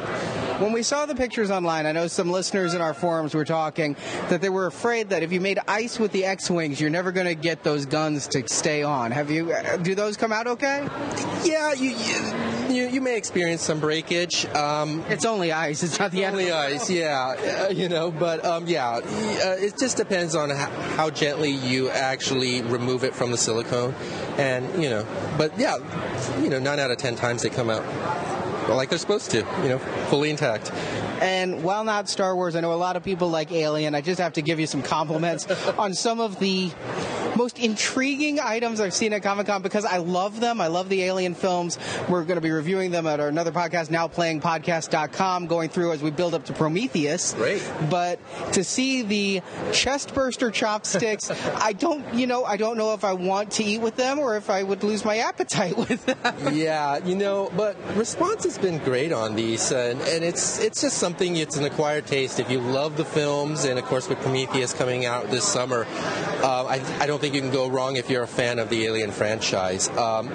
When 0.60 0.74
we 0.74 0.84
saw 0.84 1.06
the 1.06 1.16
pictures 1.16 1.52
online, 1.52 1.86
I 1.86 1.92
know 1.94 2.08
some 2.08 2.32
listeners 2.32 2.74
in 2.74 2.82
our 2.82 2.94
forums 2.94 3.34
were 3.34 3.46
talking 3.46 3.96
that 4.30 4.42
they 4.42 4.50
were 4.50 4.66
afraid 4.66 5.10
that 5.10 5.24
if 5.24 5.32
you 5.32 5.40
made 5.40 5.60
ice 5.68 6.00
with 6.00 6.12
the 6.12 6.26
X-wings, 6.26 6.82
you're 6.82 6.90
never 6.90 7.12
going 7.12 7.28
to 7.28 7.36
get 7.36 7.64
those 7.64 7.86
guns 7.86 8.28
to 8.30 8.48
stay 8.50 8.84
on. 8.84 9.12
Have 9.12 9.32
you? 9.32 9.54
uh, 9.54 9.78
Do 9.78 9.96
those 9.96 10.18
come 10.18 10.32
out 10.34 10.48
okay? 10.48 10.86
Yeah, 11.46 11.74
you 11.74 11.96
you, 12.70 12.88
you 12.88 13.02
may 13.02 13.18
experience 13.18 13.62
some 13.64 13.80
breakage. 13.80 14.46
Um, 14.48 15.04
It's 15.10 15.26
only 15.26 15.52
ice. 15.52 15.82
It's 15.82 15.98
not 15.98 16.12
the 16.12 16.24
end. 16.26 16.36
of 16.36 16.40
only 16.42 16.52
the 16.52 16.58
ice, 16.58 16.90
yeah, 16.90 17.66
uh, 17.68 17.70
you 17.70 17.90
know. 17.90 18.12
But 18.12 18.44
um, 18.46 18.68
yeah, 18.68 18.90
uh, 18.98 19.02
it 19.58 19.76
just 19.80 19.98
depends 19.98 20.36
on 20.36 20.50
how, 20.52 20.68
how 20.80 21.10
gently 21.10 21.52
you 21.52 21.90
actually 21.90 22.62
remove 22.62 23.04
it 23.04 23.14
from 23.14 23.32
the 23.32 23.38
silicone, 23.38 23.94
and 24.38 24.82
you 24.82 24.90
know. 24.90 25.06
But 25.38 25.58
yeah, 25.58 25.78
you 26.42 26.50
know, 26.50 26.60
nine 26.60 26.80
out 26.80 26.92
of 26.92 26.98
ten 26.98 27.16
times 27.16 27.42
they 27.42 27.50
come 27.50 27.70
out 27.70 27.84
like 28.76 28.90
they're 28.90 29.00
supposed 29.00 29.32
to, 29.32 29.38
you 29.64 29.70
know, 29.70 29.80
fully 30.10 30.30
intact. 30.30 30.72
And 31.22 31.64
while 31.64 31.84
not 31.84 32.08
Star 32.10 32.36
Wars, 32.36 32.56
I 32.56 32.62
know 32.62 32.74
a 32.74 32.76
lot 32.76 32.96
of 32.96 33.04
people 33.04 33.30
like 33.30 33.52
Alien. 33.52 33.96
I 33.96 34.02
just 34.02 34.20
have 34.20 34.34
to 34.34 34.42
give 34.42 34.60
you 34.60 34.68
some 34.68 34.82
compliments 34.82 35.50
on 35.78 35.94
some 35.94 36.20
of 36.20 36.40
the 36.40 36.72
most 37.36 37.60
intriguing 37.60 38.40
items 38.40 38.82
I've 38.82 38.94
seen 38.94 39.14
at 39.14 39.24
Comic 39.24 39.48
Con 39.48 39.62
because 39.62 39.86
I 39.86 39.98
love 39.98 40.40
them. 40.40 40.62
I 40.62 40.68
love 40.68 40.90
the 40.90 41.04
Alien 41.04 41.36
films. 41.36 41.78
We're 42.08 42.24
going 42.24 42.36
to 42.36 42.42
be 42.42 42.52
reviewing 42.52 42.92
them 42.92 43.06
at 43.08 43.20
our 43.20 43.28
another 43.28 43.52
podcast, 43.52 43.90
now 43.90 44.08
playing 44.08 44.42
podcast.com, 44.42 45.48
going 45.48 45.70
through 45.70 45.92
as 45.92 46.02
we 46.02 46.12
build 46.12 46.34
up 46.34 46.46
to 46.46 46.54
Prometheus. 46.54 47.34
Great. 47.34 47.64
But 47.90 48.20
to 48.54 48.64
see 48.64 49.04
the 49.04 49.42
chest 49.72 50.14
burster 50.14 50.52
chopsticks, 50.52 51.32
I 51.56 51.74
don't, 51.74 52.14
you 52.14 52.28
know, 52.28 52.44
I 52.44 52.58
don't 52.58 52.78
know 52.78 52.94
if 52.94 53.04
I 53.04 53.14
want 53.14 53.52
to 53.52 53.64
eat 53.64 53.82
with 53.82 53.96
them 53.96 54.20
or 54.20 54.38
if 54.38 54.50
I 54.50 54.64
would 54.64 54.84
lose 54.84 55.06
my 55.06 55.18
appetite 55.18 55.78
with 55.90 56.06
them. 56.06 56.56
yeah, 56.56 56.98
you 57.06 57.16
know, 57.16 57.52
but 57.56 57.78
response 57.96 58.44
has 58.46 58.58
been 58.58 58.80
great 58.80 59.12
on 59.12 59.36
these, 59.36 59.72
and, 59.72 60.00
and 60.02 60.24
it's 60.24 60.60
it's 60.60 60.82
just 60.82 60.98
something. 60.98 61.09
It's 61.18 61.58
an 61.58 61.66
acquired 61.66 62.06
taste. 62.06 62.40
If 62.40 62.52
you 62.52 62.60
love 62.60 62.96
the 62.96 63.04
films, 63.04 63.66
and 63.66 63.80
of 63.80 63.86
course 63.86 64.08
with 64.08 64.20
Prometheus 64.20 64.74
coming 64.74 65.06
out 65.06 65.32
this 65.32 65.44
summer, 65.44 65.88
uh, 65.90 66.66
I, 66.66 66.82
I 67.00 67.08
don't 67.08 67.20
think 67.20 67.34
you 67.34 67.42
can 67.42 67.50
go 67.50 67.68
wrong 67.68 67.96
if 67.96 68.12
you're 68.12 68.22
a 68.22 68.28
fan 68.28 68.60
of 68.60 68.70
the 68.70 68.86
Alien 68.86 69.10
franchise. 69.10 69.90
Um, 69.90 70.30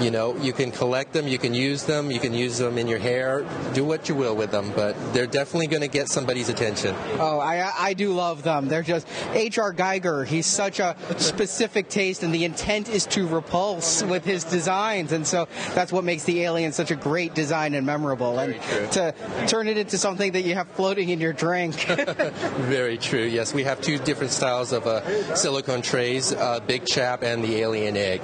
you 0.00 0.10
know, 0.10 0.36
you 0.36 0.52
can 0.52 0.70
collect 0.70 1.12
them, 1.12 1.26
you 1.26 1.38
can 1.38 1.54
use 1.54 1.84
them, 1.84 2.10
you 2.10 2.20
can 2.20 2.32
use 2.32 2.58
them 2.58 2.78
in 2.78 2.86
your 2.86 2.98
hair, 2.98 3.46
do 3.74 3.84
what 3.84 4.08
you 4.08 4.14
will 4.14 4.36
with 4.36 4.50
them, 4.50 4.72
but 4.74 4.94
they're 5.12 5.26
definitely 5.26 5.66
going 5.66 5.82
to 5.82 5.88
get 5.88 6.08
somebody's 6.08 6.48
attention. 6.48 6.94
Oh, 7.18 7.38
I 7.40 7.70
I 7.78 7.94
do 7.94 8.12
love 8.12 8.42
them. 8.42 8.68
They're 8.68 8.82
just 8.82 9.06
H.R. 9.32 9.72
Geiger. 9.72 10.24
He's 10.24 10.46
such 10.46 10.80
a 10.80 10.96
specific 11.18 11.88
taste, 11.88 12.22
and 12.22 12.34
the 12.34 12.44
intent 12.44 12.88
is 12.88 13.06
to 13.06 13.26
repulse 13.26 14.02
with 14.02 14.24
his 14.24 14.44
designs, 14.44 15.12
and 15.12 15.26
so 15.26 15.48
that's 15.74 15.92
what 15.92 16.04
makes 16.04 16.24
the 16.24 16.42
alien 16.42 16.72
such 16.72 16.90
a 16.90 16.96
great 16.96 17.34
design 17.34 17.74
and 17.74 17.86
memorable. 17.86 18.38
and 18.38 18.60
true. 18.60 18.86
to 18.92 19.14
turn 19.46 19.68
it 19.68 19.78
into 19.78 19.98
something 19.98 20.32
that 20.32 20.42
you 20.42 20.54
have 20.54 20.68
floating 20.68 21.08
in 21.08 21.20
your 21.20 21.32
drink. 21.32 21.74
Very 21.84 22.98
true. 22.98 23.24
Yes, 23.24 23.52
we 23.54 23.64
have 23.64 23.80
two 23.80 23.98
different 23.98 24.32
styles 24.32 24.72
of 24.72 24.86
uh, 24.86 25.34
silicone 25.34 25.82
trays, 25.82 26.32
uh, 26.32 26.60
Big 26.60 26.86
Chap 26.86 27.22
and 27.22 27.42
the 27.42 27.56
Alien 27.56 27.96
Egg. 27.96 28.20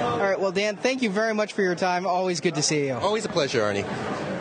All 0.00 0.18
right. 0.18 0.38
Well, 0.38 0.52
Dan, 0.52 0.76
thank 0.76 1.02
you 1.02 1.10
very 1.10 1.34
much 1.34 1.52
for 1.52 1.62
your 1.62 1.74
time. 1.74 2.06
Always 2.06 2.40
good 2.40 2.54
to 2.56 2.62
see 2.62 2.86
you. 2.86 2.94
Always 2.94 3.24
a 3.24 3.28
pleasure, 3.28 3.60
Arnie. 3.60 4.35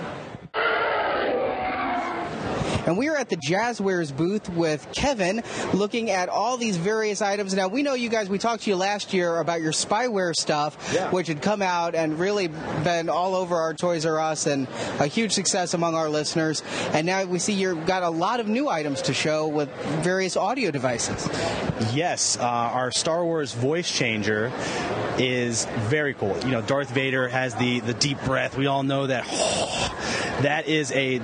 And 2.85 2.97
we 2.97 3.07
are 3.09 3.15
at 3.17 3.29
the 3.29 3.37
Jazwares 3.37 4.15
booth 4.15 4.49
with 4.49 4.87
Kevin 4.93 5.41
looking 5.73 6.11
at 6.11 6.29
all 6.29 6.57
these 6.57 6.77
various 6.77 7.21
items. 7.21 7.53
Now, 7.53 7.67
we 7.67 7.83
know 7.83 7.93
you 7.95 8.09
guys, 8.09 8.29
we 8.29 8.37
talked 8.37 8.63
to 8.63 8.69
you 8.69 8.75
last 8.75 9.13
year 9.13 9.37
about 9.37 9.61
your 9.61 9.71
spyware 9.71 10.33
stuff, 10.35 10.77
Yeah. 10.93 11.09
which 11.11 11.27
had 11.27 11.41
come 11.41 11.61
out 11.61 11.95
and 11.95 12.19
really 12.19 12.47
been 12.83 13.09
all 13.09 13.35
over 13.35 13.55
our 13.55 13.73
Toys 13.73 14.05
R 14.05 14.19
Us 14.19 14.45
and 14.45 14.67
a 14.99 15.07
huge 15.07 15.31
success 15.31 15.73
among 15.73 15.95
our 15.95 16.09
listeners. 16.09 16.61
And 16.93 17.05
now 17.05 17.23
we 17.25 17.39
see 17.39 17.53
you've 17.53 17.85
got 17.85 18.03
a 18.03 18.09
lot 18.09 18.39
of 18.39 18.47
new 18.47 18.69
items 18.69 19.01
to 19.03 19.13
show 19.13 19.47
with 19.47 19.69
various 20.03 20.37
audio 20.37 20.71
devices. 20.71 21.27
Yes, 21.93 22.37
uh, 22.39 22.43
our 22.43 22.91
Star 22.91 23.23
Wars 23.25 23.51
voice 23.53 23.89
changer 23.91 24.51
is 25.17 25.65
very 25.89 26.13
cool. 26.13 26.37
You 26.45 26.51
know, 26.51 26.61
Darth 26.61 26.89
Vader 26.91 27.27
has 27.27 27.55
the 27.55 27.79
the 27.81 27.93
deep 27.93 28.21
breath. 28.25 28.57
We 28.57 28.67
all 28.67 28.83
know 28.83 29.07
that. 29.07 29.25
That 30.41 30.67
is 30.67 30.91
a 30.91 31.19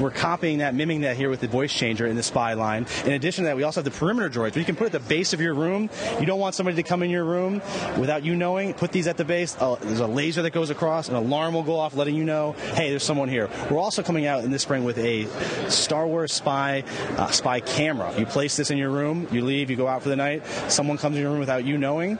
we're 0.00 0.10
copying 0.10 0.58
that, 0.58 0.74
mimicking 0.74 1.02
that 1.02 1.16
here 1.16 1.30
with 1.30 1.40
the 1.40 1.48
voice 1.48 1.72
changer 1.72 2.06
in 2.06 2.16
the 2.16 2.22
spy 2.22 2.54
line. 2.54 2.86
In 3.04 3.12
addition 3.12 3.44
to 3.44 3.48
that, 3.48 3.56
we 3.56 3.62
also 3.62 3.80
have 3.80 3.84
the 3.84 3.96
perimeter 3.96 4.28
droids. 4.28 4.56
You 4.56 4.64
can 4.64 4.76
put 4.76 4.86
at 4.86 4.92
the 4.92 5.00
base 5.00 5.32
of 5.32 5.40
your 5.40 5.54
room. 5.54 5.90
You 6.18 6.26
don't 6.26 6.40
want 6.40 6.54
somebody 6.54 6.76
to 6.76 6.82
come 6.82 7.02
in 7.02 7.10
your 7.10 7.24
room 7.24 7.62
without 7.98 8.24
you 8.24 8.34
knowing. 8.34 8.74
Put 8.74 8.92
these 8.92 9.06
at 9.06 9.16
the 9.16 9.24
base. 9.24 9.56
Uh, 9.60 9.76
there's 9.76 10.00
a 10.00 10.06
laser 10.06 10.42
that 10.42 10.50
goes 10.50 10.70
across. 10.70 11.08
An 11.08 11.14
alarm 11.14 11.54
will 11.54 11.62
go 11.62 11.78
off, 11.78 11.94
letting 11.94 12.16
you 12.16 12.24
know, 12.24 12.52
hey, 12.74 12.90
there's 12.90 13.02
someone 13.02 13.28
here. 13.28 13.48
We're 13.70 13.78
also 13.78 14.02
coming 14.02 14.26
out 14.26 14.44
in 14.44 14.50
this 14.50 14.62
spring 14.62 14.84
with 14.84 14.98
a 14.98 15.26
Star 15.70 16.06
Wars 16.06 16.32
spy 16.32 16.84
uh, 17.16 17.30
spy 17.30 17.60
camera. 17.60 18.18
You 18.18 18.26
place 18.26 18.56
this 18.56 18.70
in 18.70 18.78
your 18.78 18.90
room. 18.90 19.28
You 19.30 19.44
leave. 19.44 19.70
You 19.70 19.76
go 19.76 19.86
out 19.86 20.02
for 20.02 20.08
the 20.08 20.16
night. 20.16 20.44
Someone 20.68 20.98
comes 20.98 21.16
in 21.16 21.22
your 21.22 21.30
room 21.30 21.40
without 21.40 21.64
you 21.64 21.78
knowing. 21.78 22.18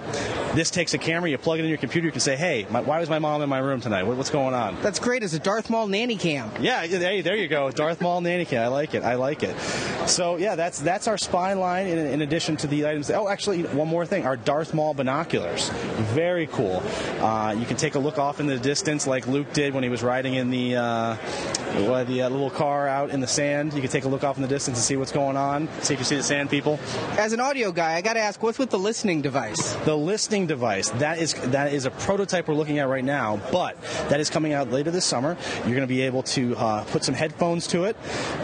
This 0.54 0.70
takes 0.70 0.94
a 0.94 0.98
camera. 0.98 1.30
You 1.30 1.38
plug 1.38 1.58
it 1.58 1.64
in 1.64 1.68
your 1.68 1.78
computer. 1.78 2.06
You 2.06 2.12
can 2.12 2.20
say, 2.20 2.36
hey, 2.36 2.66
my, 2.70 2.80
why 2.80 3.00
was 3.00 3.08
my 3.08 3.18
mom 3.18 3.42
in 3.42 3.48
my 3.48 3.58
room 3.58 3.80
tonight? 3.80 4.04
What, 4.04 4.16
what's 4.16 4.30
going 4.30 4.54
on? 4.54 4.80
That's 4.82 4.98
great. 4.98 5.22
as 5.22 5.34
a 5.34 5.38
Darth 5.38 5.70
Maul 5.70 5.88
nanny 5.88 6.16
cam. 6.16 6.33
Yeah, 6.60 6.86
there, 6.86 7.22
there 7.22 7.36
you 7.36 7.48
go. 7.48 7.70
Darth 7.70 8.00
Maul 8.00 8.20
nanny. 8.20 8.44
I 8.56 8.68
like 8.68 8.94
it. 8.94 9.02
I 9.02 9.14
like 9.14 9.42
it. 9.42 9.58
So 10.06 10.36
yeah, 10.36 10.54
that's 10.54 10.80
that's 10.80 11.08
our 11.08 11.16
spine 11.16 11.58
line. 11.58 11.86
In, 11.86 11.98
in 11.98 12.22
addition 12.22 12.56
to 12.58 12.66
the 12.66 12.86
items. 12.86 13.10
Oh, 13.10 13.28
actually, 13.28 13.62
one 13.62 13.88
more 13.88 14.04
thing. 14.06 14.26
Our 14.26 14.36
Darth 14.36 14.74
Maul 14.74 14.94
binoculars. 14.94 15.70
Very 16.12 16.46
cool. 16.48 16.82
Uh, 17.20 17.54
you 17.58 17.64
can 17.66 17.76
take 17.76 17.94
a 17.94 17.98
look 17.98 18.18
off 18.18 18.40
in 18.40 18.46
the 18.46 18.58
distance, 18.58 19.06
like 19.06 19.26
Luke 19.26 19.52
did 19.52 19.74
when 19.74 19.82
he 19.82 19.88
was 19.88 20.02
riding 20.02 20.34
in 20.34 20.50
the 20.50 20.76
uh, 20.76 21.16
what, 21.82 22.06
the 22.06 22.22
uh, 22.22 22.28
little 22.28 22.50
car 22.50 22.88
out 22.88 23.10
in 23.10 23.20
the 23.20 23.26
sand. 23.26 23.72
You 23.74 23.80
can 23.80 23.90
take 23.90 24.04
a 24.04 24.08
look 24.08 24.24
off 24.24 24.36
in 24.36 24.42
the 24.42 24.48
distance 24.48 24.78
and 24.78 24.84
see 24.84 24.96
what's 24.96 25.12
going 25.12 25.36
on. 25.36 25.68
See 25.82 25.94
if 25.94 26.00
you 26.00 26.04
see 26.04 26.16
the 26.16 26.22
sand 26.22 26.50
people. 26.50 26.78
As 27.18 27.32
an 27.32 27.40
audio 27.40 27.72
guy, 27.72 27.94
I 27.94 28.00
got 28.00 28.14
to 28.14 28.20
ask, 28.20 28.42
what's 28.42 28.58
with 28.58 28.70
the 28.70 28.78
listening 28.78 29.22
device? 29.22 29.74
The 29.84 29.96
listening 29.96 30.46
device 30.46 30.90
that 30.90 31.18
is 31.18 31.34
that 31.34 31.72
is 31.72 31.86
a 31.86 31.90
prototype 31.90 32.48
we're 32.48 32.54
looking 32.54 32.78
at 32.78 32.88
right 32.88 33.04
now, 33.04 33.40
but 33.50 33.80
that 34.08 34.20
is 34.20 34.30
coming 34.30 34.52
out 34.52 34.70
later 34.70 34.90
this 34.90 35.04
summer. 35.04 35.36
You're 35.58 35.74
going 35.74 35.80
to 35.80 35.86
be 35.86 36.02
able 36.02 36.22
to 36.24 36.56
uh, 36.56 36.84
put 36.84 37.04
some 37.04 37.14
headphones 37.14 37.66
to 37.68 37.84
it, 37.84 37.96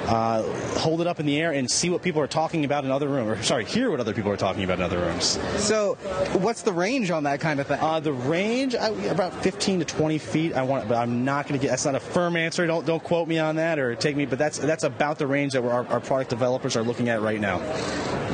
uh, 0.07 0.43
hold 0.79 1.01
it 1.01 1.07
up 1.07 1.21
in 1.21 1.27
the 1.27 1.41
air, 1.41 1.53
and 1.53 1.71
see 1.71 1.91
what 1.91 2.03
people 2.03 2.21
are 2.21 2.27
talking 2.27 2.65
about 2.65 2.85
in 2.85 2.91
other 2.91 3.09
rooms. 3.09 3.31
Or 3.31 3.43
sorry, 3.43 3.65
hear 3.65 3.91
what 3.91 4.01
other 4.01 4.15
people 4.15 4.31
are 4.31 4.37
talking 4.37 4.65
about 4.65 4.79
in 4.79 4.85
other 4.85 4.99
rooms. 4.99 5.39
So, 5.59 5.95
what's 6.41 6.63
the 6.63 6.73
range 6.73 7.11
on 7.11 7.25
that 7.25 7.41
kind 7.41 7.61
of 7.61 7.67
thing? 7.67 7.79
Uh, 7.81 8.01
the 8.01 8.13
range 8.13 8.75
I, 8.75 8.89
about 8.89 9.35
15 9.43 9.81
to 9.81 9.85
20 9.85 10.19
feet. 10.19 10.55
I 10.55 10.63
want, 10.63 10.89
but 10.89 10.97
I'm 10.97 11.25
not 11.25 11.47
going 11.47 11.59
to 11.59 11.63
get. 11.63 11.71
That's 11.71 11.85
not 11.85 11.95
a 11.95 12.01
firm 12.01 12.37
answer. 12.37 12.67
Don't 12.67 12.87
don't 12.87 13.03
quote 13.03 13.20
me 13.29 13.39
on 13.39 13.57
that 13.57 13.79
or 13.79 13.95
take 13.95 14.17
me. 14.17 14.27
But 14.27 14.39
that's 14.39 14.59
that's 14.59 14.85
about 14.85 15.19
the 15.19 15.27
range 15.27 15.53
that 15.53 15.63
we're, 15.63 15.71
our, 15.71 15.87
our 15.89 16.01
product 16.01 16.31
developers 16.31 16.77
are 16.77 16.83
looking 16.83 17.09
at 17.09 17.23
right 17.23 17.41
now. 17.41 17.59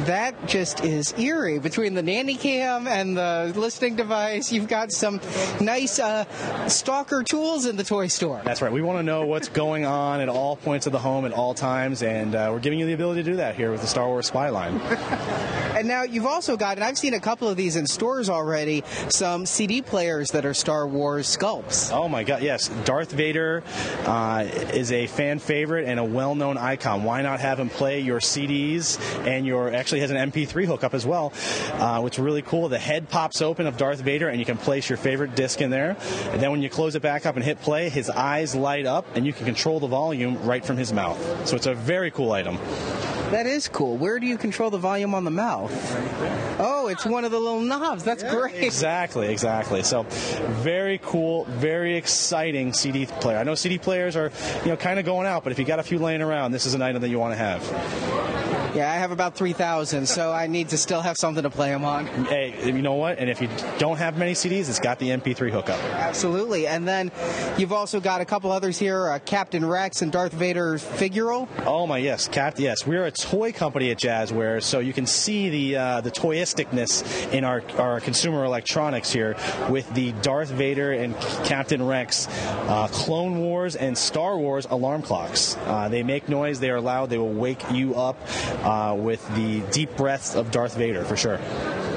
that 0.05 0.47
just 0.47 0.85
is 0.85 1.13
eerie. 1.19 1.59
Between 1.59 1.95
the 1.95 2.03
nanny 2.03 2.35
cam 2.37 2.87
and 2.87 3.17
the 3.17 3.53
listening 3.57 3.97
device, 3.97 4.53
you've 4.53 4.69
got 4.69 4.93
some 4.93 5.21
nice 5.61 5.99
uh, 5.99 6.25
stalker 6.69 7.23
tools 7.23 7.67
in 7.67 7.77
the 7.77 7.85
toy 7.85 8.07
store. 8.09 8.41
That's 8.45 8.63
right. 8.63 8.73
We 8.73 8.83
want 8.83 8.99
to 8.99 9.03
know 9.03 9.27
what's 9.27 9.49
going 9.49 9.85
on 9.85 10.21
at 10.21 10.29
all 10.29 10.57
points 10.57 10.87
of 10.87 10.93
the 10.93 10.99
home 10.99 11.25
at 11.25 11.33
all 11.33 11.55
times, 11.55 12.03
and 12.03 12.35
uh, 12.35 12.51
we're 12.53 12.61
giving 12.61 12.79
you 12.79 12.87
the 12.87 12.93
ability 12.93 13.23
to 13.23 13.31
do 13.31 13.37
that 13.37 13.55
here 13.57 13.71
with 13.71 13.81
the 13.81 13.87
Star 13.87 14.07
Wars 14.07 14.27
Spy 14.27 14.51
line. 14.51 14.77
and 15.77 15.89
now 15.89 16.03
you've 16.03 16.27
also 16.27 16.57
got, 16.57 16.77
and 16.77 16.85
I've 16.85 16.99
seen 16.99 17.15
a 17.15 17.21
couple 17.21 17.49
of 17.49 17.57
these 17.57 17.77
in 17.77 17.87
stores 17.87 18.29
already, 18.29 18.85
some 19.09 19.47
CD 19.47 19.83
players 19.83 20.31
that 20.31 20.45
are 20.45 20.55
Star 20.55 20.87
Wars 20.87 21.35
sculpts. 21.35 21.93
Oh 21.93 22.09
my 22.09 22.25
God! 22.25 22.43
Yes, 22.43 22.69
Darth 22.85 23.13
Vader 23.13 23.63
uh, 24.05 24.47
is 24.77 24.93
a 24.93 25.07
fan 25.07 25.39
favorite 25.39 25.89
and 25.89 25.99
a 25.99 26.05
well-known 26.05 26.59
icon. 26.59 27.03
Why 27.03 27.23
not 27.23 27.41
have 27.41 27.59
him 27.59 27.71
play 27.71 28.01
your 28.01 28.21
CDs 28.21 29.01
and 29.27 29.47
your 29.47 29.73
actually 29.73 30.01
has 30.01 30.11
an 30.11 30.31
MP3 30.31 30.67
hookup 30.67 30.93
as 30.93 31.07
well, 31.07 31.33
uh, 31.73 32.01
which 32.03 32.15
is 32.15 32.19
really 32.21 32.43
cool. 32.43 32.69
The 32.69 32.79
head 32.79 33.09
pops 33.09 33.41
open 33.41 33.67
of 33.67 33.77
Darth 33.77 34.01
Vader, 34.01 34.29
and 34.29 34.39
you 34.39 34.45
can 34.45 34.59
place 34.59 34.89
your 34.89 34.99
favorite 34.99 35.35
disc 35.35 35.61
in 35.61 35.71
there. 35.71 35.97
And 36.31 36.43
then 36.43 36.51
when 36.51 36.63
you 36.63 36.69
close 36.69 36.95
it 36.95 37.03
back 37.03 37.25
up 37.25 37.37
and 37.37 37.45
hit 37.45 37.61
play, 37.63 37.89
his 37.89 38.11
eyes 38.11 38.55
light 38.55 38.87
up, 38.87 39.07
and 39.17 39.27
you 39.27 39.33
can 39.33 39.47
control 39.47 39.81
the 39.81 39.87
volume 39.87 40.43
right 40.45 40.65
from 40.65 40.77
his 40.77 40.93
mouth. 40.93 41.19
So 41.49 41.57
it's 41.57 41.67
a 41.67 41.75
very 41.75 42.11
cool 42.11 42.33
item. 42.33 42.59
That 43.31 43.47
is 43.47 43.69
cool. 43.69 43.97
Where 43.97 44.21
do 44.21 44.27
you 44.27 44.39
control 44.39 44.71
the 44.71 44.79
volume 44.79 45.15
on 45.15 45.25
the 45.25 45.31
mouth? 45.31 45.73
Oh, 46.61 46.89
it's 46.89 47.05
one 47.05 47.25
of 47.25 47.33
the 47.33 47.39
little 47.39 47.61
knobs. 47.61 48.05
That's 48.05 48.23
yeah, 48.23 48.35
great. 48.35 48.63
Exactly, 48.63 49.29
exactly. 49.29 49.83
So, 49.83 50.05
very 50.05 50.99
cool, 51.03 51.45
very 51.45 51.97
exciting 51.97 52.73
CD 52.73 53.07
player. 53.07 53.39
I 53.39 53.43
know 53.43 53.55
CD 53.55 53.79
players 53.79 54.17
are, 54.17 54.31
you 54.63 54.71
know, 54.71 54.77
kind 54.77 54.99
of 54.99 55.05
going 55.05 55.27
out, 55.27 55.43
but 55.43 55.53
if 55.53 55.59
you 55.59 55.65
got 55.65 55.81
a 55.81 55.83
few 55.83 55.99
laying 55.99 56.23
around, 56.23 56.53
this 56.53 56.67
is 56.67 56.75
an 56.75 56.83
item 56.83 57.03
that 57.03 57.09
you 57.09 57.19
want 57.19 57.33
to 57.33 57.39
have. 57.39 58.36
Yeah, 58.77 58.93
I 58.93 58.97
have 58.97 59.11
about 59.11 59.35
3,000, 59.35 60.07
so 60.07 60.31
I 60.31 60.49
need 60.49 60.69
to 60.69 60.77
still 60.77 61.01
have 61.01 61.17
something 61.17 61.45
to 61.45 61.49
play 61.49 61.71
them 61.71 61.83
on. 61.83 62.05
Hey, 62.27 62.55
you 62.67 62.83
know 62.83 62.93
what? 62.93 63.19
And 63.19 63.31
if 63.31 63.41
you 63.41 63.49
don't 63.79 63.97
have 63.97 64.19
many 64.19 64.33
CDs, 64.33 64.69
it's 64.69 64.79
got 64.79 64.99
the 64.99 65.09
MP3 65.09 65.51
hookup. 65.51 65.83
Absolutely. 65.95 66.67
And 66.67 66.87
then 66.87 67.11
you've 67.57 67.73
also 67.73 68.01
got 68.01 68.21
a 68.21 68.27
couple 68.27 68.53
others 68.53 68.79
here 68.79 69.09
uh, 69.09 69.19
Captain 69.25 69.65
Rex 69.65 70.03
and 70.03 70.13
Darth 70.13 70.35
Vader 70.35 70.75
figural. 70.75 71.49
Oh, 71.65 71.87
my, 71.87 71.97
yes. 71.97 72.29
Cap- 72.29 72.59
yes, 72.59 72.87
we're 72.87 73.07
a 73.07 73.11
toy 73.11 73.51
company 73.51 73.91
at 73.93 73.97
Jazwares, 73.97 74.65
so 74.65 74.81
you 74.81 74.93
can 74.93 75.07
see 75.07 75.49
the, 75.49 75.77
uh, 75.77 76.01
the 76.03 76.11
toyisticness 76.11 77.33
in 77.33 77.45
our, 77.45 77.63
our 77.79 78.01
consumer 78.01 78.45
electronics 78.45 79.11
here 79.11 79.37
with 79.71 79.91
the 79.95 80.13
Darth 80.21 80.51
Vader 80.51 80.93
and 80.93 81.17
Captain 81.47 81.83
Rex 81.83 82.29
uh, 82.29 82.89
Clone 82.89 83.39
Wars 83.39 83.75
and 83.75 83.97
Star 83.97 84.37
Wars 84.37 84.67
alarm 84.67 85.01
clocks. 85.01 85.57
Uh, 85.65 85.89
they 85.89 86.03
make 86.03 86.29
noise, 86.29 86.61
they 86.61 86.69
are 86.69 86.83
loud, 86.83 87.09
they 87.09 87.17
will 87.17 87.33
wake 87.33 87.63
you 87.73 87.95
up 87.95 88.19
uh, 88.67 88.95
with 88.95 89.27
the 89.37 89.61
deep 89.71 89.97
breaths 89.97 90.35
of 90.35 90.51
Darth 90.51 90.77
Vader 90.77 91.05
for 91.05 91.17
sure. 91.17 91.39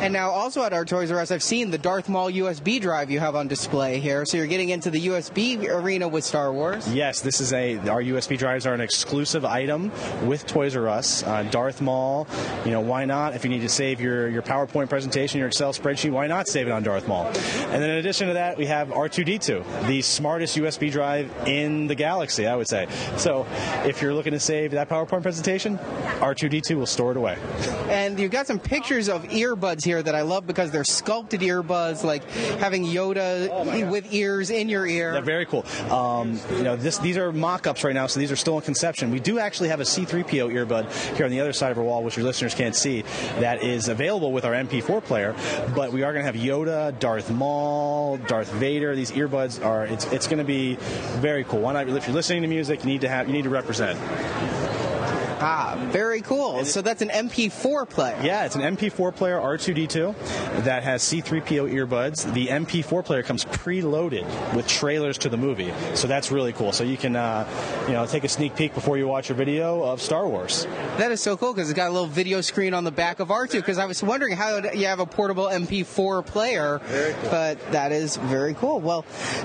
And 0.01 0.13
now, 0.13 0.29
also 0.29 0.63
at 0.63 0.71
our 0.71 0.85
Toys 0.85 1.11
R 1.11 1.19
Us, 1.19 1.29
I've 1.29 1.43
seen 1.43 1.71
the 1.71 1.77
Darth 1.77 2.07
Maul 2.07 2.31
USB 2.31 2.79
drive 2.79 3.11
you 3.11 3.19
have 3.19 3.35
on 3.35 3.49
display 3.49 3.99
here. 3.99 4.25
So 4.25 4.37
you're 4.37 4.47
getting 4.47 4.69
into 4.69 4.89
the 4.89 5.07
USB 5.07 5.67
arena 5.67 6.07
with 6.07 6.23
Star 6.23 6.53
Wars. 6.53 6.87
Yes, 6.93 7.19
this 7.19 7.41
is 7.41 7.51
a 7.51 7.77
our 7.89 8.01
USB 8.01 8.37
drives 8.37 8.65
are 8.65 8.73
an 8.73 8.79
exclusive 8.79 9.43
item 9.43 9.91
with 10.25 10.47
Toys 10.47 10.77
R 10.77 10.87
Us. 10.87 11.23
Uh, 11.23 11.43
Darth 11.43 11.81
Maul, 11.81 12.27
you 12.63 12.71
know, 12.71 12.79
why 12.79 13.03
not? 13.03 13.35
If 13.35 13.43
you 13.43 13.49
need 13.49 13.59
to 13.59 13.67
save 13.67 13.99
your 13.99 14.29
your 14.29 14.41
PowerPoint 14.41 14.87
presentation, 14.87 15.37
your 15.37 15.49
Excel 15.49 15.73
spreadsheet, 15.73 16.11
why 16.11 16.27
not 16.27 16.47
save 16.47 16.67
it 16.67 16.71
on 16.71 16.81
Darth 16.81 17.05
Maul? 17.05 17.25
And 17.25 17.83
then 17.83 17.89
in 17.89 17.97
addition 17.97 18.29
to 18.29 18.35
that, 18.35 18.57
we 18.57 18.67
have 18.67 18.87
R2D2, 18.87 19.87
the 19.87 20.01
smartest 20.01 20.55
USB 20.55 20.89
drive 20.89 21.29
in 21.45 21.87
the 21.87 21.95
galaxy, 21.95 22.47
I 22.47 22.55
would 22.55 22.69
say. 22.69 22.87
So 23.17 23.45
if 23.85 24.01
you're 24.01 24.13
looking 24.13 24.31
to 24.31 24.39
save 24.39 24.71
that 24.71 24.87
PowerPoint 24.87 25.23
presentation, 25.23 25.77
R2D2 25.77 26.77
will 26.77 26.85
store 26.85 27.11
it 27.11 27.17
away. 27.17 27.37
And 27.89 28.17
you've 28.17 28.31
got 28.31 28.47
some 28.47 28.59
pictures 28.59 29.09
of 29.09 29.23
earbuds 29.25 29.88
here 29.89 30.03
that 30.03 30.13
I 30.13 30.21
love 30.21 30.45
because 30.45 30.69
they're 30.69 30.83
sculpted 30.83 31.41
earbuds, 31.41 32.03
like 32.03 32.23
having 32.59 32.85
Yoda 32.85 33.49
oh 33.51 33.89
with 33.89 34.13
ears 34.13 34.51
in 34.51 34.69
your 34.69 34.85
ear. 34.85 35.13
They're 35.13 35.21
very 35.23 35.47
cool. 35.47 35.65
Um, 35.89 36.39
you 36.51 36.61
know, 36.61 36.75
this, 36.75 36.99
these 36.99 37.17
are 37.17 37.31
mock-ups 37.31 37.83
right 37.83 37.95
now, 37.95 38.05
so 38.05 38.19
these 38.19 38.31
are 38.31 38.35
still 38.35 38.57
in 38.57 38.61
conception. 38.61 39.09
We 39.09 39.19
do 39.19 39.39
actually 39.39 39.69
have 39.69 39.79
a 39.79 39.85
C-3PO 39.85 40.53
earbud 40.53 41.15
here 41.15 41.25
on 41.25 41.31
the 41.31 41.39
other 41.39 41.53
side 41.53 41.71
of 41.71 41.79
our 41.79 41.83
wall, 41.83 42.03
which 42.03 42.17
your 42.17 42.25
listeners 42.25 42.53
can't 42.53 42.75
see, 42.75 43.01
that 43.39 43.63
is 43.63 43.87
available 43.87 44.31
with 44.31 44.45
our 44.45 44.53
MP4 44.53 45.03
player. 45.03 45.35
But 45.73 45.91
we 45.91 46.03
are 46.03 46.13
going 46.13 46.23
to 46.23 46.31
have 46.31 46.39
Yoda, 46.39 46.97
Darth 46.99 47.31
Maul, 47.31 48.17
Darth 48.17 48.51
Vader. 48.53 48.95
These 48.95 49.11
earbuds 49.11 49.65
are 49.65 49.85
it's 49.85 50.05
it's 50.11 50.27
going 50.27 50.37
to 50.37 50.43
be 50.43 50.75
very 51.19 51.43
cool. 51.43 51.61
Why 51.61 51.73
not? 51.73 51.89
If 51.89 52.05
you're 52.05 52.15
listening 52.15 52.43
to 52.43 52.47
music, 52.47 52.81
you 52.83 52.87
need 52.87 53.01
to 53.01 53.09
have 53.09 53.27
you 53.27 53.33
need 53.33 53.43
to 53.43 53.49
represent. 53.49 53.97
Ah, 55.41 55.77
very 55.91 56.21
cool. 56.21 56.65
So 56.65 56.81
that's 56.81 57.01
an 57.01 57.09
MP4 57.09 57.89
player. 57.89 58.19
Yeah, 58.21 58.45
it's 58.45 58.55
an 58.55 58.61
MP4 58.61 59.15
player 59.15 59.37
R2D2 59.39 60.63
that 60.63 60.83
has 60.83 61.01
C3PO 61.03 61.71
earbuds. 61.71 62.31
The 62.33 62.47
MP4 62.47 63.05
player 63.05 63.23
comes 63.23 63.45
preloaded 63.45 64.25
with 64.53 64.67
trailers 64.67 65.17
to 65.19 65.29
the 65.29 65.37
movie, 65.37 65.73
so 65.93 66.07
that's 66.07 66.31
really 66.31 66.51
cool. 66.51 66.73
So 66.73 66.83
you 66.83 66.97
can, 66.97 67.15
uh, 67.15 67.47
you 67.87 67.93
know, 67.93 68.05
take 68.05 68.25
a 68.25 68.27
sneak 68.27 68.55
peek 68.55 68.73
before 68.73 68.97
you 68.97 69.07
watch 69.07 69.29
a 69.29 69.33
video 69.33 69.81
of 69.83 70.01
Star 70.01 70.27
Wars. 70.27 70.65
That 70.97 71.11
is 71.11 71.21
so 71.21 71.37
cool 71.37 71.53
because 71.53 71.69
it's 71.69 71.77
got 71.77 71.89
a 71.89 71.93
little 71.93 72.07
video 72.07 72.41
screen 72.41 72.73
on 72.73 72.83
the 72.83 72.91
back 72.91 73.19
of 73.19 73.29
R2. 73.29 73.53
Because 73.53 73.77
I 73.77 73.85
was 73.85 74.03
wondering 74.03 74.35
how 74.35 74.57
you 74.71 74.87
have 74.87 74.99
a 74.99 75.05
portable 75.05 75.45
MP4 75.45 76.25
player, 76.25 76.79
cool. 76.79 77.29
but 77.31 77.71
that 77.71 77.91
is 77.93 78.17
very 78.17 78.53
cool. 78.55 78.81
Well, 78.81 79.03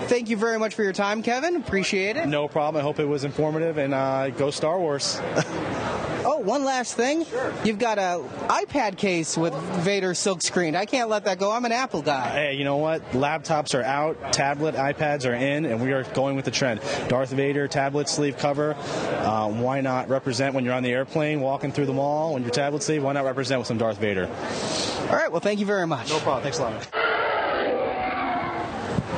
thank 0.08 0.28
you 0.28 0.36
very 0.36 0.58
much 0.58 0.74
for 0.74 0.82
your 0.82 0.92
time, 0.92 1.22
Kevin. 1.22 1.56
Appreciate 1.56 2.16
it. 2.16 2.26
No 2.26 2.48
problem. 2.48 2.80
I 2.80 2.82
hope 2.82 2.98
it 2.98 3.06
was 3.06 3.22
informative, 3.22 3.78
and 3.78 3.94
uh, 3.94 4.30
go 4.30 4.50
Star 4.50 4.80
Wars. 4.80 5.20
Oh, 6.26 6.38
one 6.38 6.64
last 6.64 6.94
thing. 6.94 7.26
Sure. 7.26 7.52
You've 7.64 7.78
got 7.78 7.98
a 7.98 8.24
iPad 8.48 8.96
case 8.96 9.36
with 9.36 9.52
Vader 9.84 10.14
silk 10.14 10.40
screen. 10.40 10.74
I 10.74 10.86
can't 10.86 11.10
let 11.10 11.26
that 11.26 11.38
go. 11.38 11.52
I'm 11.52 11.64
an 11.64 11.72
Apple 11.72 12.00
guy. 12.00 12.30
Hey, 12.30 12.54
you 12.54 12.64
know 12.64 12.78
what? 12.78 13.02
Laptops 13.12 13.78
are 13.78 13.82
out, 13.82 14.32
tablet, 14.32 14.74
iPads 14.74 15.28
are 15.30 15.34
in, 15.34 15.66
and 15.66 15.82
we 15.82 15.92
are 15.92 16.04
going 16.14 16.34
with 16.36 16.46
the 16.46 16.50
trend. 16.50 16.80
Darth 17.08 17.30
Vader 17.30 17.68
tablet 17.68 18.08
sleeve 18.08 18.38
cover. 18.38 18.74
Uh, 18.74 19.48
why 19.48 19.80
not 19.82 20.08
represent 20.08 20.54
when 20.54 20.64
you're 20.64 20.74
on 20.74 20.82
the 20.82 20.92
airplane, 20.92 21.40
walking 21.40 21.72
through 21.72 21.86
the 21.86 21.92
mall, 21.92 22.34
when 22.34 22.42
your 22.42 22.52
tablet 22.52 22.82
sleeve? 22.82 23.02
Why 23.02 23.12
not 23.12 23.24
represent 23.24 23.60
with 23.60 23.68
some 23.68 23.78
Darth 23.78 23.98
Vader? 23.98 24.26
All 25.10 25.16
right. 25.16 25.30
Well, 25.30 25.40
thank 25.40 25.60
you 25.60 25.66
very 25.66 25.86
much. 25.86 26.08
No 26.08 26.18
problem. 26.20 26.42
Thanks 26.42 26.58
a 26.58 26.62
lot 26.62 27.03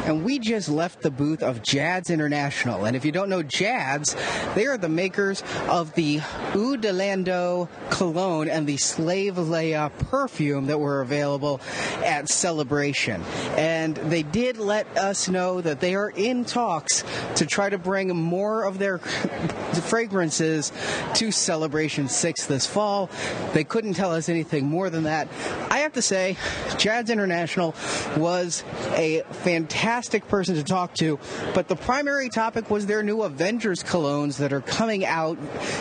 and 0.06 0.24
we 0.24 0.38
just 0.38 0.68
left 0.68 1.02
the 1.02 1.10
booth 1.10 1.42
of 1.42 1.62
Jads 1.62 2.10
International. 2.10 2.84
And 2.84 2.96
if 2.96 3.04
you 3.04 3.10
don't 3.10 3.28
know 3.28 3.42
Jads, 3.42 4.14
they 4.54 4.66
are 4.66 4.78
the 4.78 4.88
makers 4.88 5.42
of 5.68 5.92
the 5.94 6.20
Eau 6.54 7.68
cologne 7.90 8.48
and 8.48 8.68
the 8.68 8.76
Slave 8.76 9.34
Leia 9.34 9.90
perfume 10.10 10.66
that 10.66 10.78
were 10.78 11.00
available 11.00 11.60
at 12.04 12.28
Celebration. 12.28 13.22
And 13.56 13.96
they 13.96 14.22
did 14.22 14.58
let 14.58 14.86
us 14.96 15.28
know 15.28 15.60
that 15.60 15.80
they 15.80 15.96
are 15.96 16.10
in 16.10 16.44
talks 16.44 17.02
to 17.34 17.44
try 17.44 17.68
to 17.68 17.78
bring 17.78 18.14
more 18.14 18.62
of 18.62 18.78
their 18.78 18.98
fragrances 18.98 20.70
to 21.14 21.32
Celebration 21.32 22.08
6 22.08 22.46
this 22.46 22.64
fall. 22.64 23.10
They 23.54 23.64
couldn't 23.64 23.94
tell 23.94 24.12
us 24.12 24.28
anything 24.28 24.66
more 24.66 24.88
than 24.88 25.02
that. 25.02 25.26
I 25.68 25.78
have 25.78 25.94
to 25.94 26.02
say, 26.02 26.36
Jads 26.76 27.10
International 27.10 27.74
was 28.16 28.62
a 28.94 29.22
fantastic 29.30 29.95
fantastic 29.96 30.28
person 30.28 30.54
to 30.54 30.62
talk 30.62 30.94
to. 30.94 31.18
But 31.54 31.68
the 31.68 31.74
primary 31.74 32.28
topic 32.28 32.70
was 32.70 32.84
their 32.84 33.02
new 33.02 33.22
Avengers 33.22 33.82
colognes 33.82 34.36
that 34.36 34.52
are 34.52 34.60
coming 34.60 35.06
out 35.06 35.38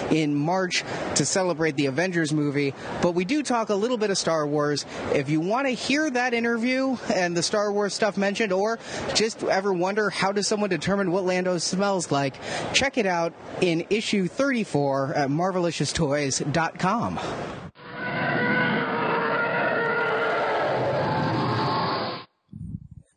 in 0.10 0.34
March 0.34 0.86
to 1.16 1.26
celebrate 1.26 1.76
the 1.76 1.88
Avengers 1.88 2.32
movie. 2.32 2.74
But 3.02 3.12
we 3.12 3.26
do 3.26 3.44
talk 3.44 3.68
a 3.68 3.76
little 3.76 3.98
bit 3.98 4.12
of 4.12 4.18
Star 4.18 4.48
Wars. 4.48 4.86
If 5.14 5.30
you 5.30 5.42
want 5.42 5.68
to 5.68 5.74
hear 5.74 6.10
that 6.10 6.34
interview 6.34 6.96
and 7.14 7.36
the 7.36 7.44
Star 7.44 7.74
Wars 7.74 7.94
stuff 7.94 8.16
mentioned, 8.16 8.54
or 8.54 8.80
just 9.14 9.44
ever 9.44 9.74
wonder 9.74 10.10
how 10.10 10.32
does 10.32 10.48
someone 10.48 10.70
determine 10.70 11.12
what 11.12 11.26
Lando 11.26 11.58
smells 11.58 12.10
like, 12.10 12.36
check 12.72 12.98
it 12.98 13.06
out 13.06 13.34
in 13.60 13.86
issue 13.90 14.30
34 14.30 15.14
at 15.14 15.30
marvelicioustoys.com. 15.30 17.20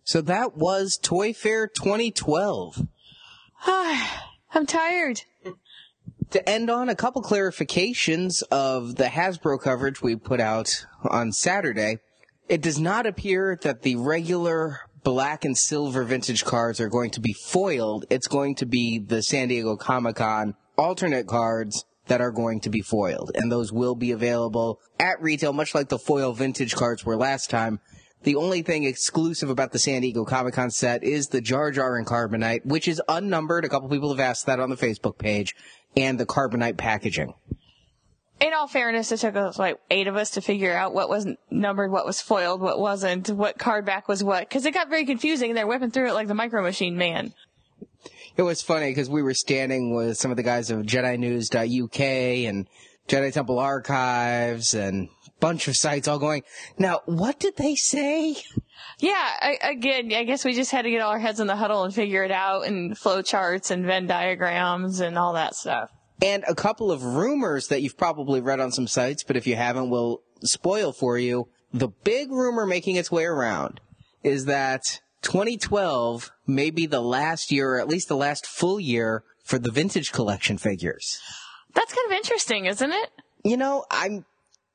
So 0.09 0.23
that 0.23 0.57
was 0.57 0.97
Toy 0.97 1.35
Fair 1.35 1.67
2012. 1.67 2.87
Ah, 3.67 4.31
I'm 4.55 4.65
tired. 4.65 5.21
To 6.31 6.49
end 6.49 6.71
on 6.71 6.89
a 6.89 6.95
couple 6.95 7.21
clarifications 7.21 8.43
of 8.51 8.95
the 8.95 9.05
Hasbro 9.05 9.61
coverage 9.61 10.01
we 10.01 10.17
put 10.17 10.41
out 10.41 10.87
on 11.11 11.31
Saturday, 11.33 11.99
it 12.49 12.63
does 12.63 12.79
not 12.79 13.05
appear 13.05 13.59
that 13.61 13.83
the 13.83 13.97
regular 13.97 14.81
black 15.05 15.45
and 15.45 15.59
silver 15.59 16.05
vintage 16.05 16.43
cards 16.43 16.81
are 16.81 16.89
going 16.89 17.11
to 17.11 17.21
be 17.21 17.35
foiled. 17.35 18.07
It's 18.09 18.29
going 18.29 18.55
to 18.55 18.65
be 18.65 18.99
the 18.99 19.23
San 19.23 19.49
Diego 19.49 19.77
Comic 19.77 20.17
Con 20.17 20.55
alternate 20.79 21.27
cards 21.27 21.85
that 22.07 22.23
are 22.23 22.33
going 22.33 22.61
to 22.61 22.71
be 22.71 22.81
foiled. 22.81 23.33
And 23.35 23.53
those 23.53 23.75
will 23.75 23.95
be 23.95 24.13
available 24.13 24.81
at 24.99 25.21
retail, 25.21 25.53
much 25.53 25.75
like 25.75 25.91
the 25.91 25.99
foil 25.99 26.33
vintage 26.33 26.75
cards 26.75 27.05
were 27.05 27.19
last 27.19 27.51
time. 27.51 27.81
The 28.25 28.37
only 28.37 28.63
thing 28.63 28.85
exclusive 28.85 29.49
about 29.49 29.73
the 29.73 29.79
San 29.79 30.03
Diego 30.03 30.25
Comic 30.25 30.55
Con 30.55 30.71
set 30.71 31.05
is 31.05 31.29
the 31.29 31.41
Jar 31.41 31.71
Jar 31.71 31.97
and 31.97 32.07
Carbonite, 32.07 32.67
which 32.67 32.89
is 32.89 33.01
unnumbered. 33.09 33.65
A 33.65 33.69
couple 33.69 33.89
people 33.89 34.11
have 34.11 34.21
asked 34.21 34.47
that 34.47 34.61
on 34.61 34.71
the 34.71 34.77
Facebook 34.77 35.19
page, 35.19 35.55
and 35.97 36.19
the 36.19 36.27
Carbonite 36.27 36.77
packaging. 36.77 37.35
in 38.41 38.53
all 38.55 38.69
fairness, 38.69 39.11
it 39.13 39.19
took 39.19 39.37
us 39.37 39.59
like 39.59 39.79
eight 39.91 40.07
of 40.07 40.17
us 40.17 40.31
to 40.31 40.41
figure 40.41 40.75
out 40.75 40.95
what 40.95 41.09
was 41.09 41.27
numbered, 41.51 41.91
what 41.91 42.07
was 42.07 42.21
foiled, 42.21 42.61
what 42.61 42.79
wasn't, 42.79 43.31
what 43.31 43.59
card 43.59 43.85
back 43.85 44.09
was 44.09 44.23
what, 44.23 44.49
because 44.49 44.65
it 44.67 44.75
got 44.75 44.89
very 44.89 45.05
confusing. 45.07 45.55
They're 45.55 45.67
whipping 45.67 45.91
through 45.91 46.09
it 46.09 46.15
like 46.15 46.29
the 46.29 46.35
Micro 46.35 46.63
Machine 46.63 46.97
Man. 46.97 47.33
It 48.37 48.43
was 48.43 48.63
funny 48.63 48.91
because 48.91 49.11
we 49.11 49.23
were 49.23 49.35
standing 49.35 49.95
with 49.95 50.17
some 50.17 50.31
of 50.31 50.37
the 50.37 50.45
guys 50.45 50.71
of 50.71 50.83
JediNews.uk 50.83 52.01
and 52.01 52.69
Jedi 53.09 53.33
Temple 53.33 53.59
Archives 53.59 54.75
and 54.75 55.09
bunch 55.41 55.69
of 55.69 55.77
sites 55.77 56.09
all 56.09 56.19
going, 56.19 56.43
now, 56.79 57.01
what 57.07 57.39
did 57.39 57.57
they 57.57 57.75
say? 57.75 58.37
Yeah, 58.99 59.13
I, 59.13 59.59
again, 59.63 60.13
I 60.13 60.25
guess 60.25 60.45
we 60.45 60.55
just 60.55 60.71
had 60.71 60.83
to 60.83 60.91
get 60.91 61.01
all 61.01 61.11
our 61.11 61.19
heads 61.19 61.41
in 61.41 61.47
the 61.47 61.57
huddle 61.57 61.85
and 61.85 61.95
figure 61.95 62.25
it 62.25 62.31
out, 62.31 62.67
and 62.67 62.97
flow 62.97 63.23
charts 63.23 63.71
and 63.71 63.85
Venn 63.85 64.07
diagrams 64.07 65.01
and 65.01 65.17
all 65.17 65.35
that 65.35 65.55
stuff. 65.55 65.91
And 66.21 66.45
a 66.49 66.55
couple 66.55 66.91
of 66.91 67.05
rumors 67.05 67.69
that 67.69 67.81
you've 67.81 67.97
probably 67.97 68.41
read 68.41 68.61
on 68.61 68.73
some 68.73 68.89
sites, 68.89 69.23
but 69.23 69.37
if 69.37 69.47
you 69.47 69.55
haven't, 69.55 69.91
we'll 69.91 70.23
spoil 70.43 70.93
for 70.93 71.17
you. 71.17 71.49
The 71.73 71.89
big 71.89 72.31
rumor 72.31 72.67
making 72.67 72.97
its 72.97 73.11
way 73.11 73.25
around 73.25 73.81
is 74.25 74.47
that 74.47 75.01
2012 75.23 76.31
may 76.47 76.71
be 76.71 76.87
the 76.87 77.01
last 77.01 77.53
year, 77.53 77.75
or 77.75 77.81
at 77.81 77.89
least 77.89 78.09
the 78.09 78.17
last 78.17 78.47
full 78.47 78.81
year, 78.81 79.23
for 79.45 79.59
the 79.59 79.71
vintage 79.71 80.13
collection 80.13 80.59
figures. 80.59 81.21
That's 81.75 81.95
kind 81.95 82.07
of 82.11 82.17
interesting, 82.17 82.67
isn't 82.67 82.93
it? 82.93 83.11
You 83.45 83.57
know, 83.57 83.85
I'm 83.91 84.25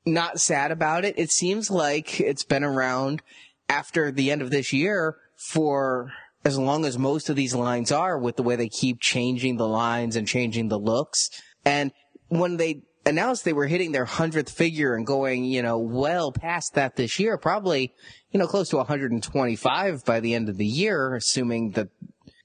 not 0.06 0.40
sad 0.40 0.70
about 0.70 1.04
it. 1.04 1.18
It 1.18 1.30
seems 1.30 1.70
like 1.70 2.20
it's 2.20 2.44
been 2.44 2.64
around 2.64 3.22
after 3.68 4.10
the 4.10 4.30
end 4.30 4.42
of 4.42 4.50
this 4.50 4.72
year 4.72 5.16
for 5.36 6.12
as 6.44 6.58
long 6.58 6.84
as 6.84 6.98
most 6.98 7.30
of 7.30 7.36
these 7.36 7.54
lines 7.54 7.90
are 7.90 8.18
with 8.18 8.36
the 8.36 8.42
way 8.42 8.56
they 8.56 8.68
keep 8.68 9.00
changing 9.00 9.56
the 9.56 9.68
lines 9.68 10.14
and 10.14 10.28
changing 10.28 10.68
the 10.68 10.78
looks. 10.78 11.30
And 11.64 11.90
when 12.28 12.58
they 12.58 12.82
announced 13.06 13.44
they 13.44 13.52
were 13.52 13.66
hitting 13.66 13.92
their 13.92 14.04
hundredth 14.04 14.50
figure 14.50 14.94
and 14.94 15.06
going, 15.06 15.44
you 15.44 15.62
know, 15.62 15.78
well 15.78 16.32
past 16.32 16.74
that 16.74 16.96
this 16.96 17.18
year, 17.18 17.38
probably, 17.38 17.94
you 18.30 18.38
know, 18.38 18.46
close 18.46 18.68
to 18.70 18.76
125 18.76 20.04
by 20.04 20.20
the 20.20 20.34
end 20.34 20.48
of 20.48 20.58
the 20.58 20.66
year, 20.66 21.14
assuming 21.14 21.72
that 21.72 21.88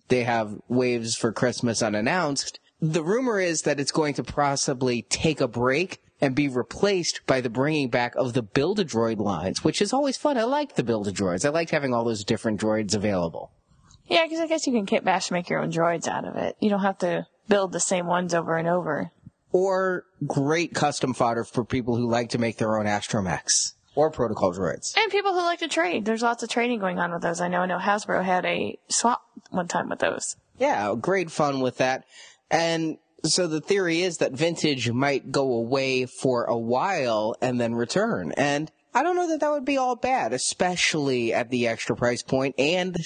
they 0.07 0.23
have 0.23 0.55
waves 0.67 1.15
for 1.15 1.31
Christmas 1.31 1.81
unannounced. 1.81 2.59
The 2.81 3.03
rumor 3.03 3.39
is 3.39 3.63
that 3.63 3.79
it's 3.79 3.91
going 3.91 4.13
to 4.15 4.23
possibly 4.23 5.01
take 5.03 5.41
a 5.41 5.47
break 5.47 6.01
and 6.21 6.35
be 6.35 6.47
replaced 6.47 7.21
by 7.25 7.41
the 7.41 7.49
bringing 7.49 7.89
back 7.89 8.15
of 8.15 8.33
the 8.33 8.41
Build-A-Droid 8.41 9.19
lines, 9.19 9.63
which 9.63 9.81
is 9.81 9.93
always 9.93 10.17
fun. 10.17 10.37
I 10.37 10.43
like 10.43 10.75
the 10.75 10.83
Build-A-Droids. 10.83 11.45
I 11.45 11.49
liked 11.49 11.71
having 11.71 11.93
all 11.93 12.03
those 12.03 12.23
different 12.23 12.59
droids 12.59 12.95
available. 12.95 13.51
Yeah, 14.07 14.23
because 14.23 14.39
I 14.39 14.47
guess 14.47 14.65
you 14.65 14.73
can 14.73 14.85
kit 14.85 15.05
bash 15.05 15.27
to 15.27 15.33
make 15.33 15.49
your 15.49 15.59
own 15.59 15.71
droids 15.71 16.07
out 16.07 16.25
of 16.25 16.35
it. 16.35 16.57
You 16.59 16.69
don't 16.69 16.81
have 16.81 16.97
to 16.99 17.27
build 17.47 17.71
the 17.71 17.79
same 17.79 18.07
ones 18.07 18.33
over 18.33 18.57
and 18.57 18.67
over. 18.67 19.11
Or 19.51 20.05
great 20.25 20.73
custom 20.73 21.13
fodder 21.13 21.43
for 21.43 21.63
people 21.63 21.95
who 21.95 22.09
like 22.09 22.29
to 22.29 22.37
make 22.37 22.57
their 22.57 22.77
own 22.77 22.85
astromechs 22.85 23.73
or 23.95 24.11
protocol 24.11 24.53
droids. 24.53 24.95
And 24.97 25.11
people 25.11 25.33
who 25.33 25.39
like 25.39 25.59
to 25.59 25.67
trade. 25.67 26.05
There's 26.05 26.21
lots 26.21 26.43
of 26.43 26.49
trading 26.49 26.79
going 26.79 26.99
on 26.99 27.11
with 27.11 27.21
those. 27.21 27.41
I 27.41 27.47
know. 27.47 27.61
I 27.61 27.65
know 27.65 27.79
Hasbro 27.79 28.23
had 28.23 28.45
a 28.45 28.77
swap 28.89 29.23
one 29.51 29.67
time 29.67 29.89
with 29.89 29.99
those. 29.99 30.35
Yeah, 30.57 30.93
great 30.99 31.31
fun 31.31 31.61
with 31.61 31.77
that. 31.77 32.03
And 32.51 32.97
so 33.23 33.47
the 33.47 33.61
theory 33.61 34.01
is 34.01 34.17
that 34.17 34.31
vintage 34.31 34.91
might 34.91 35.31
go 35.31 35.53
away 35.53 36.05
for 36.05 36.45
a 36.45 36.57
while 36.57 37.35
and 37.41 37.59
then 37.59 37.75
return. 37.75 38.31
And 38.33 38.71
I 38.93 39.03
don't 39.03 39.15
know 39.15 39.29
that 39.29 39.39
that 39.41 39.51
would 39.51 39.65
be 39.65 39.77
all 39.77 39.95
bad, 39.95 40.33
especially 40.33 41.33
at 41.33 41.49
the 41.49 41.67
extra 41.67 41.95
price 41.95 42.23
point. 42.23 42.55
And 42.57 42.97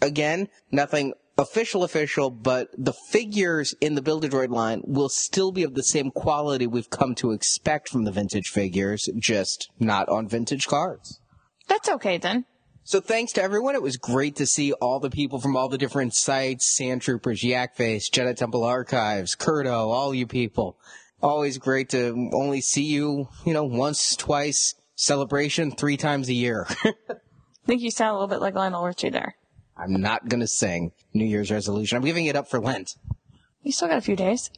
again, 0.00 0.48
nothing 0.70 1.14
official 1.38 1.84
official, 1.84 2.30
but 2.30 2.68
the 2.76 2.92
figures 2.92 3.74
in 3.80 3.94
the 3.94 4.02
Build-A-Droid 4.02 4.50
line 4.50 4.82
will 4.84 5.08
still 5.08 5.52
be 5.52 5.62
of 5.62 5.74
the 5.74 5.82
same 5.82 6.10
quality 6.10 6.66
we've 6.66 6.90
come 6.90 7.14
to 7.16 7.32
expect 7.32 7.88
from 7.88 8.04
the 8.04 8.12
vintage 8.12 8.48
figures, 8.48 9.08
just 9.18 9.70
not 9.78 10.08
on 10.08 10.28
vintage 10.28 10.66
cards. 10.66 11.20
That's 11.68 11.88
okay 11.88 12.18
then. 12.18 12.44
So 12.84 13.00
thanks 13.00 13.32
to 13.34 13.42
everyone. 13.42 13.76
It 13.76 13.82
was 13.82 13.96
great 13.96 14.36
to 14.36 14.46
see 14.46 14.72
all 14.72 14.98
the 14.98 15.10
people 15.10 15.40
from 15.40 15.56
all 15.56 15.68
the 15.68 15.78
different 15.78 16.14
sites, 16.14 16.76
Sand 16.76 17.02
Troopers, 17.02 17.42
Yakface, 17.42 18.10
Jedi 18.10 18.34
Temple 18.34 18.64
Archives, 18.64 19.36
Curto, 19.36 19.72
all 19.72 20.12
you 20.12 20.26
people. 20.26 20.76
Always 21.22 21.58
great 21.58 21.90
to 21.90 22.30
only 22.32 22.60
see 22.60 22.82
you, 22.82 23.28
you 23.44 23.52
know, 23.52 23.62
once, 23.62 24.16
twice, 24.16 24.74
celebration, 24.96 25.70
three 25.70 25.96
times 25.96 26.28
a 26.28 26.34
year. 26.34 26.66
I 26.84 27.66
think 27.66 27.82
you 27.82 27.92
sound 27.92 28.10
a 28.10 28.14
little 28.14 28.26
bit 28.26 28.40
like 28.40 28.54
Lionel 28.54 28.84
Richie 28.84 29.10
there. 29.10 29.36
I'm 29.76 30.00
not 30.00 30.28
gonna 30.28 30.48
sing 30.48 30.90
New 31.14 31.24
Year's 31.24 31.52
resolution. 31.52 31.96
I'm 31.96 32.04
giving 32.04 32.26
it 32.26 32.34
up 32.34 32.48
for 32.48 32.58
Lent. 32.58 32.96
You 33.62 33.70
still 33.70 33.88
got 33.88 33.98
a 33.98 34.02
few 34.02 34.16
days. 34.16 34.50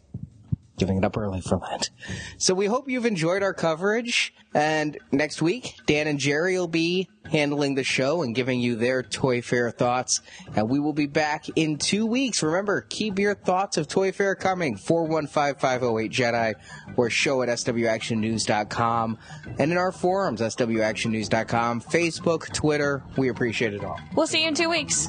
Giving 0.77 0.99
it 0.99 1.05
up 1.05 1.17
early 1.17 1.41
for 1.41 1.57
Lent. 1.59 1.91
So 2.37 2.53
we 2.53 2.67
hope 2.67 2.89
you've 2.89 3.07
enjoyed 3.07 3.43
our 3.45 3.55
coverage. 3.55 4.35
And 4.55 4.99
next 5.13 5.41
week, 5.41 5.77
Dan 5.87 6.09
and 6.09 6.19
Jerry 6.19 6.59
will 6.59 6.67
be 6.67 7.09
handling 7.31 7.75
the 7.75 7.85
show 7.85 8.23
and 8.23 8.35
giving 8.35 8.61
you 8.61 8.75
their 8.75 9.03
Toy 9.03 9.41
Fair 9.41 9.71
thoughts. 9.71 10.21
And 10.57 10.69
we 10.69 10.81
will 10.81 10.93
be 10.93 11.07
back 11.07 11.47
in 11.57 11.79
two 11.79 12.07
weeks. 12.07 12.43
Remember, 12.43 12.81
keep 12.81 13.19
your 13.19 13.35
thoughts 13.35 13.77
of 13.77 13.87
Toy 13.87 14.11
Fair 14.11 14.35
coming. 14.35 14.77
415-508-JEDI 14.77 16.55
or 16.97 17.09
show 17.09 17.43
at 17.43 17.49
swactionnews.com. 17.49 19.19
And 19.59 19.73
in 19.73 19.79
our 19.79 19.93
forums, 19.93 20.41
swactionnews.com, 20.41 21.81
Facebook, 21.83 22.53
Twitter. 22.53 23.03
We 23.17 23.29
appreciate 23.29 23.75
it 23.75 23.85
all. 23.85 24.01
We'll 24.15 24.27
see 24.27 24.43
you 24.43 24.49
in 24.49 24.55
two 24.55 24.71
weeks. 24.71 25.09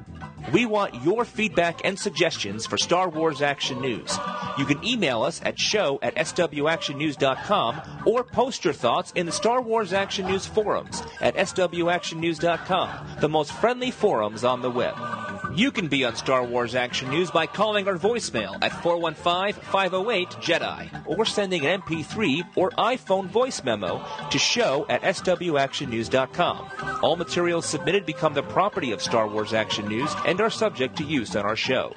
We 0.51 0.65
want 0.65 1.03
your 1.03 1.23
feedback 1.23 1.81
and 1.85 1.97
suggestions 1.97 2.65
for 2.65 2.77
Star 2.77 3.09
Wars 3.09 3.41
Action 3.41 3.79
News. 3.81 4.17
You 4.57 4.65
can 4.65 4.83
email 4.83 5.23
us 5.23 5.41
at 5.43 5.59
show 5.59 5.99
at 6.01 6.15
swactionnews.com 6.15 7.81
or 8.05 8.23
post 8.23 8.65
your 8.65 8.73
thoughts 8.73 9.11
in 9.15 9.25
the 9.25 9.31
Star 9.31 9.61
Wars 9.61 9.93
Action 9.93 10.27
News 10.27 10.45
forums 10.45 11.03
at 11.21 11.35
swactionnews.com, 11.35 13.07
the 13.21 13.29
most 13.29 13.53
friendly 13.53 13.91
forums 13.91 14.43
on 14.43 14.61
the 14.61 14.71
web. 14.71 15.30
You 15.55 15.71
can 15.71 15.87
be 15.87 16.03
on 16.05 16.15
Star 16.15 16.45
Wars 16.45 16.75
Action 16.75 17.09
News 17.09 17.29
by 17.29 17.45
calling 17.45 17.85
our 17.87 17.97
voicemail 17.97 18.57
at 18.61 18.71
415-508-JEDI 18.71 21.03
or 21.05 21.25
sending 21.25 21.65
an 21.65 21.81
MP3 21.81 22.47
or 22.55 22.69
iPhone 22.71 23.27
voice 23.27 23.61
memo 23.63 24.01
to 24.29 24.39
show 24.39 24.85
at 24.87 25.01
swactionnews.com. 25.01 26.99
All 27.03 27.17
materials 27.17 27.65
submitted 27.65 28.05
become 28.05 28.33
the 28.33 28.43
property 28.43 28.93
of 28.93 29.01
Star 29.01 29.27
Wars 29.27 29.51
Action 29.53 29.89
News 29.89 30.15
and 30.25 30.39
are 30.39 30.49
subject 30.49 30.95
to 30.97 31.03
use 31.03 31.35
on 31.35 31.45
our 31.45 31.57
show. 31.57 31.93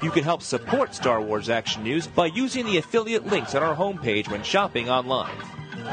You 0.00 0.12
can 0.12 0.22
help 0.22 0.42
support 0.42 0.94
Star 0.94 1.20
Wars 1.20 1.48
Action 1.48 1.82
News 1.82 2.06
by 2.06 2.26
using 2.26 2.64
the 2.64 2.78
affiliate 2.78 3.26
links 3.26 3.56
on 3.56 3.64
our 3.64 3.74
homepage 3.74 4.30
when 4.30 4.44
shopping 4.44 4.88
online. 4.88 5.34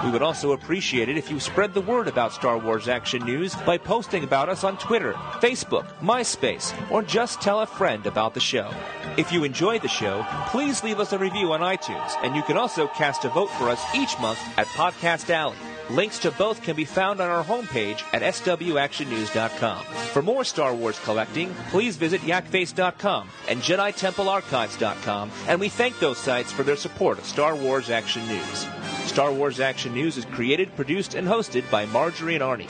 We 0.03 0.11
would 0.11 0.21
also 0.21 0.53
appreciate 0.53 1.09
it 1.09 1.17
if 1.17 1.29
you 1.29 1.39
spread 1.39 1.73
the 1.73 1.81
word 1.81 2.07
about 2.07 2.33
Star 2.33 2.57
Wars 2.57 2.87
Action 2.87 3.23
News 3.23 3.55
by 3.55 3.77
posting 3.77 4.23
about 4.23 4.49
us 4.49 4.63
on 4.63 4.77
Twitter, 4.77 5.13
Facebook, 5.41 5.87
MySpace, 5.99 6.73
or 6.91 7.01
just 7.01 7.41
tell 7.41 7.61
a 7.61 7.65
friend 7.65 8.05
about 8.05 8.33
the 8.33 8.39
show. 8.39 8.71
If 9.17 9.31
you 9.31 9.43
enjoyed 9.43 9.81
the 9.81 9.87
show, 9.87 10.25
please 10.47 10.83
leave 10.83 10.99
us 10.99 11.13
a 11.13 11.17
review 11.17 11.53
on 11.53 11.59
iTunes, 11.59 12.11
and 12.23 12.35
you 12.35 12.43
can 12.43 12.57
also 12.57 12.87
cast 12.87 13.25
a 13.25 13.29
vote 13.29 13.49
for 13.51 13.69
us 13.69 13.83
each 13.93 14.17
month 14.19 14.39
at 14.57 14.67
Podcast 14.67 15.29
Alley. 15.29 15.57
Links 15.89 16.19
to 16.19 16.31
both 16.31 16.61
can 16.63 16.75
be 16.75 16.85
found 16.85 17.19
on 17.19 17.29
our 17.29 17.43
homepage 17.43 18.01
at 18.13 18.21
swactionnews.com. 18.21 19.83
For 19.83 20.21
more 20.21 20.43
Star 20.45 20.73
Wars 20.73 20.99
collecting, 21.03 21.53
please 21.69 21.97
visit 21.97 22.21
yakface.com 22.21 23.29
and 23.49 23.61
JediTempleArchives.com, 23.61 25.31
and 25.47 25.59
we 25.59 25.69
thank 25.69 25.99
those 25.99 26.17
sites 26.17 26.51
for 26.51 26.63
their 26.63 26.77
support 26.77 27.19
of 27.19 27.25
Star 27.25 27.55
Wars 27.55 27.89
Action 27.89 28.25
News. 28.27 28.65
Star 29.05 29.31
Wars 29.33 29.59
Action 29.59 29.93
News 29.93 30.17
is 30.17 30.25
created, 30.25 30.75
produced, 30.75 31.15
and 31.15 31.27
hosted 31.27 31.69
by 31.69 31.85
Marjorie 31.85 32.35
and 32.35 32.43
Arnie. 32.43 32.69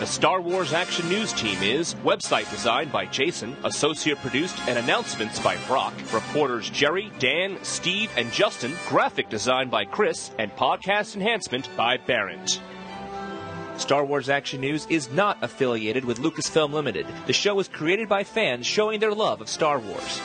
The 0.00 0.06
Star 0.06 0.40
Wars 0.40 0.72
Action 0.72 1.06
News 1.10 1.34
team 1.34 1.62
is 1.62 1.94
website 1.96 2.50
designed 2.50 2.90
by 2.90 3.04
Jason, 3.04 3.54
associate 3.64 4.16
produced 4.18 4.58
and 4.66 4.78
announcements 4.78 5.38
by 5.38 5.58
Brock, 5.66 5.92
reporters 6.10 6.70
Jerry, 6.70 7.12
Dan, 7.18 7.58
Steve, 7.62 8.10
and 8.16 8.32
Justin, 8.32 8.72
graphic 8.88 9.28
design 9.28 9.68
by 9.68 9.84
Chris, 9.84 10.30
and 10.38 10.50
podcast 10.52 11.16
enhancement 11.16 11.68
by 11.76 11.98
Barrett. 11.98 12.62
Star 13.76 14.04
Wars 14.04 14.30
Action 14.30 14.62
News 14.62 14.86
is 14.88 15.10
not 15.10 15.36
affiliated 15.42 16.06
with 16.06 16.20
Lucasfilm 16.20 16.72
Limited. 16.72 17.06
The 17.26 17.34
show 17.34 17.58
is 17.60 17.68
created 17.68 18.08
by 18.08 18.24
fans 18.24 18.66
showing 18.66 19.00
their 19.00 19.12
love 19.12 19.42
of 19.42 19.50
Star 19.50 19.78
Wars. 19.78 20.20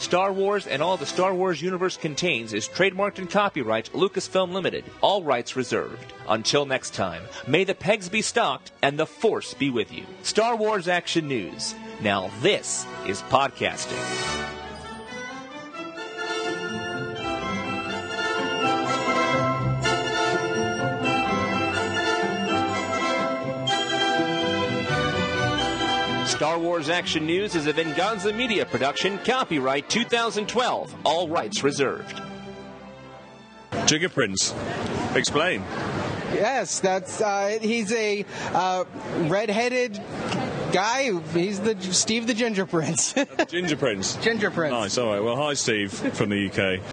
Star 0.00 0.32
Wars 0.32 0.66
and 0.66 0.82
all 0.82 0.96
the 0.96 1.04
Star 1.04 1.34
Wars 1.34 1.60
universe 1.60 1.98
contains 1.98 2.54
is 2.54 2.66
trademarked 2.66 3.18
and 3.18 3.28
copyright 3.30 3.92
Lucasfilm 3.92 4.50
Limited. 4.50 4.82
All 5.02 5.22
rights 5.22 5.56
reserved. 5.56 6.14
Until 6.26 6.64
next 6.64 6.94
time, 6.94 7.22
may 7.46 7.64
the 7.64 7.74
pegs 7.74 8.08
be 8.08 8.22
stocked 8.22 8.72
and 8.82 8.98
the 8.98 9.06
Force 9.06 9.52
be 9.52 9.68
with 9.68 9.92
you. 9.92 10.04
Star 10.22 10.56
Wars 10.56 10.88
Action 10.88 11.28
News. 11.28 11.74
Now 12.00 12.30
this 12.40 12.86
is 13.06 13.20
podcasting. 13.22 14.59
Star 26.40 26.58
Wars 26.58 26.88
Action 26.88 27.26
News 27.26 27.54
is 27.54 27.66
a 27.66 27.72
Venganza 27.74 28.32
Media 28.32 28.64
production, 28.64 29.18
copyright 29.26 29.90
2012, 29.90 30.94
all 31.04 31.28
rights 31.28 31.62
reserved. 31.62 32.18
Jigger 33.84 34.08
Prince. 34.08 34.54
Explain. 35.14 35.60
Yes, 36.32 36.80
that's 36.80 37.20
uh, 37.20 37.58
he's 37.60 37.92
a 37.92 38.24
uh, 38.54 38.84
red-headed 39.24 40.00
guy. 40.72 41.10
He's 41.34 41.60
the 41.60 41.76
Steve 41.92 42.26
the 42.26 42.32
Ginger 42.32 42.64
Prince. 42.64 43.14
Ginger 43.48 43.76
Prince. 43.76 44.16
Ginger 44.16 44.50
Prince. 44.50 44.72
Nice. 44.72 44.96
All 44.96 45.12
right. 45.12 45.22
Well, 45.22 45.36
hi, 45.36 45.52
Steve 45.52 45.92
from 45.92 46.30
the 46.30 46.48
UK. 46.48 46.80